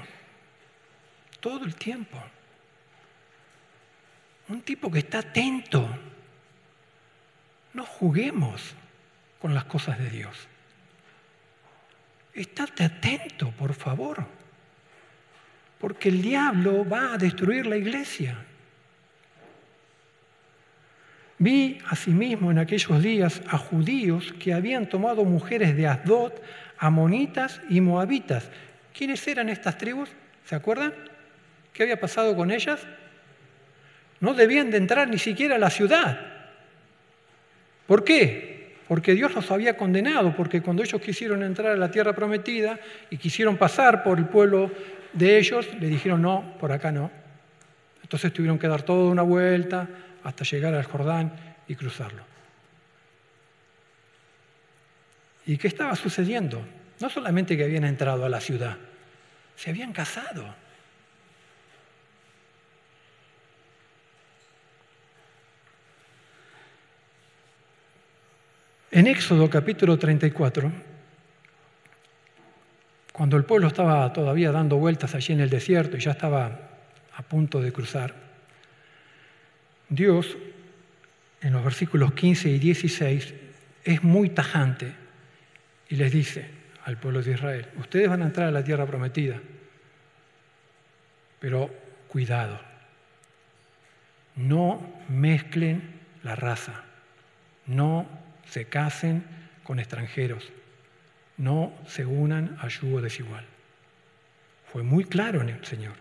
Todo 1.39 1.65
el 1.65 1.75
tiempo. 1.75 2.21
Un 4.49 4.61
tipo 4.61 4.91
que 4.91 4.99
está 4.99 5.19
atento. 5.19 5.87
No 7.73 7.85
juguemos 7.85 8.75
con 9.39 9.53
las 9.53 9.65
cosas 9.65 9.97
de 9.99 10.09
Dios. 10.09 10.47
Estate 12.35 12.83
atento, 12.83 13.51
por 13.51 13.73
favor, 13.73 14.25
porque 15.79 16.09
el 16.09 16.21
diablo 16.21 16.87
va 16.87 17.13
a 17.13 17.17
destruir 17.17 17.65
la 17.65 17.77
iglesia. 17.77 18.37
Vi 21.37 21.79
asimismo 21.87 22.51
en 22.51 22.59
aquellos 22.59 23.01
días 23.01 23.41
a 23.47 23.57
judíos 23.57 24.33
que 24.39 24.53
habían 24.53 24.87
tomado 24.87 25.23
mujeres 25.23 25.75
de 25.77 25.87
Asdod, 25.87 26.33
amonitas 26.77 27.61
y 27.69 27.79
moabitas. 27.79 28.49
¿Quiénes 28.93 29.25
eran 29.27 29.49
estas 29.49 29.77
tribus? 29.77 30.09
¿Se 30.45 30.55
acuerdan? 30.55 30.93
¿Qué 31.73 31.83
había 31.83 31.99
pasado 31.99 32.35
con 32.35 32.51
ellas? 32.51 32.85
No 34.19 34.33
debían 34.33 34.71
de 34.71 34.77
entrar 34.77 35.09
ni 35.09 35.19
siquiera 35.19 35.55
a 35.55 35.59
la 35.59 35.69
ciudad. 35.69 36.19
¿Por 37.87 38.03
qué? 38.03 38.54
Porque 38.87 39.13
Dios 39.13 39.33
los 39.33 39.49
había 39.51 39.75
condenado, 39.75 40.35
porque 40.35 40.61
cuando 40.61 40.83
ellos 40.83 41.01
quisieron 41.01 41.43
entrar 41.43 41.71
a 41.71 41.77
la 41.77 41.89
tierra 41.89 42.13
prometida 42.13 42.79
y 43.09 43.17
quisieron 43.17 43.57
pasar 43.57 44.03
por 44.03 44.19
el 44.19 44.25
pueblo 44.25 44.71
de 45.13 45.37
ellos, 45.37 45.67
le 45.79 45.87
dijeron 45.87 46.21
no, 46.21 46.55
por 46.59 46.71
acá 46.71 46.91
no. 46.91 47.09
Entonces 48.03 48.31
tuvieron 48.31 48.59
que 48.59 48.67
dar 48.67 48.83
toda 48.83 49.09
una 49.09 49.23
vuelta 49.23 49.87
hasta 50.23 50.43
llegar 50.43 50.73
al 50.75 50.83
Jordán 50.83 51.33
y 51.67 51.75
cruzarlo. 51.75 52.23
¿Y 55.47 55.57
qué 55.57 55.67
estaba 55.67 55.95
sucediendo? 55.95 56.63
No 56.99 57.09
solamente 57.09 57.57
que 57.57 57.63
habían 57.63 57.83
entrado 57.83 58.25
a 58.25 58.29
la 58.29 58.39
ciudad, 58.39 58.77
se 59.55 59.69
habían 59.69 59.93
casado. 59.93 60.55
En 68.95 69.07
Éxodo 69.07 69.49
capítulo 69.49 69.99
34, 69.99 70.71
cuando 73.11 73.35
el 73.35 73.43
pueblo 73.43 73.67
estaba 73.67 74.13
todavía 74.13 74.53
dando 74.53 74.77
vueltas 74.77 75.13
allí 75.13 75.33
en 75.33 75.41
el 75.41 75.49
desierto 75.49 75.97
y 75.97 75.99
ya 75.99 76.11
estaba 76.11 76.57
a 77.13 77.21
punto 77.23 77.59
de 77.59 77.73
cruzar, 77.73 78.13
Dios 79.89 80.37
en 81.41 81.51
los 81.51 81.61
versículos 81.61 82.13
15 82.13 82.49
y 82.51 82.57
16 82.57 83.33
es 83.83 84.01
muy 84.01 84.29
tajante 84.29 84.93
y 85.89 85.97
les 85.97 86.13
dice 86.13 86.49
al 86.85 86.95
pueblo 86.95 87.21
de 87.21 87.33
Israel, 87.33 87.67
ustedes 87.75 88.07
van 88.07 88.21
a 88.21 88.27
entrar 88.27 88.47
a 88.47 88.51
la 88.51 88.63
tierra 88.63 88.85
prometida, 88.85 89.41
pero 91.41 91.69
cuidado, 92.07 92.57
no 94.37 94.79
mezclen 95.09 95.99
la 96.23 96.37
raza, 96.37 96.85
no 97.65 98.23
se 98.55 98.63
casen 98.63 99.21
con 99.65 99.79
extranjeros, 99.79 100.49
no 101.35 101.73
se 101.87 102.05
unan 102.05 102.57
a 102.61 102.69
yugo 102.69 103.01
desigual. 103.01 103.43
Fue 104.71 104.81
muy 104.81 105.03
claro 105.03 105.41
en 105.41 105.49
el 105.49 105.65
Señor. 105.65 105.91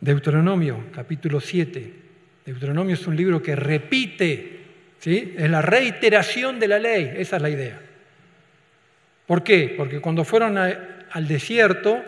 Deuteronomio 0.00 0.86
capítulo 0.92 1.38
7, 1.38 1.92
Deuteronomio 2.44 2.94
es 2.94 3.06
un 3.06 3.14
libro 3.14 3.40
que 3.40 3.54
repite, 3.54 4.58
¿sí? 4.98 5.34
es 5.38 5.48
la 5.48 5.62
reiteración 5.62 6.58
de 6.58 6.66
la 6.66 6.80
ley, 6.80 7.14
esa 7.16 7.36
es 7.36 7.42
la 7.42 7.50
idea. 7.50 7.80
¿Por 9.24 9.44
qué? 9.44 9.72
Porque 9.76 10.00
cuando 10.00 10.24
fueron 10.24 10.58
al 10.58 11.28
desierto, 11.28 12.02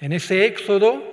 en 0.00 0.12
ese 0.12 0.46
éxodo, 0.46 1.11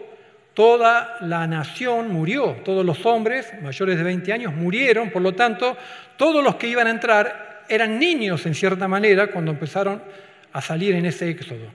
toda 0.60 1.16
la 1.22 1.48
nación 1.48 2.12
murió, 2.12 2.58
todos 2.66 2.86
los 2.86 3.06
hombres 3.06 3.50
mayores 3.62 3.96
de 3.96 4.04
20 4.04 4.34
años 4.34 4.54
murieron, 4.54 5.10
por 5.10 5.22
lo 5.22 5.34
tanto, 5.34 5.78
todos 6.18 6.44
los 6.44 6.58
que 6.58 6.68
iban 6.68 6.86
a 6.86 6.90
entrar 6.90 7.64
eran 7.70 7.98
niños 7.98 8.46
en 8.46 8.54
cierta 8.54 8.86
manera 8.86 9.28
cuando 9.28 9.52
empezaron 9.52 10.04
a 10.52 10.62
salir 10.62 10.96
en 10.96 11.06
ese 11.06 11.30
éxodo. 11.30 11.72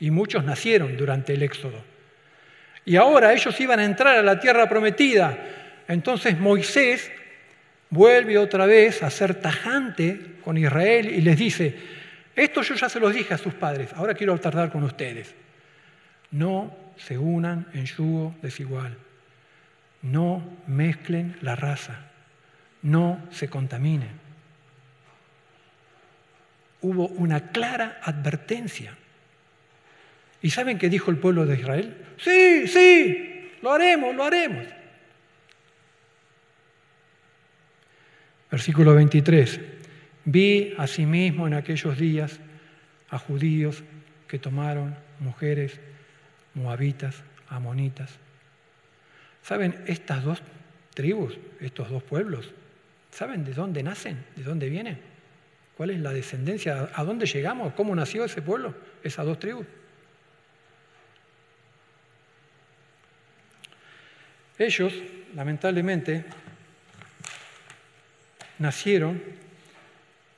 Y 0.00 0.10
muchos 0.10 0.42
nacieron 0.42 0.96
durante 0.96 1.34
el 1.34 1.44
éxodo. 1.44 1.80
Y 2.84 2.96
ahora 2.96 3.32
ellos 3.32 3.60
iban 3.60 3.78
a 3.78 3.84
entrar 3.84 4.16
a 4.16 4.22
la 4.22 4.40
tierra 4.40 4.68
prometida. 4.68 5.38
Entonces 5.86 6.36
Moisés 6.36 7.12
vuelve 7.88 8.36
otra 8.36 8.66
vez 8.66 9.04
a 9.04 9.10
ser 9.10 9.36
tajante 9.36 10.38
con 10.42 10.58
Israel 10.58 11.08
y 11.08 11.20
les 11.20 11.38
dice, 11.38 11.72
esto 12.34 12.62
yo 12.62 12.74
ya 12.74 12.88
se 12.88 12.98
los 12.98 13.14
dije 13.14 13.32
a 13.32 13.38
sus 13.38 13.54
padres, 13.54 13.92
ahora 13.92 14.12
quiero 14.12 14.36
tratar 14.40 14.72
con 14.72 14.82
ustedes. 14.82 15.32
No 16.32 16.83
se 16.96 17.18
unan 17.18 17.66
en 17.72 17.86
yugo 17.86 18.34
desigual. 18.42 18.96
No 20.02 20.42
mezclen 20.66 21.36
la 21.40 21.56
raza. 21.56 22.10
No 22.82 23.20
se 23.30 23.48
contaminen. 23.48 24.10
Hubo 26.82 27.08
una 27.08 27.48
clara 27.48 28.00
advertencia. 28.02 28.94
¿Y 30.42 30.50
saben 30.50 30.76
qué 30.76 30.90
dijo 30.90 31.10
el 31.10 31.16
pueblo 31.16 31.46
de 31.46 31.58
Israel? 31.58 31.96
Sí, 32.18 32.68
sí, 32.68 33.50
lo 33.62 33.72
haremos, 33.72 34.14
lo 34.14 34.24
haremos. 34.24 34.66
Versículo 38.50 38.94
23. 38.94 39.60
Vi 40.26 40.74
asimismo 40.76 41.46
en 41.46 41.54
aquellos 41.54 41.98
días 41.98 42.38
a 43.08 43.18
judíos 43.18 43.82
que 44.28 44.38
tomaron 44.38 44.94
mujeres 45.20 45.80
moabitas, 46.54 47.22
amonitas. 47.48 48.10
¿Saben 49.42 49.84
estas 49.86 50.24
dos 50.24 50.42
tribus, 50.94 51.36
estos 51.60 51.90
dos 51.90 52.02
pueblos? 52.02 52.50
¿Saben 53.10 53.44
de 53.44 53.52
dónde 53.52 53.82
nacen? 53.82 54.24
¿De 54.36 54.42
dónde 54.42 54.68
vienen? 54.68 54.98
¿Cuál 55.76 55.90
es 55.90 56.00
la 56.00 56.12
descendencia? 56.12 56.90
¿A 56.94 57.04
dónde 57.04 57.26
llegamos? 57.26 57.74
¿Cómo 57.74 57.94
nació 57.94 58.24
ese 58.24 58.42
pueblo, 58.42 58.74
esas 59.02 59.26
dos 59.26 59.38
tribus? 59.38 59.66
Ellos, 64.56 64.92
lamentablemente, 65.34 66.24
nacieron 68.58 69.20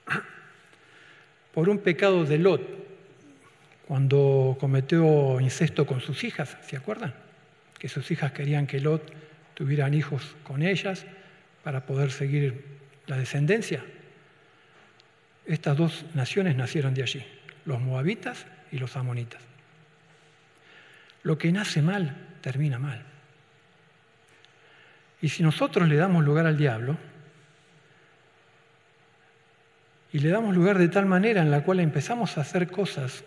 por 1.54 1.68
un 1.68 1.78
pecado 1.78 2.24
de 2.24 2.38
Lot, 2.38 2.85
cuando 3.86 4.56
cometió 4.58 5.40
incesto 5.40 5.86
con 5.86 6.00
sus 6.00 6.24
hijas, 6.24 6.56
¿se 6.62 6.76
acuerdan? 6.76 7.14
Que 7.78 7.88
sus 7.88 8.10
hijas 8.10 8.32
querían 8.32 8.66
que 8.66 8.80
Lot 8.80 9.12
tuvieran 9.54 9.94
hijos 9.94 10.34
con 10.42 10.62
ellas 10.62 11.06
para 11.62 11.86
poder 11.86 12.10
seguir 12.10 12.64
la 13.06 13.16
descendencia. 13.16 13.84
Estas 15.46 15.76
dos 15.76 16.04
naciones 16.14 16.56
nacieron 16.56 16.94
de 16.94 17.02
allí, 17.02 17.24
los 17.64 17.80
moabitas 17.80 18.46
y 18.72 18.78
los 18.78 18.96
amonitas. 18.96 19.42
Lo 21.22 21.38
que 21.38 21.52
nace 21.52 21.80
mal, 21.80 22.16
termina 22.40 22.78
mal. 22.78 23.02
Y 25.22 25.28
si 25.28 25.42
nosotros 25.42 25.88
le 25.88 25.96
damos 25.96 26.24
lugar 26.24 26.46
al 26.46 26.56
diablo, 26.56 26.96
y 30.12 30.18
le 30.18 30.30
damos 30.30 30.54
lugar 30.54 30.78
de 30.78 30.88
tal 30.88 31.06
manera 31.06 31.42
en 31.42 31.50
la 31.50 31.62
cual 31.62 31.80
empezamos 31.80 32.38
a 32.38 32.40
hacer 32.40 32.70
cosas 32.70 33.22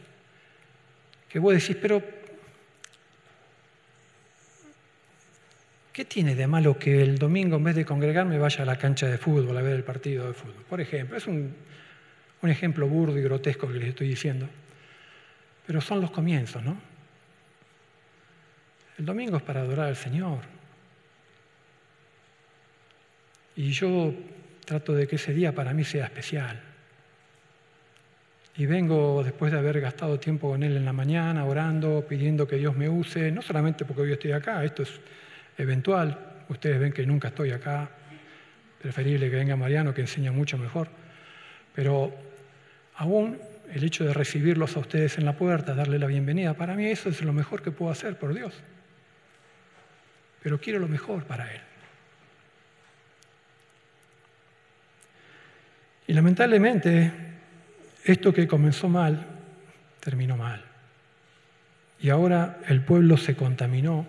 que 1.29 1.39
vos 1.39 1.53
decís, 1.53 1.77
pero 1.79 2.01
¿qué 5.93 6.05
tiene 6.05 6.35
de 6.35 6.47
malo 6.47 6.77
que 6.77 7.01
el 7.01 7.19
domingo 7.19 7.57
en 7.57 7.63
vez 7.63 7.75
de 7.75 7.85
congregarme 7.85 8.39
vaya 8.39 8.63
a 8.63 8.65
la 8.65 8.77
cancha 8.77 9.07
de 9.07 9.17
fútbol 9.17 9.55
a 9.57 9.61
ver 9.61 9.73
el 9.73 9.83
partido 9.83 10.27
de 10.27 10.33
fútbol? 10.33 10.63
Por 10.67 10.81
ejemplo, 10.81 11.17
es 11.17 11.27
un, 11.27 11.53
un 12.41 12.49
ejemplo 12.49 12.87
burdo 12.87 13.17
y 13.17 13.21
grotesco 13.21 13.67
que 13.67 13.75
les 13.75 13.89
estoy 13.89 14.07
diciendo, 14.07 14.49
pero 15.67 15.81
son 15.81 16.01
los 16.01 16.09
comienzos, 16.09 16.63
¿no? 16.63 16.77
El 18.97 19.05
domingo 19.05 19.37
es 19.37 19.43
para 19.43 19.61
adorar 19.61 19.87
al 19.87 19.95
Señor. 19.95 20.39
Y 23.55 23.71
yo 23.71 24.13
trato 24.65 24.93
de 24.93 25.07
que 25.07 25.15
ese 25.15 25.33
día 25.33 25.53
para 25.53 25.73
mí 25.73 25.83
sea 25.83 26.05
especial. 26.05 26.68
Y 28.59 28.65
vengo 28.65 29.23
después 29.23 29.53
de 29.53 29.57
haber 29.57 29.79
gastado 29.79 30.19
tiempo 30.19 30.49
con 30.49 30.63
Él 30.63 30.75
en 30.75 30.83
la 30.83 30.91
mañana, 30.91 31.45
orando, 31.45 32.05
pidiendo 32.05 32.45
que 32.45 32.57
Dios 32.57 32.75
me 32.75 32.89
use, 32.89 33.31
no 33.31 33.41
solamente 33.41 33.85
porque 33.85 34.01
hoy 34.01 34.11
estoy 34.11 34.33
acá, 34.33 34.65
esto 34.65 34.83
es 34.83 34.99
eventual, 35.57 36.43
ustedes 36.49 36.77
ven 36.77 36.91
que 36.91 37.05
nunca 37.05 37.29
estoy 37.29 37.51
acá, 37.51 37.89
preferible 38.81 39.29
que 39.29 39.37
venga 39.37 39.55
Mariano, 39.55 39.93
que 39.93 40.01
enseña 40.01 40.33
mucho 40.33 40.57
mejor, 40.57 40.89
pero 41.73 42.13
aún 42.95 43.39
el 43.71 43.81
hecho 43.81 44.03
de 44.03 44.13
recibirlos 44.13 44.75
a 44.75 44.81
ustedes 44.81 45.17
en 45.17 45.23
la 45.23 45.37
puerta, 45.37 45.73
darle 45.73 45.97
la 45.97 46.07
bienvenida, 46.07 46.53
para 46.53 46.75
mí 46.75 46.85
eso 46.85 47.07
es 47.07 47.21
lo 47.21 47.31
mejor 47.31 47.61
que 47.61 47.71
puedo 47.71 47.93
hacer 47.93 48.19
por 48.19 48.33
Dios. 48.33 48.53
Pero 50.43 50.59
quiero 50.59 50.79
lo 50.79 50.89
mejor 50.89 51.23
para 51.23 51.49
Él. 51.49 51.61
Y 56.07 56.13
lamentablemente 56.13 57.28
esto 58.11 58.33
que 58.33 58.47
comenzó 58.47 58.89
mal, 58.89 59.25
terminó 59.99 60.35
mal. 60.35 60.63
Y 61.99 62.09
ahora 62.09 62.59
el 62.67 62.81
pueblo 62.81 63.17
se 63.17 63.35
contaminó 63.35 64.07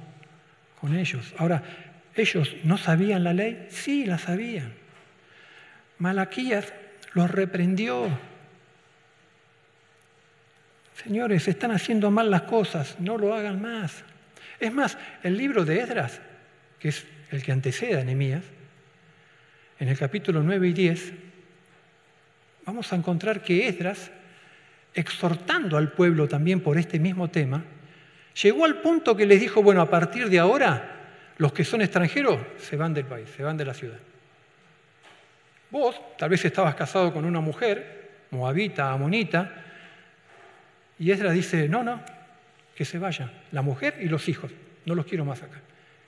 con 0.80 0.96
ellos. 0.96 1.34
Ahora, 1.36 1.62
¿ellos 2.14 2.57
no 2.64 2.78
sabían 2.78 3.24
la 3.24 3.34
ley? 3.34 3.66
Sí, 3.70 4.07
la 4.07 4.18
sabían. 4.18 4.72
Malaquías 5.98 6.72
los 7.12 7.30
reprendió. 7.30 8.09
Señores, 11.03 11.48
están 11.48 11.72
haciendo 11.72 12.11
mal 12.11 12.30
las 12.30 12.42
cosas, 12.42 12.96
no 13.01 13.18
lo 13.18 13.34
hagan 13.34 13.61
más. 13.61 14.05
Es 14.59 14.72
más, 14.72 14.96
el 15.22 15.36
libro 15.36 15.64
de 15.64 15.80
Esdras, 15.80 16.20
que 16.78 16.88
es 16.88 17.07
el 17.30 17.42
que 17.42 17.53
antecede 17.53 18.01
a 18.01 18.05
Nehemías, 18.05 18.44
en 19.78 19.88
el 19.88 19.98
capítulo 19.98 20.42
9 20.42 20.68
y 20.68 20.72
10, 20.72 21.12
vamos 22.71 22.93
a 22.93 22.97
encontrar 22.97 23.43
que 23.43 23.66
Esdras, 23.66 24.12
exhortando 24.95 25.77
al 25.77 25.91
pueblo 25.91 26.29
también 26.29 26.61
por 26.61 26.79
este 26.79 27.01
mismo 27.01 27.29
tema, 27.29 27.64
llegó 28.41 28.64
al 28.64 28.81
punto 28.81 29.16
que 29.16 29.27
les 29.27 29.41
dijo, 29.41 29.61
bueno, 29.61 29.81
a 29.81 29.91
partir 29.91 30.31
de 30.31 30.39
ahora, 30.39 30.99
los 31.39 31.53
que 31.53 31.64
son 31.64 31.83
extranjeros 31.83 32.39
se 32.59 32.77
van 32.77 32.95
del 32.95 33.07
país, 33.07 33.29
se 33.37 33.43
van 33.43 33.57
de 33.57 33.64
la 33.64 33.75
ciudad. 33.75 33.99
Vos 35.68 36.01
tal 36.16 36.31
vez 36.31 36.45
estabas 36.45 36.77
casado 36.77 37.12
con 37.12 37.25
una 37.25 37.41
mujer, 37.41 38.11
moabita, 38.31 38.93
amonita, 38.93 39.53
y 40.97 41.11
Esdras 41.11 41.35
dice, 41.35 41.68
no, 41.68 41.83
no, 41.83 42.01
que 42.77 42.85
se 42.85 43.01
vayan, 43.01 43.33
la 43.51 43.62
mujer 43.62 43.97
y 44.01 44.07
los 44.07 44.29
hijos, 44.29 44.53
no 44.85 44.95
los 44.95 45.07
quiero 45.07 45.25
más 45.25 45.43
acá. 45.43 45.61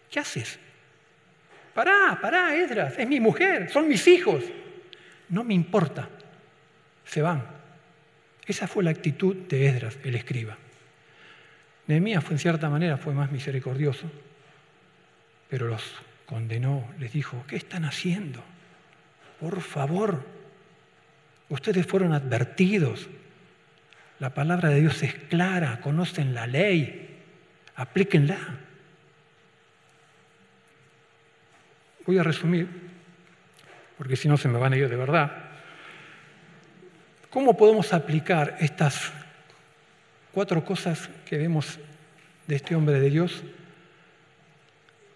¿Qué 0.08 0.20
haces? 0.20 0.60
Pará, 1.74 2.16
pará, 2.22 2.54
Esdras, 2.54 2.94
es 2.98 3.08
mi 3.08 3.18
mujer, 3.18 3.68
son 3.68 3.88
mis 3.88 4.06
hijos. 4.06 4.44
No 5.28 5.42
me 5.42 5.54
importa, 5.54 6.08
se 7.04 7.22
van. 7.22 7.44
Esa 8.46 8.66
fue 8.66 8.82
la 8.82 8.90
actitud 8.90 9.36
de 9.36 9.66
Esdras, 9.66 9.98
el 10.02 10.14
escriba. 10.14 10.56
Nehemías 11.86 12.24
fue 12.24 12.34
en 12.34 12.38
cierta 12.38 12.68
manera 12.68 12.96
fue 12.96 13.12
más 13.12 13.30
misericordioso, 13.30 14.10
pero 15.48 15.68
los 15.68 15.82
condenó, 16.26 16.88
les 16.98 17.12
dijo, 17.12 17.44
¿qué 17.46 17.56
están 17.56 17.84
haciendo? 17.84 18.42
Por 19.40 19.60
favor, 19.60 20.24
ustedes 21.48 21.86
fueron 21.86 22.12
advertidos. 22.12 23.08
La 24.18 24.30
palabra 24.32 24.68
de 24.68 24.80
Dios 24.80 25.02
es 25.02 25.14
clara, 25.14 25.80
conocen 25.80 26.32
la 26.32 26.46
ley, 26.46 27.18
aplíquenla. 27.74 28.38
Voy 32.06 32.18
a 32.18 32.22
resumir, 32.22 32.68
porque 33.98 34.16
si 34.16 34.28
no 34.28 34.36
se 34.36 34.48
me 34.48 34.58
van 34.58 34.72
a 34.72 34.76
ir 34.76 34.88
de 34.88 34.96
verdad. 34.96 35.41
¿Cómo 37.32 37.56
podemos 37.56 37.94
aplicar 37.94 38.58
estas 38.60 39.10
cuatro 40.32 40.62
cosas 40.62 41.08
que 41.24 41.38
vemos 41.38 41.78
de 42.46 42.56
este 42.56 42.74
hombre 42.74 43.00
de 43.00 43.08
Dios 43.08 43.42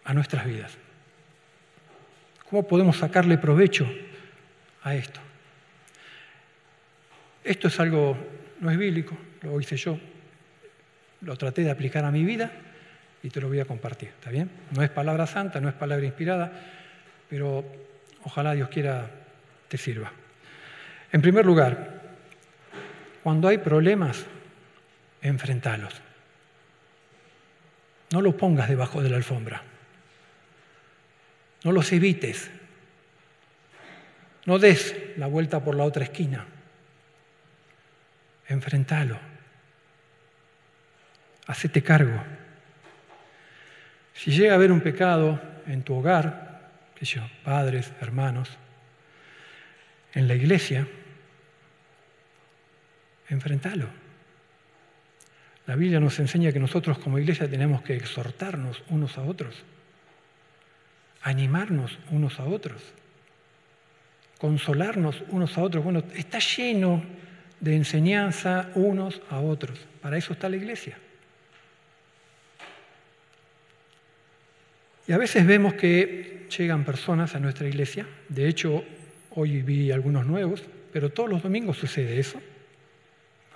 a 0.03 0.15
nuestras 0.15 0.47
vidas? 0.47 0.79
¿Cómo 2.49 2.67
podemos 2.67 2.97
sacarle 2.97 3.37
provecho 3.37 3.87
a 4.83 4.95
esto? 4.95 5.21
Esto 7.45 7.69
es 7.69 7.79
algo, 7.81 8.17
no 8.61 8.71
es 8.71 8.79
bíblico, 8.79 9.15
lo 9.43 9.61
hice 9.61 9.77
yo, 9.77 9.99
lo 11.21 11.37
traté 11.37 11.65
de 11.65 11.71
aplicar 11.71 12.07
a 12.07 12.11
mi 12.11 12.25
vida 12.25 12.51
y 13.23 13.29
te 13.29 13.43
lo 13.43 13.49
voy 13.49 13.61
a 13.61 13.67
compartir, 13.67 14.09
¿está 14.09 14.31
bien? 14.31 14.49
No 14.75 14.83
es 14.83 14.89
palabra 14.89 15.27
santa, 15.27 15.61
no 15.61 15.69
es 15.69 15.75
palabra 15.75 16.07
inspirada, 16.07 16.51
pero 17.29 17.63
ojalá 18.25 18.55
Dios 18.55 18.71
quiera 18.71 19.11
te 19.69 19.77
sirva. 19.77 20.11
En 21.13 21.21
primer 21.21 21.45
lugar, 21.45 21.96
cuando 23.27 23.49
hay 23.49 23.59
problemas, 23.59 24.25
enfrentalos. 25.21 26.01
No 28.13 28.23
los 28.23 28.37
pongas 28.37 28.69
debajo 28.69 29.03
de 29.03 29.11
la 29.11 29.17
alfombra. 29.17 29.65
No 31.65 31.73
los 31.73 31.91
evites. 31.91 32.49
No 34.45 34.61
des 34.61 34.95
la 35.17 35.27
vuelta 35.27 35.59
por 35.59 35.75
la 35.75 35.83
otra 35.83 36.05
esquina. 36.05 36.47
Enfrentalo. 38.47 39.19
Hacete 41.49 41.83
cargo. 41.83 42.23
Si 44.15 44.31
llega 44.31 44.53
a 44.53 44.55
haber 44.55 44.71
un 44.71 44.83
pecado 44.83 45.43
en 45.67 45.83
tu 45.83 45.95
hogar, 45.97 46.71
padres, 47.43 47.91
hermanos, 48.01 48.57
en 50.15 50.29
la 50.29 50.37
iglesia, 50.37 50.87
enfrentalo. 53.29 53.89
La 55.67 55.75
Biblia 55.75 55.99
nos 55.99 56.19
enseña 56.21 56.53
que 56.53 56.61
nosotros 56.61 56.99
como 56.99 57.19
iglesia 57.19 57.51
tenemos 57.51 57.83
que 57.83 57.97
exhortarnos 57.97 58.83
unos 58.89 59.19
a 59.19 59.23
otros, 59.23 59.65
animarnos 61.23 61.99
unos 62.11 62.39
a 62.39 62.45
otros, 62.45 62.81
consolarnos 64.39 65.25
unos 65.31 65.59
a 65.59 65.63
otros. 65.63 65.83
Bueno, 65.83 66.05
está 66.15 66.39
lleno 66.39 67.03
de 67.59 67.75
enseñanza 67.75 68.71
unos 68.75 69.21
a 69.29 69.41
otros. 69.41 69.79
Para 70.01 70.17
eso 70.17 70.35
está 70.35 70.49
la 70.49 70.57
iglesia. 70.57 70.97
Y 75.09 75.13
a 75.13 75.19
veces 75.19 75.47
vemos 75.47 75.75
que 75.75 76.47
llegan 76.57 76.85
personas 76.85 77.35
a 77.35 77.41
nuestra 77.41 77.69
iglesia, 77.69 78.07
de 78.29 78.49
hecho 78.49 78.85
hoy 79.31 79.63
vi 79.63 79.93
algunos 79.93 80.27
nuevos, 80.27 80.65
pero 80.93 81.11
todos 81.11 81.29
los 81.29 81.43
domingos 81.43 81.77
sucede 81.77 82.19
eso. 82.19 82.41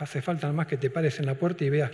Hace 0.01 0.22
falta 0.22 0.46
nada 0.46 0.57
más 0.57 0.66
que 0.66 0.78
te 0.78 0.88
pares 0.88 1.20
en 1.20 1.26
la 1.26 1.34
puerta 1.34 1.62
y 1.62 1.68
veas 1.68 1.90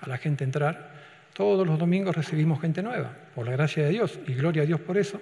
a 0.00 0.08
la 0.08 0.16
gente 0.16 0.44
entrar. 0.44 0.94
Todos 1.32 1.66
los 1.66 1.76
domingos 1.76 2.14
recibimos 2.14 2.60
gente 2.60 2.82
nueva, 2.82 3.12
por 3.34 3.44
la 3.44 3.52
gracia 3.52 3.82
de 3.82 3.90
Dios, 3.90 4.20
y 4.28 4.34
gloria 4.34 4.62
a 4.62 4.66
Dios 4.66 4.80
por 4.80 4.96
eso. 4.96 5.20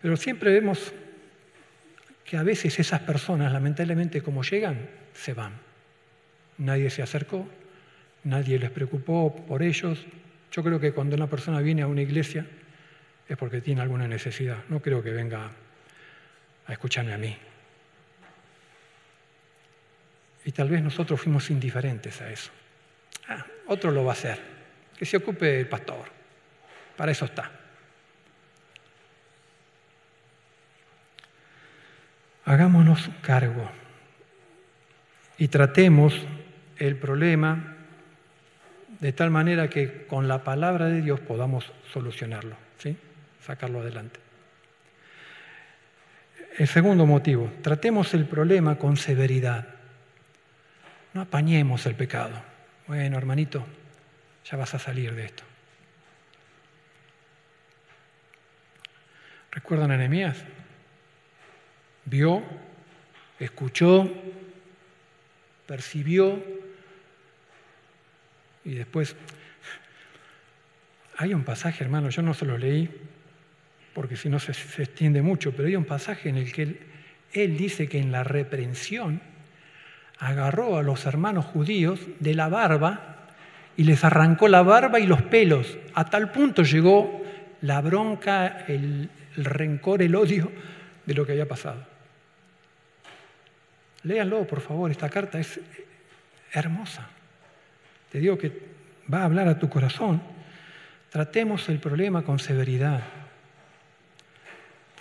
Pero 0.00 0.16
siempre 0.16 0.52
vemos 0.52 0.92
que 2.24 2.36
a 2.36 2.44
veces 2.44 2.78
esas 2.78 3.00
personas, 3.00 3.52
lamentablemente, 3.52 4.22
como 4.22 4.44
llegan, 4.44 4.88
se 5.12 5.34
van. 5.34 5.54
Nadie 6.58 6.88
se 6.88 7.02
acercó, 7.02 7.48
nadie 8.22 8.60
les 8.60 8.70
preocupó 8.70 9.34
por 9.34 9.64
ellos. 9.64 10.06
Yo 10.52 10.62
creo 10.62 10.78
que 10.78 10.92
cuando 10.92 11.16
una 11.16 11.26
persona 11.26 11.60
viene 11.60 11.82
a 11.82 11.88
una 11.88 12.02
iglesia 12.02 12.46
es 13.28 13.36
porque 13.36 13.60
tiene 13.60 13.80
alguna 13.80 14.06
necesidad. 14.06 14.58
No 14.68 14.80
creo 14.80 15.02
que 15.02 15.10
venga 15.10 15.50
a 16.66 16.72
escucharme 16.72 17.12
a 17.12 17.18
mí. 17.18 17.36
Y 20.44 20.52
tal 20.52 20.68
vez 20.68 20.82
nosotros 20.82 21.20
fuimos 21.20 21.50
indiferentes 21.50 22.20
a 22.20 22.30
eso. 22.30 22.50
Ah, 23.28 23.44
otro 23.66 23.90
lo 23.90 24.04
va 24.04 24.12
a 24.12 24.14
hacer, 24.14 24.38
que 24.96 25.06
se 25.06 25.16
ocupe 25.16 25.60
el 25.60 25.68
pastor. 25.68 26.04
Para 26.96 27.12
eso 27.12 27.24
está. 27.24 27.50
Hagámonos 32.44 33.08
cargo 33.22 33.70
y 35.38 35.48
tratemos 35.48 36.14
el 36.76 36.96
problema 36.96 37.76
de 39.00 39.12
tal 39.12 39.30
manera 39.30 39.68
que 39.68 40.06
con 40.06 40.28
la 40.28 40.44
palabra 40.44 40.86
de 40.86 41.00
Dios 41.00 41.20
podamos 41.20 41.72
solucionarlo, 41.92 42.56
¿sí? 42.78 42.96
sacarlo 43.40 43.80
adelante. 43.80 44.23
El 46.56 46.68
segundo 46.68 47.04
motivo, 47.04 47.52
tratemos 47.62 48.14
el 48.14 48.26
problema 48.26 48.78
con 48.78 48.96
severidad. 48.96 49.66
No 51.12 51.22
apañemos 51.22 51.84
el 51.86 51.96
pecado. 51.96 52.40
Bueno, 52.86 53.18
hermanito, 53.18 53.66
ya 54.48 54.56
vas 54.56 54.72
a 54.74 54.78
salir 54.78 55.14
de 55.14 55.24
esto. 55.24 55.42
¿Recuerdan 59.50 59.90
a 59.90 59.96
Nehemías? 59.96 60.44
Vio, 62.04 62.42
escuchó, 63.40 64.12
percibió 65.66 66.40
y 68.64 68.74
después 68.74 69.16
hay 71.16 71.34
un 71.34 71.44
pasaje, 71.44 71.82
hermano, 71.82 72.10
yo 72.10 72.22
no 72.22 72.34
se 72.34 72.44
lo 72.44 72.58
leí, 72.58 72.90
porque 73.94 74.16
si 74.16 74.28
no 74.28 74.38
se, 74.40 74.52
extiende 74.52 75.22
mucho, 75.22 75.52
pero 75.52 75.68
hay 75.68 75.76
un 75.76 75.84
pasaje 75.84 76.28
en 76.28 76.36
el 76.36 76.52
que 76.52 76.78
él, 77.32 77.56
dice 77.56 77.88
que 77.88 77.98
en 77.98 78.12
la 78.12 78.24
reprensión 78.24 79.20
agarró 80.18 80.76
a 80.76 80.82
los 80.82 81.06
hermanos 81.06 81.44
judíos 81.46 82.00
de 82.20 82.34
la 82.34 82.48
barba 82.48 83.28
y 83.76 83.84
les 83.84 84.04
arrancó 84.04 84.48
la 84.48 84.62
barba 84.62 84.98
y 84.98 85.06
los 85.06 85.22
pelos. 85.22 85.78
A 85.94 86.04
tal 86.10 86.30
punto 86.30 86.62
llegó 86.62 87.22
la 87.62 87.80
bronca, 87.80 88.64
el 88.68 89.08
rencor, 89.36 90.02
el 90.02 90.14
odio 90.14 90.50
de 91.06 91.14
lo 91.14 91.24
que 91.24 91.32
había 91.32 91.48
pasado. 91.48 91.84
Léanlo, 94.02 94.46
por 94.46 94.60
favor, 94.60 94.90
esta 94.90 95.08
carta 95.08 95.38
es 95.38 95.60
hermosa. 96.52 97.08
Te 98.10 98.18
digo 98.18 98.36
que 98.36 98.52
va 99.12 99.22
a 99.22 99.24
hablar 99.24 99.48
a 99.48 99.58
tu 99.58 99.68
corazón. 99.68 100.22
Tratemos 101.10 101.68
el 101.68 101.78
problema 101.78 102.22
con 102.22 102.38
severidad. 102.38 103.02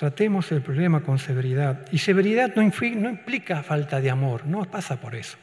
Tratemos 0.04 0.52
el 0.52 0.62
problema 0.62 1.00
con 1.00 1.18
severidad. 1.18 1.88
Y 1.90 1.98
severidad 1.98 2.54
no, 2.58 2.62
implica 2.62 3.64
falta 3.64 4.02
de 4.02 4.10
amor, 4.10 4.46
no 4.46 4.66
pasa 4.66 5.00
por 5.00 5.16
eso. 5.16 5.38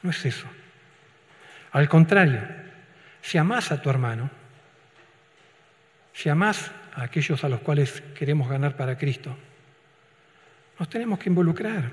No 0.00 0.08
es 0.08 0.24
eso. 0.24 0.46
Al 1.72 1.86
contrario, 1.86 2.40
si 3.20 3.36
amás 3.36 3.72
a 3.72 3.82
tu 3.82 3.90
hermano, 3.90 4.30
si 6.14 6.30
amás 6.30 6.70
a 6.94 7.02
aquellos 7.02 7.44
a 7.44 7.50
los 7.50 7.60
cuales 7.60 8.02
queremos 8.14 8.48
ganar 8.48 8.78
para 8.78 8.96
Cristo, 8.96 9.36
nos 10.78 10.88
tenemos 10.88 11.18
que 11.18 11.28
involucrar. 11.28 11.90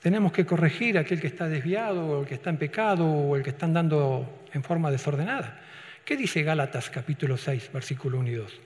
Tenemos 0.00 0.30
que 0.30 0.46
corregir 0.46 0.98
a 0.98 1.00
aquel 1.00 1.20
que 1.20 1.26
está 1.26 1.48
desviado, 1.48 2.06
o 2.06 2.20
el 2.20 2.28
que 2.28 2.34
está 2.34 2.50
en 2.50 2.58
pecado, 2.58 3.06
o 3.06 3.34
el 3.34 3.42
que 3.42 3.50
está 3.50 3.66
andando 3.66 4.44
en 4.52 4.62
forma 4.62 4.88
desordenada. 4.92 5.62
¿Qué 6.04 6.16
dice 6.16 6.44
Gálatas 6.44 6.90
capítulo 6.90 7.36
6, 7.36 7.70
versículo 7.72 8.20
1 8.20 8.28
y 8.28 8.34
2? 8.34 8.60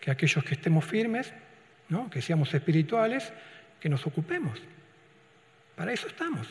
Que 0.00 0.10
aquellos 0.10 0.44
que 0.44 0.52
estemos 0.52 0.84
firmes 0.84 1.32
que 2.10 2.22
seamos 2.22 2.52
espirituales, 2.52 3.32
que 3.80 3.88
nos 3.88 4.06
ocupemos. 4.06 4.60
Para 5.74 5.92
eso 5.92 6.08
estamos. 6.08 6.48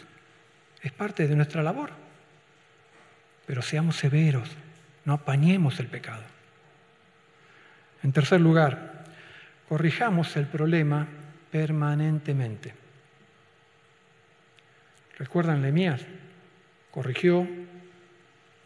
Es 0.81 0.91
parte 0.91 1.27
de 1.27 1.35
nuestra 1.35 1.61
labor. 1.61 1.91
Pero 3.45 3.61
seamos 3.61 3.97
severos, 3.97 4.49
no 5.03 5.13
apañemos 5.13 5.79
el 5.79 5.87
pecado. 5.87 6.23
En 8.03 8.11
tercer 8.11 8.39
lugar, 8.39 9.03
corrijamos 9.67 10.35
el 10.37 10.45
problema 10.45 11.07
permanentemente. 11.51 12.73
¿Recuerdan 15.17 15.61
Lemías? 15.61 16.01
Corrigió, 16.91 17.47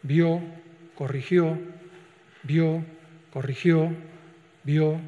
vio, 0.02 0.40
corrigió, 0.94 1.58
vio, 2.42 2.84
corrigió, 3.32 3.94
vio, 4.64 5.00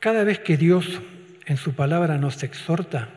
Cada 0.00 0.24
vez 0.24 0.38
que 0.38 0.56
Dios 0.56 0.98
en 1.44 1.58
su 1.58 1.74
palabra 1.74 2.16
nos 2.16 2.42
exhorta, 2.42 3.10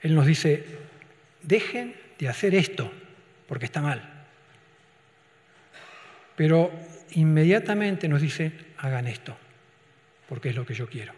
Él 0.00 0.14
nos 0.14 0.24
dice, 0.24 0.64
dejen 1.42 1.96
de 2.16 2.28
hacer 2.28 2.54
esto, 2.54 2.92
porque 3.48 3.64
está 3.64 3.82
mal. 3.82 4.08
Pero 6.36 6.70
inmediatamente 7.10 8.08
nos 8.08 8.22
dice, 8.22 8.52
hagan 8.78 9.08
esto, 9.08 9.36
porque 10.28 10.50
es 10.50 10.54
lo 10.54 10.64
que 10.64 10.74
yo 10.74 10.86
quiero. 10.86 11.12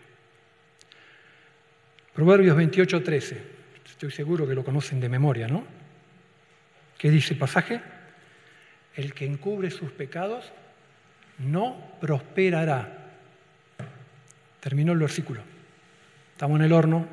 Proverbios 2.14 2.56
28, 2.56 3.02
13, 3.02 3.42
estoy 3.84 4.10
seguro 4.10 4.48
que 4.48 4.54
lo 4.54 4.64
conocen 4.64 5.00
de 5.00 5.10
memoria, 5.10 5.48
¿no? 5.48 5.66
¿Qué 6.96 7.10
dice 7.10 7.34
el 7.34 7.38
pasaje? 7.38 7.82
El 8.94 9.12
que 9.12 9.26
encubre 9.26 9.70
sus 9.70 9.92
pecados 9.92 10.50
no 11.38 11.98
prosperará 12.00 12.95
Terminó 14.60 14.92
el 14.92 14.98
versículo. 14.98 15.40
Estamos 16.32 16.58
en 16.58 16.66
el 16.66 16.72
horno. 16.72 17.06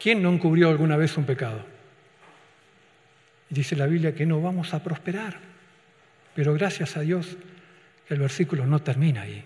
¿Quién 0.00 0.22
no 0.22 0.30
encubrió 0.30 0.68
alguna 0.68 0.96
vez 0.96 1.16
un 1.16 1.24
pecado? 1.24 1.74
dice 3.48 3.76
la 3.76 3.86
Biblia 3.86 4.14
que 4.14 4.26
no 4.26 4.42
vamos 4.42 4.74
a 4.74 4.82
prosperar. 4.82 5.38
Pero 6.34 6.54
gracias 6.54 6.96
a 6.96 7.00
Dios 7.00 7.36
que 8.06 8.14
el 8.14 8.20
versículo 8.20 8.66
no 8.66 8.82
termina 8.82 9.22
ahí. 9.22 9.44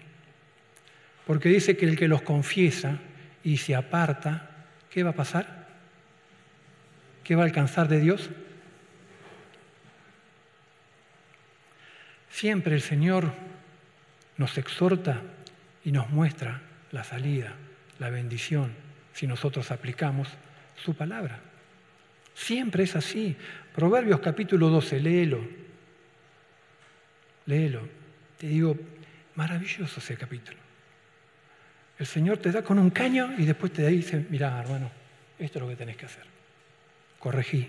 Porque 1.26 1.50
dice 1.50 1.76
que 1.76 1.86
el 1.86 1.96
que 1.96 2.08
los 2.08 2.22
confiesa 2.22 2.98
y 3.44 3.58
se 3.58 3.76
aparta 3.76 4.48
¿qué 4.90 5.02
va 5.02 5.10
a 5.10 5.14
pasar? 5.14 5.68
¿Qué 7.22 7.36
va 7.36 7.42
a 7.42 7.46
alcanzar 7.46 7.88
de 7.88 8.00
Dios? 8.00 8.30
Siempre 12.30 12.74
el 12.74 12.80
Señor 12.82 13.32
nos 14.38 14.56
exhorta 14.56 15.20
y 15.84 15.92
nos 15.92 16.08
muestra 16.10 16.62
la 16.92 17.04
salida, 17.04 17.52
la 17.98 18.08
bendición, 18.08 18.72
si 19.12 19.26
nosotros 19.26 19.70
aplicamos 19.70 20.28
su 20.76 20.94
palabra. 20.94 21.40
Siempre 22.34 22.84
es 22.84 22.94
así. 22.96 23.36
Proverbios 23.74 24.20
capítulo 24.20 24.68
12, 24.68 25.00
léelo. 25.00 25.40
Léelo. 27.46 27.88
Te 28.38 28.46
digo, 28.46 28.76
maravilloso 29.34 29.98
ese 29.98 30.16
capítulo. 30.16 30.58
El 31.98 32.06
Señor 32.06 32.38
te 32.38 32.52
da 32.52 32.62
con 32.62 32.78
un 32.78 32.90
caño 32.90 33.34
y 33.36 33.44
después 33.44 33.72
te 33.72 33.86
dice, 33.88 34.24
mira, 34.30 34.60
hermano, 34.60 34.88
esto 35.36 35.58
es 35.58 35.62
lo 35.62 35.68
que 35.68 35.76
tenés 35.76 35.96
que 35.96 36.06
hacer. 36.06 36.22
Corregí, 37.18 37.66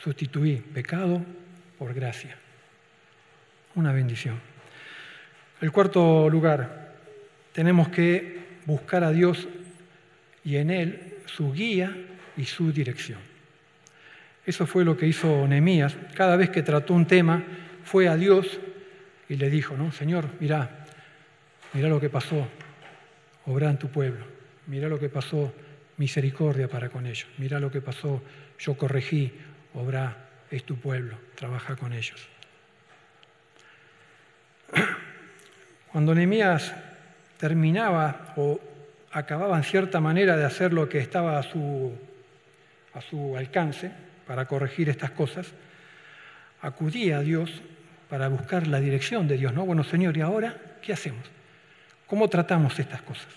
sustituí 0.00 0.56
pecado 0.56 1.20
por 1.76 1.92
gracia. 1.92 2.36
Una 3.74 3.92
bendición. 3.92 4.40
El 5.60 5.72
cuarto 5.72 6.30
lugar, 6.30 6.92
tenemos 7.52 7.88
que 7.88 8.38
buscar 8.64 9.02
a 9.02 9.10
Dios 9.10 9.48
y 10.44 10.56
en 10.56 10.70
Él 10.70 11.14
su 11.26 11.52
guía 11.52 11.96
y 12.36 12.44
su 12.44 12.70
dirección. 12.72 13.18
Eso 14.46 14.66
fue 14.66 14.84
lo 14.84 14.96
que 14.96 15.06
hizo 15.06 15.46
Nehemías. 15.48 15.96
Cada 16.14 16.36
vez 16.36 16.50
que 16.50 16.62
trató 16.62 16.94
un 16.94 17.06
tema, 17.06 17.42
fue 17.82 18.06
a 18.08 18.16
Dios 18.16 18.60
y 19.28 19.34
le 19.34 19.50
dijo, 19.50 19.76
¿no? 19.76 19.90
Señor, 19.90 20.28
mira, 20.40 20.86
mira 21.72 21.88
lo 21.88 22.00
que 22.00 22.08
pasó, 22.08 22.46
obra 23.46 23.68
en 23.68 23.78
tu 23.78 23.88
pueblo, 23.88 24.24
mira 24.66 24.88
lo 24.88 24.98
que 24.98 25.08
pasó, 25.08 25.52
misericordia 25.96 26.68
para 26.68 26.88
con 26.88 27.06
ellos, 27.06 27.26
mira 27.38 27.58
lo 27.58 27.70
que 27.70 27.80
pasó, 27.80 28.22
yo 28.58 28.76
corregí, 28.76 29.32
obra, 29.74 30.28
es 30.50 30.64
tu 30.64 30.76
pueblo, 30.76 31.18
trabaja 31.34 31.76
con 31.76 31.92
ellos. 31.92 32.28
Cuando 35.92 36.14
Nehemías 36.14 36.74
terminaba 37.38 38.34
o 38.36 38.60
acababa 39.12 39.56
en 39.56 39.64
cierta 39.64 40.00
manera 40.00 40.36
de 40.36 40.44
hacer 40.44 40.72
lo 40.72 40.88
que 40.88 40.98
estaba 40.98 41.38
a 41.38 41.42
su, 41.42 41.92
alcance, 43.36 43.90
para 44.26 44.46
corregir 44.46 44.90
estas 44.90 45.12
cosas, 45.12 45.46
acudía 46.60 47.18
a 47.18 47.20
Dios 47.22 47.62
para 48.10 48.28
buscar 48.28 48.66
la 48.66 48.80
dirección 48.80 49.26
de 49.26 49.38
Dios, 49.38 49.54
¿no? 49.54 49.64
Bueno, 49.64 49.84
Señor, 49.84 50.16
¿y 50.16 50.20
ahora 50.20 50.54
qué 50.82 50.92
hacemos? 50.92 51.24
¿Cómo 52.06 52.28
tratamos 52.28 52.78
estas 52.78 53.00
cosas? 53.02 53.28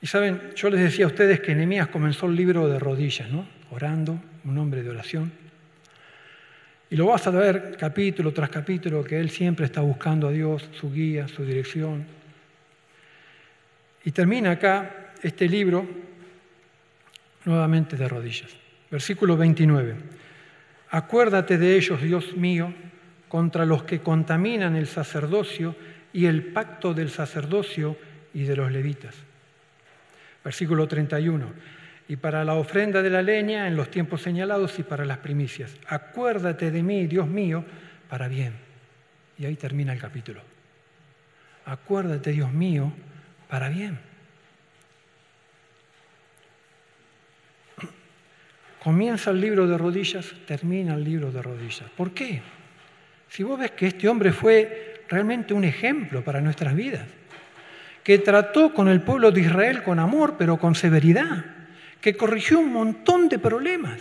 Y 0.00 0.06
saben, 0.06 0.52
yo 0.54 0.70
les 0.70 0.80
decía 0.80 1.04
a 1.04 1.08
ustedes 1.08 1.40
que 1.40 1.54
Nehemías 1.54 1.88
comenzó 1.88 2.26
el 2.26 2.36
libro 2.36 2.68
de 2.68 2.78
rodillas, 2.78 3.28
¿no? 3.30 3.46
Orando, 3.70 4.18
un 4.44 4.56
hombre 4.56 4.82
de 4.82 4.90
oración. 4.90 5.32
Y 6.88 6.96
lo 6.96 7.06
vas 7.06 7.26
a 7.26 7.30
ver 7.30 7.76
capítulo 7.78 8.32
tras 8.32 8.48
capítulo 8.48 9.02
que 9.02 9.18
él 9.18 9.30
siempre 9.30 9.66
está 9.66 9.80
buscando 9.80 10.28
a 10.28 10.30
Dios, 10.30 10.68
su 10.72 10.92
guía, 10.92 11.26
su 11.26 11.44
dirección. 11.44 12.06
Y 14.04 14.12
termina 14.12 14.52
acá 14.52 15.12
este 15.22 15.48
libro 15.48 15.86
nuevamente 17.44 17.96
de 17.96 18.08
rodillas. 18.08 18.50
Versículo 18.90 19.36
29. 19.36 19.96
Acuérdate 20.90 21.58
de 21.58 21.76
ellos, 21.76 22.00
Dios 22.00 22.36
mío, 22.36 22.72
contra 23.28 23.64
los 23.64 23.82
que 23.82 24.00
contaminan 24.00 24.76
el 24.76 24.86
sacerdocio 24.86 25.74
y 26.12 26.26
el 26.26 26.44
pacto 26.44 26.94
del 26.94 27.10
sacerdocio 27.10 27.96
y 28.32 28.44
de 28.44 28.56
los 28.56 28.70
levitas. 28.70 29.14
Versículo 30.44 30.86
31. 30.86 31.75
Y 32.08 32.16
para 32.16 32.44
la 32.44 32.54
ofrenda 32.54 33.02
de 33.02 33.10
la 33.10 33.22
leña 33.22 33.66
en 33.66 33.76
los 33.76 33.90
tiempos 33.90 34.22
señalados 34.22 34.78
y 34.78 34.82
para 34.82 35.04
las 35.04 35.18
primicias. 35.18 35.76
Acuérdate 35.88 36.70
de 36.70 36.82
mí, 36.82 37.06
Dios 37.06 37.26
mío, 37.26 37.64
para 38.08 38.28
bien. 38.28 38.54
Y 39.38 39.44
ahí 39.44 39.56
termina 39.56 39.92
el 39.92 39.98
capítulo. 39.98 40.40
Acuérdate, 41.64 42.30
Dios 42.30 42.52
mío, 42.52 42.92
para 43.48 43.68
bien. 43.68 43.98
Comienza 48.82 49.30
el 49.30 49.40
libro 49.40 49.66
de 49.66 49.76
rodillas, 49.76 50.32
termina 50.46 50.94
el 50.94 51.02
libro 51.02 51.32
de 51.32 51.42
rodillas. 51.42 51.90
¿Por 51.96 52.12
qué? 52.12 52.40
Si 53.28 53.42
vos 53.42 53.58
ves 53.58 53.72
que 53.72 53.88
este 53.88 54.08
hombre 54.08 54.30
fue 54.30 55.02
realmente 55.08 55.54
un 55.54 55.64
ejemplo 55.64 56.22
para 56.22 56.40
nuestras 56.40 56.72
vidas, 56.76 57.08
que 58.04 58.18
trató 58.18 58.72
con 58.72 58.86
el 58.86 59.00
pueblo 59.02 59.32
de 59.32 59.40
Israel 59.40 59.82
con 59.82 59.98
amor, 59.98 60.36
pero 60.38 60.58
con 60.58 60.76
severidad, 60.76 61.44
que 62.06 62.16
corrigió 62.16 62.60
un 62.60 62.72
montón 62.72 63.28
de 63.28 63.36
problemas. 63.36 64.00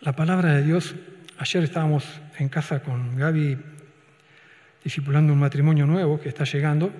La 0.00 0.16
palabra 0.16 0.54
de 0.54 0.62
Dios, 0.62 0.94
ayer 1.36 1.64
estábamos 1.64 2.06
en 2.38 2.48
casa 2.48 2.82
con 2.82 3.14
Gaby 3.14 3.58
discipulando 4.82 5.34
un 5.34 5.38
matrimonio 5.38 5.84
nuevo 5.84 6.18
que 6.18 6.30
está 6.30 6.44
llegando. 6.44 6.90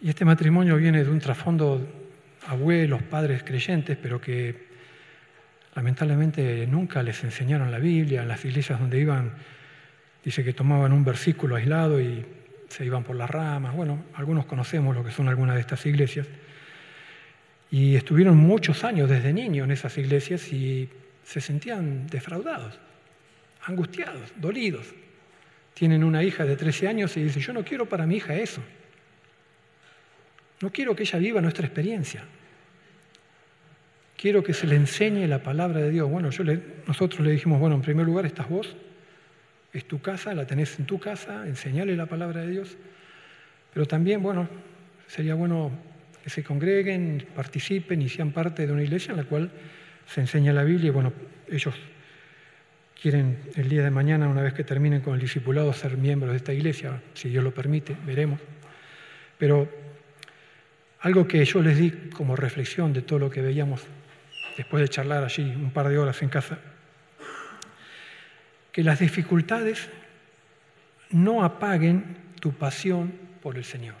Y 0.00 0.08
este 0.08 0.24
matrimonio 0.24 0.78
viene 0.78 1.04
de 1.04 1.10
un 1.10 1.20
trasfondo 1.20 1.86
abuelos, 2.46 3.02
padres 3.02 3.42
creyentes, 3.42 3.98
pero 4.00 4.22
que 4.22 4.68
lamentablemente 5.74 6.66
nunca 6.66 7.02
les 7.02 7.22
enseñaron 7.24 7.70
la 7.70 7.78
Biblia. 7.78 8.22
En 8.22 8.28
las 8.28 8.42
iglesias 8.46 8.80
donde 8.80 8.98
iban, 8.98 9.32
dice 10.24 10.44
que 10.44 10.52
tomaban 10.52 10.92
un 10.92 11.04
versículo 11.04 11.56
aislado 11.56 12.00
y 12.00 12.24
se 12.68 12.84
iban 12.84 13.04
por 13.04 13.16
las 13.16 13.30
ramas. 13.30 13.74
Bueno, 13.74 14.04
algunos 14.14 14.46
conocemos 14.46 14.94
lo 14.94 15.04
que 15.04 15.10
son 15.10 15.28
algunas 15.28 15.54
de 15.56 15.60
estas 15.60 15.84
iglesias. 15.86 16.26
Y 17.70 17.96
estuvieron 17.96 18.36
muchos 18.36 18.84
años 18.84 19.08
desde 19.08 19.32
niños 19.32 19.64
en 19.64 19.70
esas 19.70 19.96
iglesias 19.98 20.52
y 20.52 20.88
se 21.24 21.40
sentían 21.40 22.06
defraudados, 22.06 22.78
angustiados, 23.66 24.32
dolidos 24.36 24.94
tienen 25.74 26.04
una 26.04 26.22
hija 26.22 26.44
de 26.44 26.56
13 26.56 26.88
años 26.88 27.16
y 27.16 27.24
dicen, 27.24 27.42
yo 27.42 27.52
no 27.52 27.64
quiero 27.64 27.86
para 27.86 28.06
mi 28.06 28.16
hija 28.16 28.34
eso. 28.34 28.62
No 30.60 30.70
quiero 30.70 30.94
que 30.94 31.02
ella 31.02 31.18
viva 31.18 31.40
nuestra 31.40 31.66
experiencia. 31.66 32.24
Quiero 34.16 34.42
que 34.42 34.54
se 34.54 34.66
le 34.66 34.76
enseñe 34.76 35.26
la 35.26 35.42
palabra 35.42 35.80
de 35.80 35.90
Dios. 35.90 36.08
Bueno, 36.08 36.30
nosotros 36.86 37.20
le 37.20 37.32
dijimos, 37.32 37.58
bueno, 37.58 37.74
en 37.74 37.82
primer 37.82 38.06
lugar 38.06 38.26
estás 38.26 38.48
vos, 38.48 38.76
es 39.72 39.86
tu 39.86 40.00
casa, 40.00 40.34
la 40.34 40.46
tenés 40.46 40.78
en 40.78 40.86
tu 40.86 40.98
casa, 40.98 41.46
enseñale 41.46 41.96
la 41.96 42.06
palabra 42.06 42.42
de 42.42 42.50
Dios. 42.50 42.76
Pero 43.72 43.86
también, 43.86 44.22
bueno, 44.22 44.48
sería 45.06 45.34
bueno 45.34 45.70
que 46.22 46.30
se 46.30 46.44
congreguen, 46.44 47.26
participen 47.34 48.02
y 48.02 48.08
sean 48.08 48.32
parte 48.32 48.66
de 48.66 48.72
una 48.72 48.82
iglesia 48.82 49.12
en 49.12 49.16
la 49.16 49.24
cual 49.24 49.50
se 50.06 50.20
enseña 50.20 50.52
la 50.52 50.62
Biblia 50.62 50.88
y, 50.88 50.90
bueno, 50.90 51.12
ellos 51.48 51.74
quieren 53.00 53.38
el 53.56 53.68
día 53.68 53.82
de 53.82 53.90
mañana, 53.90 54.28
una 54.28 54.42
vez 54.42 54.54
que 54.54 54.62
terminen 54.62 55.00
con 55.00 55.14
el 55.14 55.20
discipulado, 55.20 55.72
ser 55.72 55.96
miembros 55.96 56.30
de 56.30 56.36
esta 56.36 56.52
iglesia, 56.52 57.00
si 57.14 57.30
Dios 57.30 57.42
lo 57.42 57.52
permite, 57.52 57.96
veremos. 58.06 58.40
Pero 59.38 59.68
algo 61.00 61.26
que 61.26 61.44
yo 61.44 61.62
les 61.62 61.78
di 61.78 61.90
como 62.14 62.36
reflexión 62.36 62.92
de 62.92 63.02
todo 63.02 63.18
lo 63.18 63.30
que 63.30 63.42
veíamos 63.42 63.82
después 64.56 64.82
de 64.82 64.88
charlar 64.88 65.24
allí 65.24 65.42
un 65.42 65.72
par 65.72 65.88
de 65.88 65.98
horas 65.98 66.22
en 66.22 66.28
casa, 66.28 66.58
que 68.72 68.82
las 68.82 68.98
dificultades 68.98 69.88
no 71.10 71.44
apaguen 71.44 72.16
tu 72.40 72.52
pasión 72.52 73.12
por 73.42 73.56
el 73.56 73.64
Señor. 73.64 73.96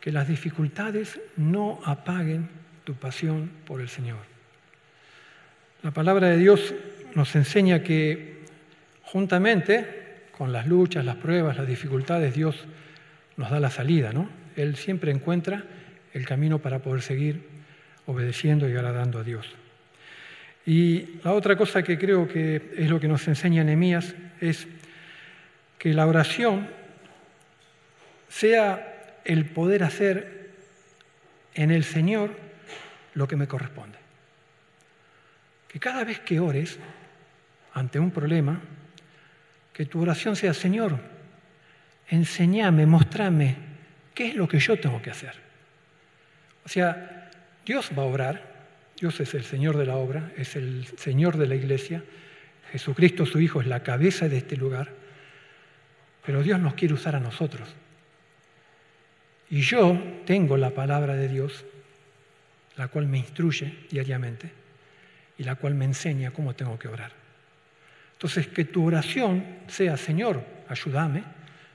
Que 0.00 0.12
las 0.12 0.28
dificultades 0.28 1.18
no 1.36 1.80
apaguen 1.84 2.48
tu 2.84 2.94
pasión 2.94 3.50
por 3.66 3.80
el 3.80 3.88
Señor. 3.88 4.18
La 5.82 5.90
palabra 5.90 6.28
de 6.28 6.36
Dios 6.36 6.74
nos 7.14 7.34
enseña 7.34 7.82
que 7.82 8.44
juntamente 9.02 10.26
con 10.36 10.52
las 10.52 10.66
luchas, 10.66 11.04
las 11.04 11.16
pruebas, 11.16 11.56
las 11.56 11.66
dificultades, 11.66 12.34
Dios 12.34 12.66
nos 13.36 13.50
da 13.50 13.58
la 13.58 13.70
salida, 13.70 14.12
¿no? 14.12 14.28
Él 14.56 14.76
siempre 14.76 15.10
encuentra 15.10 15.64
el 16.12 16.26
camino 16.26 16.58
para 16.58 16.80
poder 16.80 17.02
seguir 17.02 17.42
obedeciendo 18.06 18.68
y 18.68 18.72
agradando 18.72 19.18
a 19.18 19.24
Dios. 19.24 19.46
Y 20.68 21.20
la 21.24 21.32
otra 21.32 21.56
cosa 21.56 21.82
que 21.82 21.98
creo 21.98 22.28
que 22.28 22.74
es 22.76 22.90
lo 22.90 23.00
que 23.00 23.08
nos 23.08 23.26
enseña 23.26 23.64
Nehemías 23.64 24.14
es 24.40 24.68
que 25.78 25.94
la 25.94 26.06
oración 26.06 26.68
sea 28.28 29.16
el 29.24 29.46
poder 29.46 29.82
hacer 29.82 30.50
en 31.54 31.70
el 31.70 31.84
Señor 31.84 32.36
lo 33.14 33.26
que 33.26 33.36
me 33.36 33.48
corresponde 33.48 33.98
que 35.68 35.78
cada 35.78 36.02
vez 36.02 36.20
que 36.20 36.40
ores 36.40 36.78
ante 37.74 38.00
un 38.00 38.10
problema, 38.10 38.60
que 39.72 39.84
tu 39.84 40.00
oración 40.00 40.34
sea, 40.34 40.54
Señor, 40.54 40.98
enséñame, 42.08 42.86
mostrame 42.86 43.54
qué 44.14 44.28
es 44.28 44.34
lo 44.34 44.48
que 44.48 44.58
yo 44.58 44.80
tengo 44.80 45.00
que 45.00 45.10
hacer. 45.10 45.34
O 46.64 46.68
sea, 46.68 47.30
Dios 47.64 47.90
va 47.96 48.02
a 48.02 48.06
obrar, 48.06 48.42
Dios 48.98 49.20
es 49.20 49.34
el 49.34 49.44
Señor 49.44 49.76
de 49.76 49.86
la 49.86 49.96
obra, 49.96 50.32
es 50.36 50.56
el 50.56 50.86
Señor 50.96 51.36
de 51.36 51.46
la 51.46 51.54
iglesia, 51.54 52.02
Jesucristo 52.72 53.24
su 53.26 53.40
Hijo 53.40 53.60
es 53.60 53.66
la 53.66 53.82
cabeza 53.82 54.28
de 54.28 54.38
este 54.38 54.56
lugar, 54.56 54.90
pero 56.24 56.42
Dios 56.42 56.60
nos 56.60 56.74
quiere 56.74 56.94
usar 56.94 57.14
a 57.14 57.20
nosotros. 57.20 57.68
Y 59.50 59.60
yo 59.60 59.98
tengo 60.26 60.56
la 60.56 60.70
palabra 60.70 61.14
de 61.14 61.28
Dios, 61.28 61.64
la 62.76 62.88
cual 62.88 63.06
me 63.06 63.18
instruye 63.18 63.86
diariamente 63.90 64.50
y 65.38 65.44
la 65.44 65.54
cual 65.54 65.74
me 65.74 65.84
enseña 65.84 66.32
cómo 66.32 66.54
tengo 66.54 66.78
que 66.78 66.88
orar. 66.88 67.12
Entonces, 68.12 68.48
que 68.48 68.64
tu 68.64 68.84
oración 68.84 69.44
sea, 69.68 69.96
Señor, 69.96 70.42
ayúdame, 70.68 71.22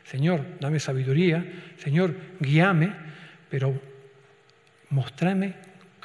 Señor, 0.04 0.46
dame 0.60 0.80
sabiduría, 0.80 1.46
Señor, 1.78 2.14
guíame, 2.40 2.94
pero 3.50 3.82
mostrame 4.90 5.56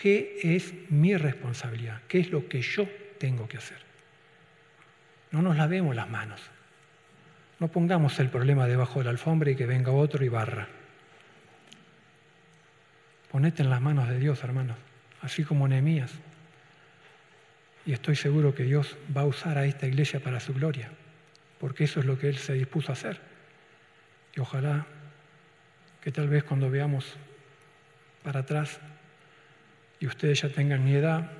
qué 0.00 0.38
es 0.42 0.72
mi 0.90 1.16
responsabilidad, 1.16 2.02
qué 2.08 2.20
es 2.20 2.30
lo 2.30 2.48
que 2.48 2.62
yo 2.62 2.88
tengo 3.18 3.48
que 3.48 3.58
hacer. 3.58 3.78
No 5.30 5.42
nos 5.42 5.56
lavemos 5.56 5.94
las 5.94 6.08
manos. 6.08 6.40
No 7.58 7.68
pongamos 7.68 8.18
el 8.20 8.30
problema 8.30 8.66
debajo 8.66 9.00
de 9.00 9.06
la 9.06 9.10
alfombra 9.10 9.50
y 9.50 9.56
que 9.56 9.66
venga 9.66 9.90
otro 9.90 10.24
y 10.24 10.28
barra. 10.28 10.68
Ponete 13.30 13.62
en 13.62 13.70
las 13.70 13.80
manos 13.80 14.08
de 14.08 14.18
Dios, 14.18 14.42
hermanos, 14.44 14.76
así 15.20 15.44
como 15.44 15.66
Nehemías. 15.66 16.12
Y 17.84 17.92
estoy 17.92 18.16
seguro 18.16 18.54
que 18.54 18.62
Dios 18.62 18.96
va 19.14 19.22
a 19.22 19.26
usar 19.26 19.58
a 19.58 19.66
esta 19.66 19.86
iglesia 19.86 20.20
para 20.20 20.40
su 20.40 20.54
gloria, 20.54 20.90
porque 21.58 21.84
eso 21.84 22.00
es 22.00 22.06
lo 22.06 22.18
que 22.18 22.28
Él 22.28 22.38
se 22.38 22.52
dispuso 22.52 22.92
a 22.92 22.94
hacer. 22.94 23.20
Y 24.36 24.40
ojalá 24.40 24.86
que 26.00 26.12
tal 26.12 26.28
vez 26.28 26.44
cuando 26.44 26.70
veamos 26.70 27.16
para 28.22 28.40
atrás 28.40 28.80
y 30.00 30.06
ustedes 30.06 30.42
ya 30.42 30.48
tengan 30.48 30.84
mi 30.84 30.94
edad, 30.94 31.30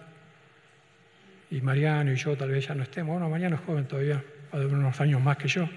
y 1.51 1.61
Mariano 1.61 2.13
y 2.13 2.17
yo 2.17 2.37
tal 2.37 2.51
vez 2.51 2.67
ya 2.67 2.75
no 2.75 2.83
estemos, 2.83 3.13
bueno, 3.13 3.31
Mariano 3.31 3.57
es 3.57 3.63
joven 3.63 3.87
todavía, 3.87 4.23
va 4.53 4.59
de 4.59 4.67
unos 4.67 5.01
años 5.01 5.21
más 5.21 5.37
que 5.37 5.49
yo, 5.49 5.69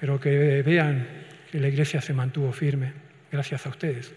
pero 0.00 0.20
que 0.20 0.62
vean 0.62 1.06
que 1.50 1.58
la 1.58 1.68
iglesia 1.68 2.00
se 2.00 2.12
mantuvo 2.12 2.52
firme 2.52 2.92
gracias 3.30 3.66
a 3.66 3.70
ustedes, 3.70 4.14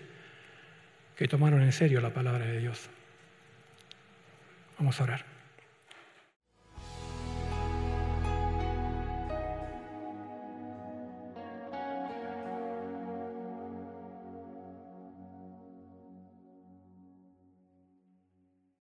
que 1.15 1.27
tomaron 1.27 1.61
en 1.61 1.71
serio 1.71 2.01
la 2.01 2.13
palabra 2.13 2.45
de 2.45 2.59
Dios. 2.59 2.89
Vamos 4.77 4.99
a 4.99 5.03
orar. 5.03 5.28